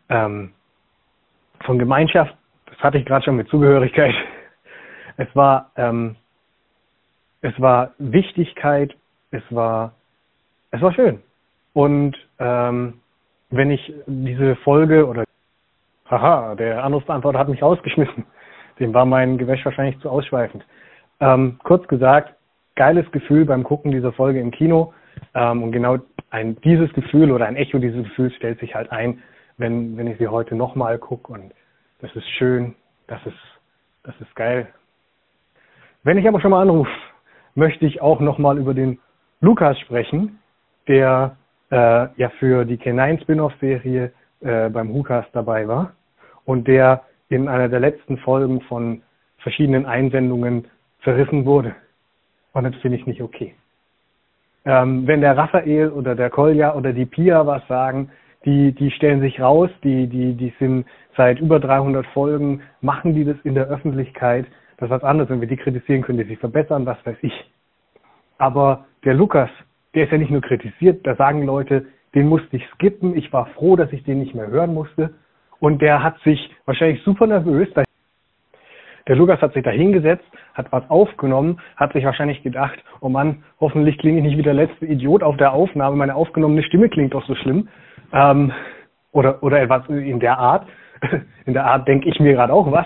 ähm, 0.10 0.52
von 1.64 1.80
Gemeinschaft. 1.80 2.36
Das 2.66 2.80
hatte 2.80 2.98
ich 2.98 3.06
gerade 3.06 3.24
schon 3.24 3.38
mit 3.38 3.48
Zugehörigkeit. 3.48 4.14
Es 5.16 5.28
war, 5.36 5.72
ähm, 5.76 6.16
es 7.42 7.54
war 7.60 7.92
Wichtigkeit, 7.98 8.96
es 9.32 9.44
war, 9.50 9.94
es 10.72 10.82
war 10.82 10.94
schön. 10.94 11.22
Und 11.80 12.18
ähm, 12.40 12.96
wenn 13.52 13.72
ich 13.72 13.94
diese 14.06 14.58
Folge 14.58 15.08
oder 15.08 15.24
haha, 16.10 16.56
der 16.56 16.84
Anrufbeantworter 16.84 17.40
hat 17.40 17.48
mich 17.48 17.62
rausgeschmissen. 17.62 18.26
Dem 18.82 18.94
war 18.94 19.06
mein 19.06 19.38
Gewäsch 19.38 19.64
wahrscheinlich 19.64 19.98
zu 20.02 20.10
ausschweifend. 20.10 20.66
Ähm, 21.22 21.58
kurz 21.64 21.88
gesagt, 21.88 22.36
geiles 22.76 23.10
Gefühl 23.14 23.46
beim 23.46 23.64
Gucken 23.64 23.94
dieser 23.94 24.12
Folge 24.12 24.42
im 24.42 24.52
Kino. 24.52 24.94
Ähm, 25.34 25.64
und 25.64 25.72
genau 25.72 26.00
ein, 26.32 26.60
dieses 26.66 26.92
Gefühl 26.92 27.32
oder 27.32 27.46
ein 27.46 27.56
Echo 27.56 27.80
dieses 27.80 28.04
Gefühls 28.04 28.36
stellt 28.36 28.60
sich 28.60 28.76
halt 28.76 28.92
ein, 28.92 29.24
wenn, 29.58 29.96
wenn 29.96 30.08
ich 30.08 30.18
sie 30.18 30.28
heute 30.28 30.56
nochmal 30.56 30.98
gucke. 30.98 31.32
Und 31.32 31.54
das 32.02 32.14
ist 32.14 32.28
schön, 32.32 32.76
das 33.08 33.26
ist, 33.26 33.40
das 34.04 34.20
ist 34.20 34.36
geil. 34.36 34.68
Wenn 36.04 36.18
ich 36.18 36.28
aber 36.28 36.42
schon 36.42 36.52
mal 36.52 36.62
anrufe, 36.62 36.92
möchte 37.56 37.86
ich 37.86 38.02
auch 38.02 38.20
nochmal 38.20 38.58
über 38.58 38.74
den 38.74 39.00
Lukas 39.40 39.80
sprechen, 39.80 40.40
der 40.86 41.38
äh, 41.72 42.08
ja 42.16 42.30
für 42.40 42.66
die 42.66 42.78
K9-Spin-Off-Serie 42.78 44.12
äh, 44.42 44.70
beim 44.70 44.94
WhoCast 44.94 45.30
dabei 45.34 45.68
war 45.68 45.94
und 46.46 46.68
der 46.68 47.04
in 47.30 47.48
einer 47.48 47.70
der 47.70 47.80
letzten 47.80 48.18
Folgen 48.18 48.62
von 48.62 49.02
verschiedenen 49.38 49.86
Einsendungen 49.86 50.68
verrissen 51.00 51.46
wurde. 51.46 51.76
Und 52.54 52.64
das 52.64 52.76
finde 52.82 52.98
ich 52.98 53.06
nicht 53.06 53.22
okay. 53.22 53.56
Ähm, 54.66 55.08
wenn 55.08 55.22
der 55.22 55.38
Raphael 55.38 55.90
oder 55.90 56.16
der 56.16 56.30
Kolja 56.30 56.76
oder 56.76 56.92
die 56.92 57.06
Pia 57.06 57.46
was 57.46 57.66
sagen, 57.68 58.10
die, 58.46 58.72
die 58.72 58.92
stellen 58.92 59.22
sich 59.22 59.40
raus, 59.40 59.70
die, 59.84 60.08
die, 60.08 60.34
die 60.34 60.54
sind 60.60 60.86
seit 61.16 61.40
über 61.40 61.60
300 61.60 62.06
Folgen, 62.08 62.62
machen 62.82 63.14
die 63.14 63.26
das 63.26 63.38
in 63.44 63.54
der 63.54 63.68
Öffentlichkeit. 63.68 64.46
Das 64.78 64.88
ist 64.88 64.92
was 64.92 65.04
anderes. 65.04 65.30
Wenn 65.30 65.42
wir 65.42 65.48
die 65.48 65.58
kritisieren, 65.58 66.02
können 66.02 66.20
die 66.20 66.24
sich 66.26 66.40
verbessern, 66.40 66.86
was 66.86 66.98
weiß 67.06 67.18
ich. 67.22 67.34
Aber 68.38 68.86
der 69.04 69.14
Lukas, 69.14 69.50
der 69.96 70.06
ist 70.06 70.12
ja 70.12 70.18
nicht 70.18 70.32
nur 70.32 70.42
kritisiert, 70.42 71.06
da 71.06 71.16
sagen 71.16 71.44
Leute, 71.46 71.86
den 72.16 72.28
musste 72.28 72.58
ich 72.58 72.68
skippen, 72.76 73.16
ich 73.16 73.32
war 73.32 73.48
froh, 73.48 73.76
dass 73.76 73.92
ich 73.92 74.04
den 74.04 74.20
nicht 74.20 74.36
mehr 74.36 74.48
hören 74.48 74.74
musste. 74.74 75.14
Und 75.60 75.82
der 75.82 76.02
hat 76.02 76.20
sich 76.22 76.50
wahrscheinlich 76.66 77.04
super 77.04 77.28
nervös, 77.28 77.68
der 79.10 79.16
Lukas 79.16 79.42
hat 79.42 79.54
sich 79.54 79.64
da 79.64 79.72
hingesetzt, 79.72 80.24
hat 80.54 80.72
was 80.72 80.88
aufgenommen, 80.88 81.60
hat 81.78 81.94
sich 81.94 82.06
wahrscheinlich 82.06 82.44
gedacht, 82.44 82.78
oh 83.02 83.10
Mann, 83.10 83.44
hoffentlich 83.60 83.98
klinge 83.98 84.20
ich 84.20 84.24
nicht 84.24 84.38
wie 84.38 84.44
der 84.44 84.54
letzte 84.54 84.86
Idiot 84.86 85.24
auf 85.24 85.36
der 85.36 85.52
Aufnahme, 85.52 85.96
meine 85.96 86.14
aufgenommene 86.14 86.62
Stimme 86.62 86.90
klingt 86.90 87.16
doch 87.16 87.26
so 87.26 87.34
schlimm. 87.34 87.70
Ähm, 88.14 88.52
oder, 89.12 89.42
oder 89.42 89.62
etwas 89.62 89.90
in 89.90 90.20
der 90.20 90.38
Art. 90.38 90.68
In 91.46 91.54
der 91.54 91.66
Art 91.66 91.88
denke 91.88 92.08
ich 92.08 92.20
mir 92.20 92.34
gerade 92.34 92.54
auch 92.54 92.72
was. 92.72 92.86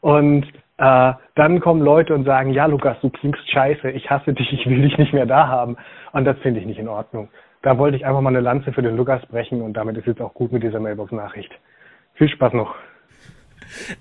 Und 0.00 0.46
äh, 0.78 1.12
dann 1.34 1.60
kommen 1.60 1.82
Leute 1.82 2.14
und 2.14 2.24
sagen, 2.24 2.52
ja 2.52 2.66
Lukas, 2.66 2.96
du 3.02 3.10
klingst 3.10 3.50
scheiße, 3.50 3.90
ich 3.90 4.08
hasse 4.08 4.32
dich, 4.32 4.52
ich 4.52 4.66
will 4.66 4.82
dich 4.82 4.96
nicht 4.96 5.12
mehr 5.12 5.26
da 5.26 5.48
haben. 5.48 5.76
Und 6.12 6.24
das 6.24 6.38
finde 6.38 6.60
ich 6.60 6.66
nicht 6.66 6.78
in 6.78 6.88
Ordnung. 6.88 7.28
Da 7.62 7.76
wollte 7.78 7.96
ich 7.96 8.06
einfach 8.06 8.20
mal 8.20 8.30
eine 8.30 8.40
Lanze 8.40 8.72
für 8.72 8.82
den 8.82 8.96
Lukas 8.96 9.24
brechen 9.26 9.60
und 9.60 9.74
damit 9.74 9.96
ist 9.96 10.06
jetzt 10.06 10.20
auch 10.20 10.34
gut 10.34 10.52
mit 10.52 10.62
dieser 10.62 10.78
Mailbox-Nachricht. 10.78 11.50
Viel 12.14 12.28
Spaß 12.28 12.52
noch. 12.52 12.74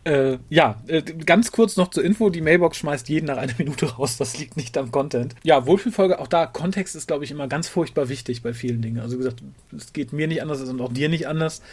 Äh, 0.04 0.38
ja, 0.50 0.78
äh, 0.88 1.02
ganz 1.02 1.52
kurz 1.52 1.76
noch 1.78 1.90
zur 1.90 2.04
Info, 2.04 2.30
die 2.30 2.42
Mailbox 2.42 2.78
schmeißt 2.78 3.10
jeden 3.10 3.26
nach 3.26 3.38
einer 3.38 3.54
Minute 3.58 3.98
raus, 3.98 4.18
das 4.18 4.38
liegt 4.40 4.56
nicht 4.56 4.78
am 4.78 4.92
Content. 4.92 5.36
Ja, 5.44 5.66
Wohlfühlfolge, 5.66 6.20
auch 6.20 6.28
da, 6.28 6.46
Kontext 6.46 6.96
ist, 6.96 7.08
glaube 7.08 7.26
ich, 7.26 7.32
immer 7.32 7.48
ganz 7.48 7.68
furchtbar 7.68 8.08
wichtig 8.08 8.44
bei 8.44 8.54
vielen 8.54 8.82
Dingen. 8.82 9.00
Also 9.00 9.16
wie 9.16 9.24
gesagt, 9.24 9.44
es 9.76 9.94
geht 9.94 10.14
mir 10.14 10.28
nicht 10.28 10.44
anders 10.44 10.62
und 10.62 10.80
auch 10.80 10.94
dir 10.94 11.10
nicht 11.10 11.28
anders. 11.28 11.64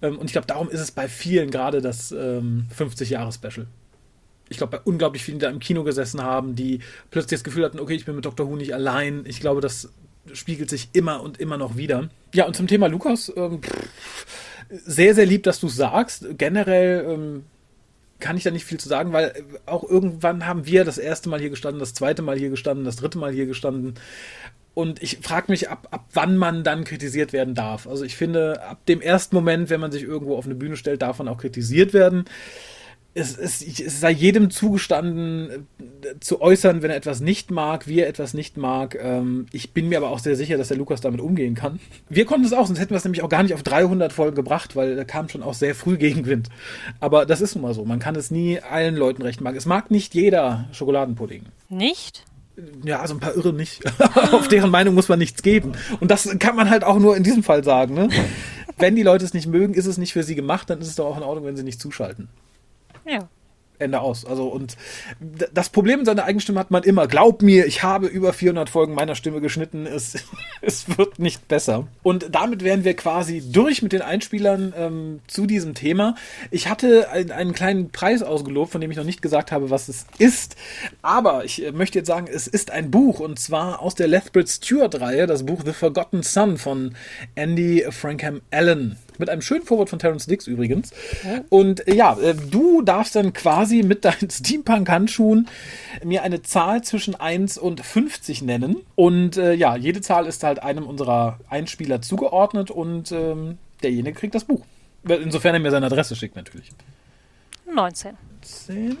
Ähm, 0.00 0.16
und 0.18 0.26
ich 0.26 0.32
glaube, 0.32 0.46
darum 0.46 0.70
ist 0.70 0.80
es 0.80 0.92
bei 0.92 1.08
vielen 1.08 1.50
gerade 1.50 1.82
das 1.82 2.12
ähm, 2.12 2.68
50-Jahre-Special 2.78 3.66
ich 4.48 4.58
glaube, 4.58 4.76
bei 4.76 4.82
unglaublich 4.84 5.24
vielen, 5.24 5.38
die 5.38 5.44
da 5.44 5.50
im 5.50 5.58
Kino 5.58 5.84
gesessen 5.84 6.22
haben, 6.22 6.54
die 6.54 6.80
plötzlich 7.10 7.38
das 7.38 7.44
Gefühl 7.44 7.64
hatten, 7.64 7.80
okay, 7.80 7.94
ich 7.94 8.04
bin 8.04 8.14
mit 8.14 8.24
Dr. 8.24 8.48
Who 8.48 8.56
nicht 8.56 8.74
allein. 8.74 9.24
Ich 9.26 9.40
glaube, 9.40 9.60
das 9.60 9.90
spiegelt 10.32 10.70
sich 10.70 10.88
immer 10.92 11.22
und 11.22 11.40
immer 11.40 11.56
noch 11.56 11.76
wieder. 11.76 12.08
Ja, 12.34 12.46
und 12.46 12.54
zum 12.54 12.66
Thema 12.66 12.88
Lukas, 12.88 13.32
ähm, 13.36 13.60
sehr, 14.70 15.14
sehr 15.14 15.26
lieb, 15.26 15.42
dass 15.44 15.60
du 15.60 15.68
sagst. 15.68 16.26
Generell 16.38 17.06
ähm, 17.08 17.44
kann 18.20 18.36
ich 18.36 18.44
da 18.44 18.50
nicht 18.50 18.64
viel 18.64 18.78
zu 18.78 18.88
sagen, 18.88 19.12
weil 19.12 19.34
auch 19.66 19.84
irgendwann 19.84 20.46
haben 20.46 20.66
wir 20.66 20.84
das 20.84 20.98
erste 20.98 21.28
Mal 21.28 21.40
hier 21.40 21.50
gestanden, 21.50 21.80
das 21.80 21.94
zweite 21.94 22.22
Mal 22.22 22.38
hier 22.38 22.50
gestanden, 22.50 22.84
das 22.84 22.96
dritte 22.96 23.18
Mal 23.18 23.32
hier 23.32 23.46
gestanden. 23.46 23.94
Und 24.74 25.02
ich 25.02 25.18
frage 25.22 25.52
mich, 25.52 25.70
ab, 25.70 25.88
ab 25.90 26.06
wann 26.12 26.36
man 26.36 26.64
dann 26.64 26.84
kritisiert 26.84 27.32
werden 27.32 27.54
darf. 27.54 27.86
Also 27.86 28.04
ich 28.04 28.16
finde, 28.16 28.62
ab 28.62 28.84
dem 28.86 29.00
ersten 29.00 29.36
Moment, 29.36 29.70
wenn 29.70 29.80
man 29.80 29.92
sich 29.92 30.02
irgendwo 30.02 30.36
auf 30.36 30.46
eine 30.46 30.56
Bühne 30.56 30.76
stellt, 30.76 31.02
darf 31.02 31.18
man 31.18 31.28
auch 31.28 31.38
kritisiert 31.38 31.92
werden 31.92 32.24
es, 33.14 33.38
es, 33.38 33.62
es 33.62 34.00
sei 34.00 34.10
jedem 34.10 34.50
zugestanden, 34.50 35.68
äh, 36.02 36.18
zu 36.20 36.40
äußern, 36.40 36.82
wenn 36.82 36.90
er 36.90 36.96
etwas 36.96 37.20
nicht 37.20 37.50
mag, 37.50 37.86
wie 37.86 38.00
er 38.00 38.08
etwas 38.08 38.34
nicht 38.34 38.56
mag. 38.56 38.98
Ähm, 39.00 39.46
ich 39.52 39.72
bin 39.72 39.88
mir 39.88 39.98
aber 39.98 40.10
auch 40.10 40.18
sehr 40.18 40.34
sicher, 40.34 40.58
dass 40.58 40.68
der 40.68 40.76
Lukas 40.76 41.00
damit 41.00 41.20
umgehen 41.20 41.54
kann. 41.54 41.78
Wir 42.08 42.24
konnten 42.24 42.44
es 42.44 42.52
auch, 42.52 42.66
sonst 42.66 42.80
hätten 42.80 42.90
wir 42.90 42.96
es 42.96 43.04
nämlich 43.04 43.22
auch 43.22 43.28
gar 43.28 43.44
nicht 43.44 43.54
auf 43.54 43.62
300 43.62 44.12
Folgen 44.12 44.34
gebracht, 44.34 44.74
weil 44.74 44.96
da 44.96 45.04
kam 45.04 45.28
schon 45.28 45.44
auch 45.44 45.54
sehr 45.54 45.76
früh 45.76 45.96
Gegenwind. 45.96 46.48
Aber 46.98 47.24
das 47.24 47.40
ist 47.40 47.54
nun 47.54 47.62
mal 47.62 47.74
so. 47.74 47.84
Man 47.84 48.00
kann 48.00 48.16
es 48.16 48.32
nie 48.32 48.60
allen 48.60 48.96
Leuten 48.96 49.22
recht 49.22 49.40
machen. 49.40 49.56
Es 49.56 49.66
mag 49.66 49.92
nicht 49.92 50.14
jeder 50.14 50.68
Schokoladenpudding. 50.72 51.44
Nicht? 51.68 52.24
Ja, 52.84 53.00
also 53.00 53.14
ein 53.14 53.20
paar 53.20 53.36
Irre 53.36 53.52
nicht. 53.52 53.82
auf 54.32 54.48
deren 54.48 54.70
Meinung 54.70 54.94
muss 54.94 55.08
man 55.08 55.20
nichts 55.20 55.42
geben. 55.42 55.72
Und 56.00 56.10
das 56.10 56.28
kann 56.40 56.56
man 56.56 56.68
halt 56.68 56.82
auch 56.82 56.98
nur 56.98 57.16
in 57.16 57.22
diesem 57.22 57.44
Fall 57.44 57.62
sagen. 57.62 57.94
Ne? 57.94 58.08
Wenn 58.76 58.96
die 58.96 59.02
Leute 59.02 59.24
es 59.24 59.34
nicht 59.34 59.46
mögen, 59.46 59.74
ist 59.74 59.86
es 59.86 59.98
nicht 59.98 60.12
für 60.12 60.24
sie 60.24 60.34
gemacht, 60.34 60.68
dann 60.68 60.80
ist 60.80 60.88
es 60.88 60.96
doch 60.96 61.06
auch 61.06 61.16
in 61.16 61.22
Ordnung, 61.22 61.46
wenn 61.46 61.56
sie 61.56 61.62
nicht 61.62 61.80
zuschalten. 61.80 62.28
Ja. 63.06 63.28
Ende 63.78 64.00
aus. 64.00 64.24
Also 64.24 64.46
und 64.46 64.76
das 65.52 65.68
Problem 65.68 66.00
in 66.00 66.06
seiner 66.06 66.24
eigenen 66.24 66.40
Stimme 66.40 66.60
hat 66.60 66.70
man 66.70 66.82
immer. 66.82 67.06
Glaub 67.06 67.42
mir, 67.42 67.66
ich 67.66 67.82
habe 67.82 68.06
über 68.06 68.32
400 68.32 68.70
Folgen 68.70 68.94
meiner 68.94 69.14
Stimme 69.14 69.40
geschnitten. 69.40 69.86
Es, 69.86 70.24
es 70.60 70.96
wird 70.96 71.18
nicht 71.18 71.48
besser. 71.48 71.86
Und 72.02 72.28
damit 72.32 72.62
wären 72.62 72.84
wir 72.84 72.94
quasi 72.94 73.42
durch 73.50 73.82
mit 73.82 73.92
den 73.92 74.02
Einspielern 74.02 74.72
ähm, 74.76 75.20
zu 75.26 75.46
diesem 75.46 75.74
Thema. 75.74 76.14
Ich 76.50 76.68
hatte 76.68 77.10
ein, 77.10 77.30
einen 77.30 77.52
kleinen 77.52 77.90
Preis 77.90 78.22
ausgelobt, 78.22 78.72
von 78.72 78.80
dem 78.80 78.90
ich 78.90 78.96
noch 78.96 79.04
nicht 79.04 79.22
gesagt 79.22 79.50
habe, 79.50 79.70
was 79.70 79.88
es 79.88 80.06
ist. 80.18 80.56
Aber 81.02 81.44
ich 81.44 81.64
äh, 81.64 81.72
möchte 81.72 81.98
jetzt 81.98 82.08
sagen, 82.08 82.28
es 82.32 82.46
ist 82.46 82.70
ein 82.70 82.90
Buch 82.90 83.20
und 83.20 83.38
zwar 83.38 83.82
aus 83.82 83.94
der 83.94 84.06
Lethbridge 84.08 84.50
Stewart 84.50 85.00
Reihe, 85.00 85.26
das 85.26 85.44
Buch 85.44 85.62
The 85.64 85.72
Forgotten 85.72 86.22
Son 86.22 86.58
von 86.58 86.94
Andy 87.34 87.84
Frankham 87.90 88.40
Allen. 88.50 88.98
Mit 89.18 89.30
einem 89.30 89.42
schönen 89.42 89.64
Vorwort 89.64 89.90
von 89.90 89.98
Terence 89.98 90.26
Dix 90.26 90.46
übrigens. 90.46 90.90
Und 91.48 91.86
äh, 91.88 91.94
ja, 91.94 92.18
äh, 92.18 92.34
du 92.34 92.82
darfst 92.82 93.16
dann 93.16 93.32
quasi 93.32 93.82
mit 93.82 94.04
deinen 94.04 94.30
Steampunk-Handschuhen 94.30 95.48
mir 96.02 96.22
eine 96.22 96.42
Zahl 96.42 96.82
zwischen 96.82 97.14
1 97.14 97.58
und 97.58 97.80
50 97.80 98.42
nennen. 98.42 98.76
Und 98.94 99.36
äh, 99.36 99.54
ja, 99.54 99.76
jede 99.76 100.00
Zahl 100.00 100.26
ist 100.26 100.42
halt 100.42 100.62
einem 100.62 100.86
unserer 100.86 101.38
Einspieler 101.48 102.02
zugeordnet 102.02 102.70
und 102.70 103.12
ähm, 103.12 103.58
derjenige 103.82 104.18
kriegt 104.18 104.34
das 104.34 104.44
Buch. 104.44 104.64
Insofern 105.06 105.54
er 105.54 105.60
mir 105.60 105.70
seine 105.70 105.86
Adresse 105.86 106.16
schickt, 106.16 106.36
natürlich. 106.36 106.70
19. 107.72 108.16
10. 108.42 108.96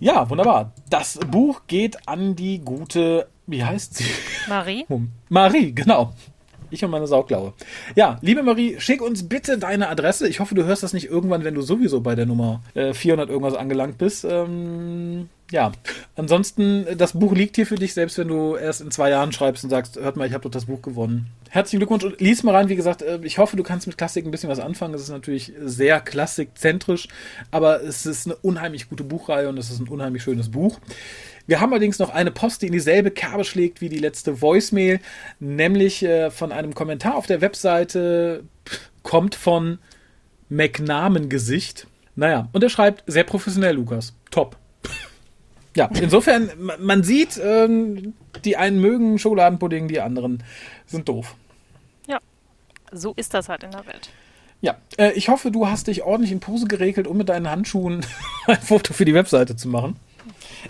Ja, 0.00 0.28
wunderbar. 0.30 0.72
Das 0.88 1.18
Buch 1.30 1.62
geht 1.66 2.08
an 2.08 2.36
die 2.36 2.60
gute, 2.60 3.28
wie 3.46 3.64
heißt 3.64 3.96
sie? 3.96 4.04
Marie. 4.48 4.86
Marie, 5.28 5.72
genau. 5.72 6.12
Ich 6.70 6.84
und 6.84 6.90
meine 6.90 7.06
Sauklaue. 7.06 7.52
Ja, 7.96 8.18
liebe 8.20 8.42
Marie, 8.42 8.76
schick 8.78 9.02
uns 9.02 9.28
bitte 9.28 9.58
deine 9.58 9.88
Adresse. 9.88 10.28
Ich 10.28 10.40
hoffe, 10.40 10.54
du 10.54 10.64
hörst 10.64 10.82
das 10.82 10.92
nicht 10.92 11.06
irgendwann, 11.06 11.44
wenn 11.44 11.54
du 11.54 11.62
sowieso 11.62 12.00
bei 12.00 12.14
der 12.14 12.26
Nummer 12.26 12.62
äh, 12.74 12.92
400 12.92 13.28
irgendwas 13.30 13.54
angelangt 13.54 13.98
bist. 13.98 14.24
Ähm, 14.24 15.28
ja, 15.50 15.72
ansonsten, 16.14 16.86
das 16.98 17.14
Buch 17.14 17.34
liegt 17.34 17.56
hier 17.56 17.66
für 17.66 17.76
dich, 17.76 17.94
selbst 17.94 18.18
wenn 18.18 18.28
du 18.28 18.56
erst 18.56 18.82
in 18.82 18.90
zwei 18.90 19.08
Jahren 19.08 19.32
schreibst 19.32 19.64
und 19.64 19.70
sagst, 19.70 19.96
hört 19.96 20.16
mal, 20.16 20.26
ich 20.26 20.34
habe 20.34 20.42
doch 20.42 20.50
das 20.50 20.66
Buch 20.66 20.82
gewonnen. 20.82 21.28
Herzlichen 21.48 21.80
Glückwunsch 21.80 22.04
und 22.04 22.20
lies 22.20 22.42
mal 22.42 22.54
rein. 22.54 22.68
Wie 22.68 22.76
gesagt, 22.76 23.00
äh, 23.00 23.18
ich 23.22 23.38
hoffe, 23.38 23.56
du 23.56 23.62
kannst 23.62 23.86
mit 23.86 23.96
Klassik 23.96 24.26
ein 24.26 24.30
bisschen 24.30 24.50
was 24.50 24.60
anfangen. 24.60 24.92
Es 24.92 25.00
ist 25.00 25.08
natürlich 25.08 25.52
sehr 25.60 26.00
klassikzentrisch, 26.00 27.08
aber 27.50 27.82
es 27.82 28.04
ist 28.04 28.26
eine 28.26 28.36
unheimlich 28.36 28.90
gute 28.90 29.04
Buchreihe 29.04 29.48
und 29.48 29.56
es 29.58 29.70
ist 29.70 29.80
ein 29.80 29.88
unheimlich 29.88 30.22
schönes 30.22 30.50
Buch. 30.50 30.78
Wir 31.48 31.62
haben 31.62 31.72
allerdings 31.72 31.98
noch 31.98 32.10
eine 32.10 32.30
Post, 32.30 32.60
die 32.60 32.66
in 32.66 32.72
dieselbe 32.72 33.10
Kerbe 33.10 33.42
schlägt 33.42 33.80
wie 33.80 33.88
die 33.88 33.98
letzte 33.98 34.42
Voicemail, 34.42 35.00
nämlich 35.40 36.02
äh, 36.02 36.30
von 36.30 36.52
einem 36.52 36.74
Kommentar 36.74 37.16
auf 37.16 37.26
der 37.26 37.40
Webseite, 37.40 38.44
kommt 39.02 39.34
von 39.34 39.78
McNamengesicht. 40.50 41.86
Naja, 42.16 42.48
und 42.52 42.62
er 42.62 42.68
schreibt, 42.68 43.02
sehr 43.06 43.24
professionell, 43.24 43.74
Lukas. 43.74 44.14
Top. 44.30 44.56
Ja, 45.76 45.88
insofern, 46.00 46.50
man 46.80 47.04
sieht, 47.04 47.40
ähm, 47.40 48.14
die 48.44 48.56
einen 48.56 48.80
mögen 48.80 49.18
Schokoladenpudding, 49.18 49.86
die 49.86 50.00
anderen 50.00 50.42
sind 50.86 51.08
doof. 51.08 51.36
Ja, 52.08 52.18
so 52.90 53.12
ist 53.14 53.32
das 53.32 53.48
halt 53.48 53.62
in 53.62 53.70
der 53.70 53.86
Welt. 53.86 54.10
Ja, 54.60 54.78
äh, 54.96 55.12
ich 55.12 55.28
hoffe, 55.28 55.52
du 55.52 55.68
hast 55.68 55.86
dich 55.86 56.02
ordentlich 56.02 56.32
in 56.32 56.40
Pose 56.40 56.66
geregelt, 56.66 57.06
um 57.06 57.16
mit 57.16 57.28
deinen 57.28 57.48
Handschuhen 57.48 58.04
ein 58.46 58.60
Foto 58.60 58.92
für 58.92 59.04
die 59.04 59.14
Webseite 59.14 59.54
zu 59.54 59.68
machen. 59.68 59.96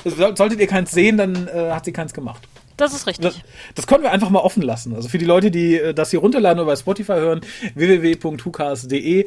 Solltet 0.05 0.61
ihr 0.61 0.67
keins 0.67 0.91
sehen, 0.91 1.17
dann 1.17 1.49
äh, 1.49 1.71
hat 1.73 1.85
sie 1.85 1.93
keins 1.93 2.13
gemacht. 2.13 2.49
Das 2.77 2.95
ist 2.95 3.07
richtig. 3.07 3.25
Das, 3.25 3.41
das, 3.75 3.87
können 3.87 4.05
wir 4.05 4.13
einfach 4.13 4.31
mal 4.31 4.41
offen 4.41 4.63
lassen. 4.63 4.95
Also 4.95 5.09
für 5.09 5.19
die 5.19 5.25
Leute, 5.25 5.51
die 5.51 5.77
äh, 5.77 5.95
das 5.95 6.11
hier 6.11 6.21
runterladen 6.21 6.61
oder 6.61 6.71
bei 6.71 6.77
Spotify 6.77 7.15
hören, 7.15 7.41
www.hukas.de. 7.75 9.27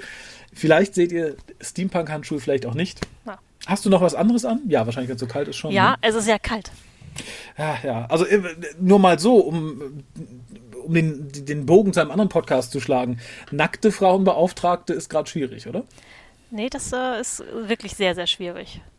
Vielleicht 0.54 0.96
seht 0.96 1.12
ihr 1.12 1.36
Steampunk-Handschuhe, 1.62 2.40
vielleicht 2.40 2.66
auch 2.66 2.74
nicht. 2.74 3.02
Ja. 3.26 3.38
Hast 3.68 3.86
du 3.86 3.90
noch 3.90 4.02
was 4.02 4.16
anderes 4.16 4.46
an? 4.46 4.62
Ja, 4.68 4.86
wahrscheinlich, 4.86 5.10
wenn 5.10 5.16
es 5.16 5.22
so 5.22 5.28
kalt 5.28 5.50
ist 5.50 5.58
schon. 5.58 5.72
Ja, 5.72 5.92
ne? 5.92 5.98
es 6.02 6.16
ist 6.16 6.28
ja 6.28 6.40
kalt. 6.40 6.72
Ja, 7.58 7.78
ja. 7.84 8.06
Also 8.06 8.26
äh, 8.26 8.42
nur 8.80 9.00
mal 9.00 9.20
so, 9.20 9.36
um, 9.36 10.04
um 10.86 10.94
den, 10.94 11.30
den 11.32 11.66
Bogen 11.66 11.94
zu 11.94 12.00
einem 12.00 12.12
anderen 12.12 12.30
Podcast 12.30 12.72
zu 12.72 12.80
schlagen. 12.80 13.20
Nackte 13.52 13.92
Frauenbeauftragte 13.92 14.94
ist 14.94 15.10
gerade 15.10 15.30
schwierig, 15.30 15.68
oder? 15.68 15.84
Nee, 16.52 16.70
das 16.70 16.92
äh, 16.92 17.20
ist 17.20 17.44
wirklich 17.54 17.96
sehr, 17.96 18.14
sehr 18.16 18.28
schwierig. 18.28 18.82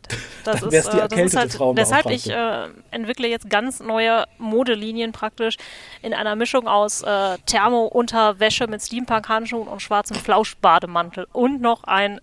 Das 0.43 0.61
ist, 0.61 0.73
äh, 0.73 1.07
das 1.07 1.17
ist 1.17 1.37
halt, 1.37 1.77
deshalb 1.77 2.09
ich 2.09 2.29
äh, 2.29 2.67
entwickle 2.91 3.29
jetzt 3.29 3.49
ganz 3.49 3.79
neue 3.79 4.25
Modelinien 4.37 5.13
praktisch 5.13 5.55
in 6.01 6.13
einer 6.13 6.35
Mischung 6.35 6.67
aus 6.67 7.01
äh, 7.01 7.37
Thermo-Unterwäsche 7.45 8.67
mit 8.67 8.81
Steampunk-Handschuhen 8.81 9.69
und 9.69 9.81
schwarzem 9.81 10.17
Flauschbademantel 10.17 11.27
und 11.31 11.61
noch 11.61 11.85
ein 11.85 12.19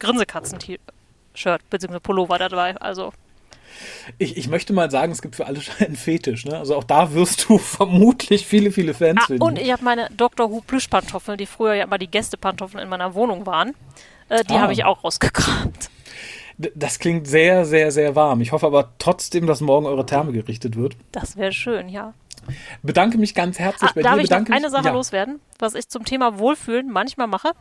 Grinsekatzen-Shirt 0.00 1.60
bzw. 1.70 2.00
Pullover 2.00 2.38
dabei. 2.38 2.76
Also 2.78 3.12
ich, 4.18 4.36
ich 4.36 4.48
möchte 4.48 4.72
mal 4.72 4.90
sagen, 4.90 5.12
es 5.12 5.22
gibt 5.22 5.36
für 5.36 5.46
alle 5.46 5.60
einen 5.78 5.96
Fetisch. 5.96 6.44
Ne? 6.44 6.58
Also 6.58 6.74
auch 6.74 6.84
da 6.84 7.12
wirst 7.14 7.48
du 7.48 7.58
vermutlich 7.58 8.46
viele, 8.46 8.72
viele 8.72 8.94
Fans 8.94 9.20
ah, 9.22 9.26
finden. 9.26 9.42
Und 9.42 9.58
ich 9.58 9.70
habe 9.70 9.84
meine 9.84 10.08
Dr. 10.16 10.50
Who 10.50 10.60
Plüschpantoffeln, 10.60 11.38
die 11.38 11.46
früher 11.46 11.74
ja 11.74 11.84
immer 11.84 11.98
die 11.98 12.10
Gästepantoffeln 12.10 12.82
in 12.82 12.88
meiner 12.88 13.14
Wohnung 13.14 13.46
waren. 13.46 13.74
Äh, 14.28 14.44
die 14.44 14.54
ah. 14.54 14.60
habe 14.60 14.72
ich 14.72 14.84
auch 14.84 15.04
rausgekramt. 15.04 15.90
Das 16.74 16.98
klingt 16.98 17.28
sehr, 17.28 17.64
sehr, 17.64 17.92
sehr 17.92 18.16
warm. 18.16 18.40
Ich 18.40 18.50
hoffe 18.50 18.66
aber 18.66 18.92
trotzdem, 18.98 19.46
dass 19.46 19.60
morgen 19.60 19.86
eure 19.86 20.04
Therme 20.04 20.32
gerichtet 20.32 20.76
wird. 20.76 20.96
Das 21.12 21.36
wäre 21.36 21.52
schön, 21.52 21.88
ja. 21.88 22.14
Bedanke 22.82 23.18
mich 23.18 23.34
ganz 23.34 23.58
herzlich 23.58 23.90
ah, 23.90 23.92
bei 23.94 24.02
darf 24.02 24.18
dir. 24.18 24.26
Darf 24.26 24.42
ich 24.42 24.48
noch 24.48 24.56
eine 24.56 24.70
Sache 24.70 24.86
ja. 24.86 24.92
loswerden, 24.92 25.40
was 25.58 25.74
ich 25.74 25.88
zum 25.88 26.04
Thema 26.04 26.38
Wohlfühlen 26.38 26.90
manchmal 26.90 27.26
mache? 27.28 27.52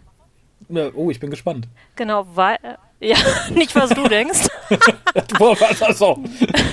Oh, 0.95 1.11
ich 1.11 1.19
bin 1.19 1.29
gespannt. 1.29 1.67
Genau, 1.95 2.25
weil. 2.33 2.57
Äh, 2.63 2.75
ja, 3.09 3.17
nicht 3.51 3.75
was 3.75 3.91
du 3.91 4.07
denkst. 4.07 4.47
so. 5.93 6.17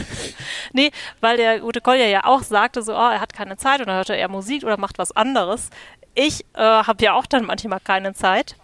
nee, 0.73 0.91
weil 1.21 1.37
der 1.37 1.61
gute 1.61 1.83
Kolja 1.83 2.07
ja 2.07 2.25
auch 2.25 2.43
sagte, 2.43 2.83
so, 2.83 2.95
oh, 2.95 3.11
er 3.11 3.21
hat 3.21 3.35
keine 3.35 3.59
Zeit 3.59 3.83
oder 3.83 3.95
hört 3.97 4.09
er 4.09 4.29
Musik 4.29 4.65
oder 4.65 4.79
macht 4.79 4.97
was 4.97 5.13
anderes. 5.13 5.69
Ich 6.15 6.47
äh, 6.55 6.61
habe 6.63 7.05
ja 7.05 7.13
auch 7.13 7.27
dann 7.27 7.45
manchmal 7.45 7.81
keine 7.81 8.15
Zeit. 8.15 8.57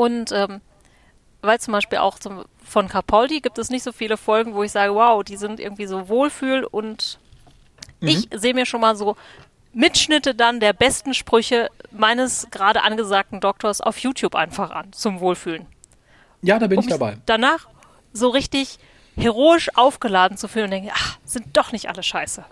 Und 0.00 0.32
ähm, 0.32 0.62
weil 1.42 1.60
zum 1.60 1.72
Beispiel 1.72 1.98
auch 1.98 2.18
zum, 2.18 2.46
von 2.64 2.88
Capaldi 2.88 3.42
gibt 3.42 3.58
es 3.58 3.68
nicht 3.68 3.82
so 3.82 3.92
viele 3.92 4.16
Folgen, 4.16 4.54
wo 4.54 4.62
ich 4.62 4.72
sage, 4.72 4.94
wow, 4.94 5.22
die 5.22 5.36
sind 5.36 5.60
irgendwie 5.60 5.84
so 5.84 6.08
Wohlfühl 6.08 6.64
und 6.64 7.18
mhm. 8.00 8.08
ich 8.08 8.28
sehe 8.32 8.54
mir 8.54 8.64
schon 8.64 8.80
mal 8.80 8.96
so 8.96 9.18
Mitschnitte 9.74 10.34
dann 10.34 10.58
der 10.58 10.72
besten 10.72 11.12
Sprüche 11.12 11.68
meines 11.90 12.46
gerade 12.50 12.82
angesagten 12.82 13.40
Doktors 13.40 13.82
auf 13.82 13.98
YouTube 13.98 14.36
einfach 14.36 14.70
an 14.70 14.90
zum 14.94 15.20
Wohlfühlen. 15.20 15.66
Ja, 16.40 16.58
da 16.58 16.66
bin 16.66 16.78
um 16.78 16.84
ich 16.84 16.90
dabei. 16.90 17.18
Danach 17.26 17.68
so 18.14 18.30
richtig 18.30 18.78
heroisch 19.18 19.68
aufgeladen 19.74 20.38
zu 20.38 20.48
fühlen 20.48 20.64
und 20.64 20.70
denke, 20.70 20.92
ach, 20.94 21.18
sind 21.26 21.54
doch 21.58 21.72
nicht 21.72 21.90
alle 21.90 22.02
scheiße. 22.02 22.42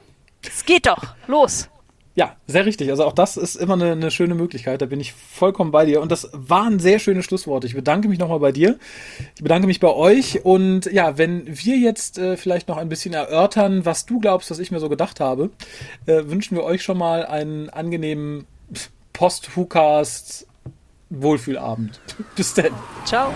Es 0.43 0.67
geht 0.67 0.87
doch, 0.87 1.15
los. 1.27 1.71
Ja, 2.19 2.35
sehr 2.49 2.67
richtig. 2.67 2.91
Also 2.91 3.05
auch 3.05 3.13
das 3.13 3.37
ist 3.37 3.55
immer 3.55 3.75
eine, 3.75 3.93
eine, 3.93 4.11
schöne 4.11 4.35
Möglichkeit. 4.35 4.83
Da 4.83 4.87
bin 4.87 4.99
ich 4.99 5.13
vollkommen 5.13 5.71
bei 5.71 5.87
dir. 5.87 6.01
Und 6.01 6.11
das 6.11 6.29
waren 6.33 6.81
sehr 6.81 6.99
schöne 6.99 7.23
Schlussworte. 7.23 7.69
Ich 7.69 7.77
bedanke 7.77 8.09
mich 8.09 8.19
nochmal 8.19 8.41
bei 8.41 8.51
dir. 8.51 8.77
Ich 9.37 9.43
bedanke 9.45 9.69
mich 9.69 9.79
bei 9.79 9.95
euch. 9.95 10.45
Und 10.45 10.87
ja, 10.87 11.17
wenn 11.17 11.47
wir 11.47 11.77
jetzt 11.77 12.19
äh, 12.19 12.37
vielleicht 12.37 12.67
noch 12.67 12.77
ein 12.77 12.89
bisschen 12.89 13.15
erörtern, 13.15 13.85
was 13.87 14.05
du 14.05 14.19
glaubst, 14.19 14.51
was 14.51 14.59
ich 14.59 14.73
mir 14.73 14.81
so 14.81 14.89
gedacht 14.89 15.21
habe, 15.21 15.51
äh, 16.07 16.25
wünschen 16.25 16.57
wir 16.57 16.65
euch 16.65 16.83
schon 16.83 16.99
mal 16.99 17.25
einen 17.25 17.71
angenehmen 17.71 18.47
Post-Hucast 19.13 20.49
Wohlfühlabend. 21.11 22.01
Bis 22.35 22.53
dann. 22.53 22.73
Ciao. 23.05 23.33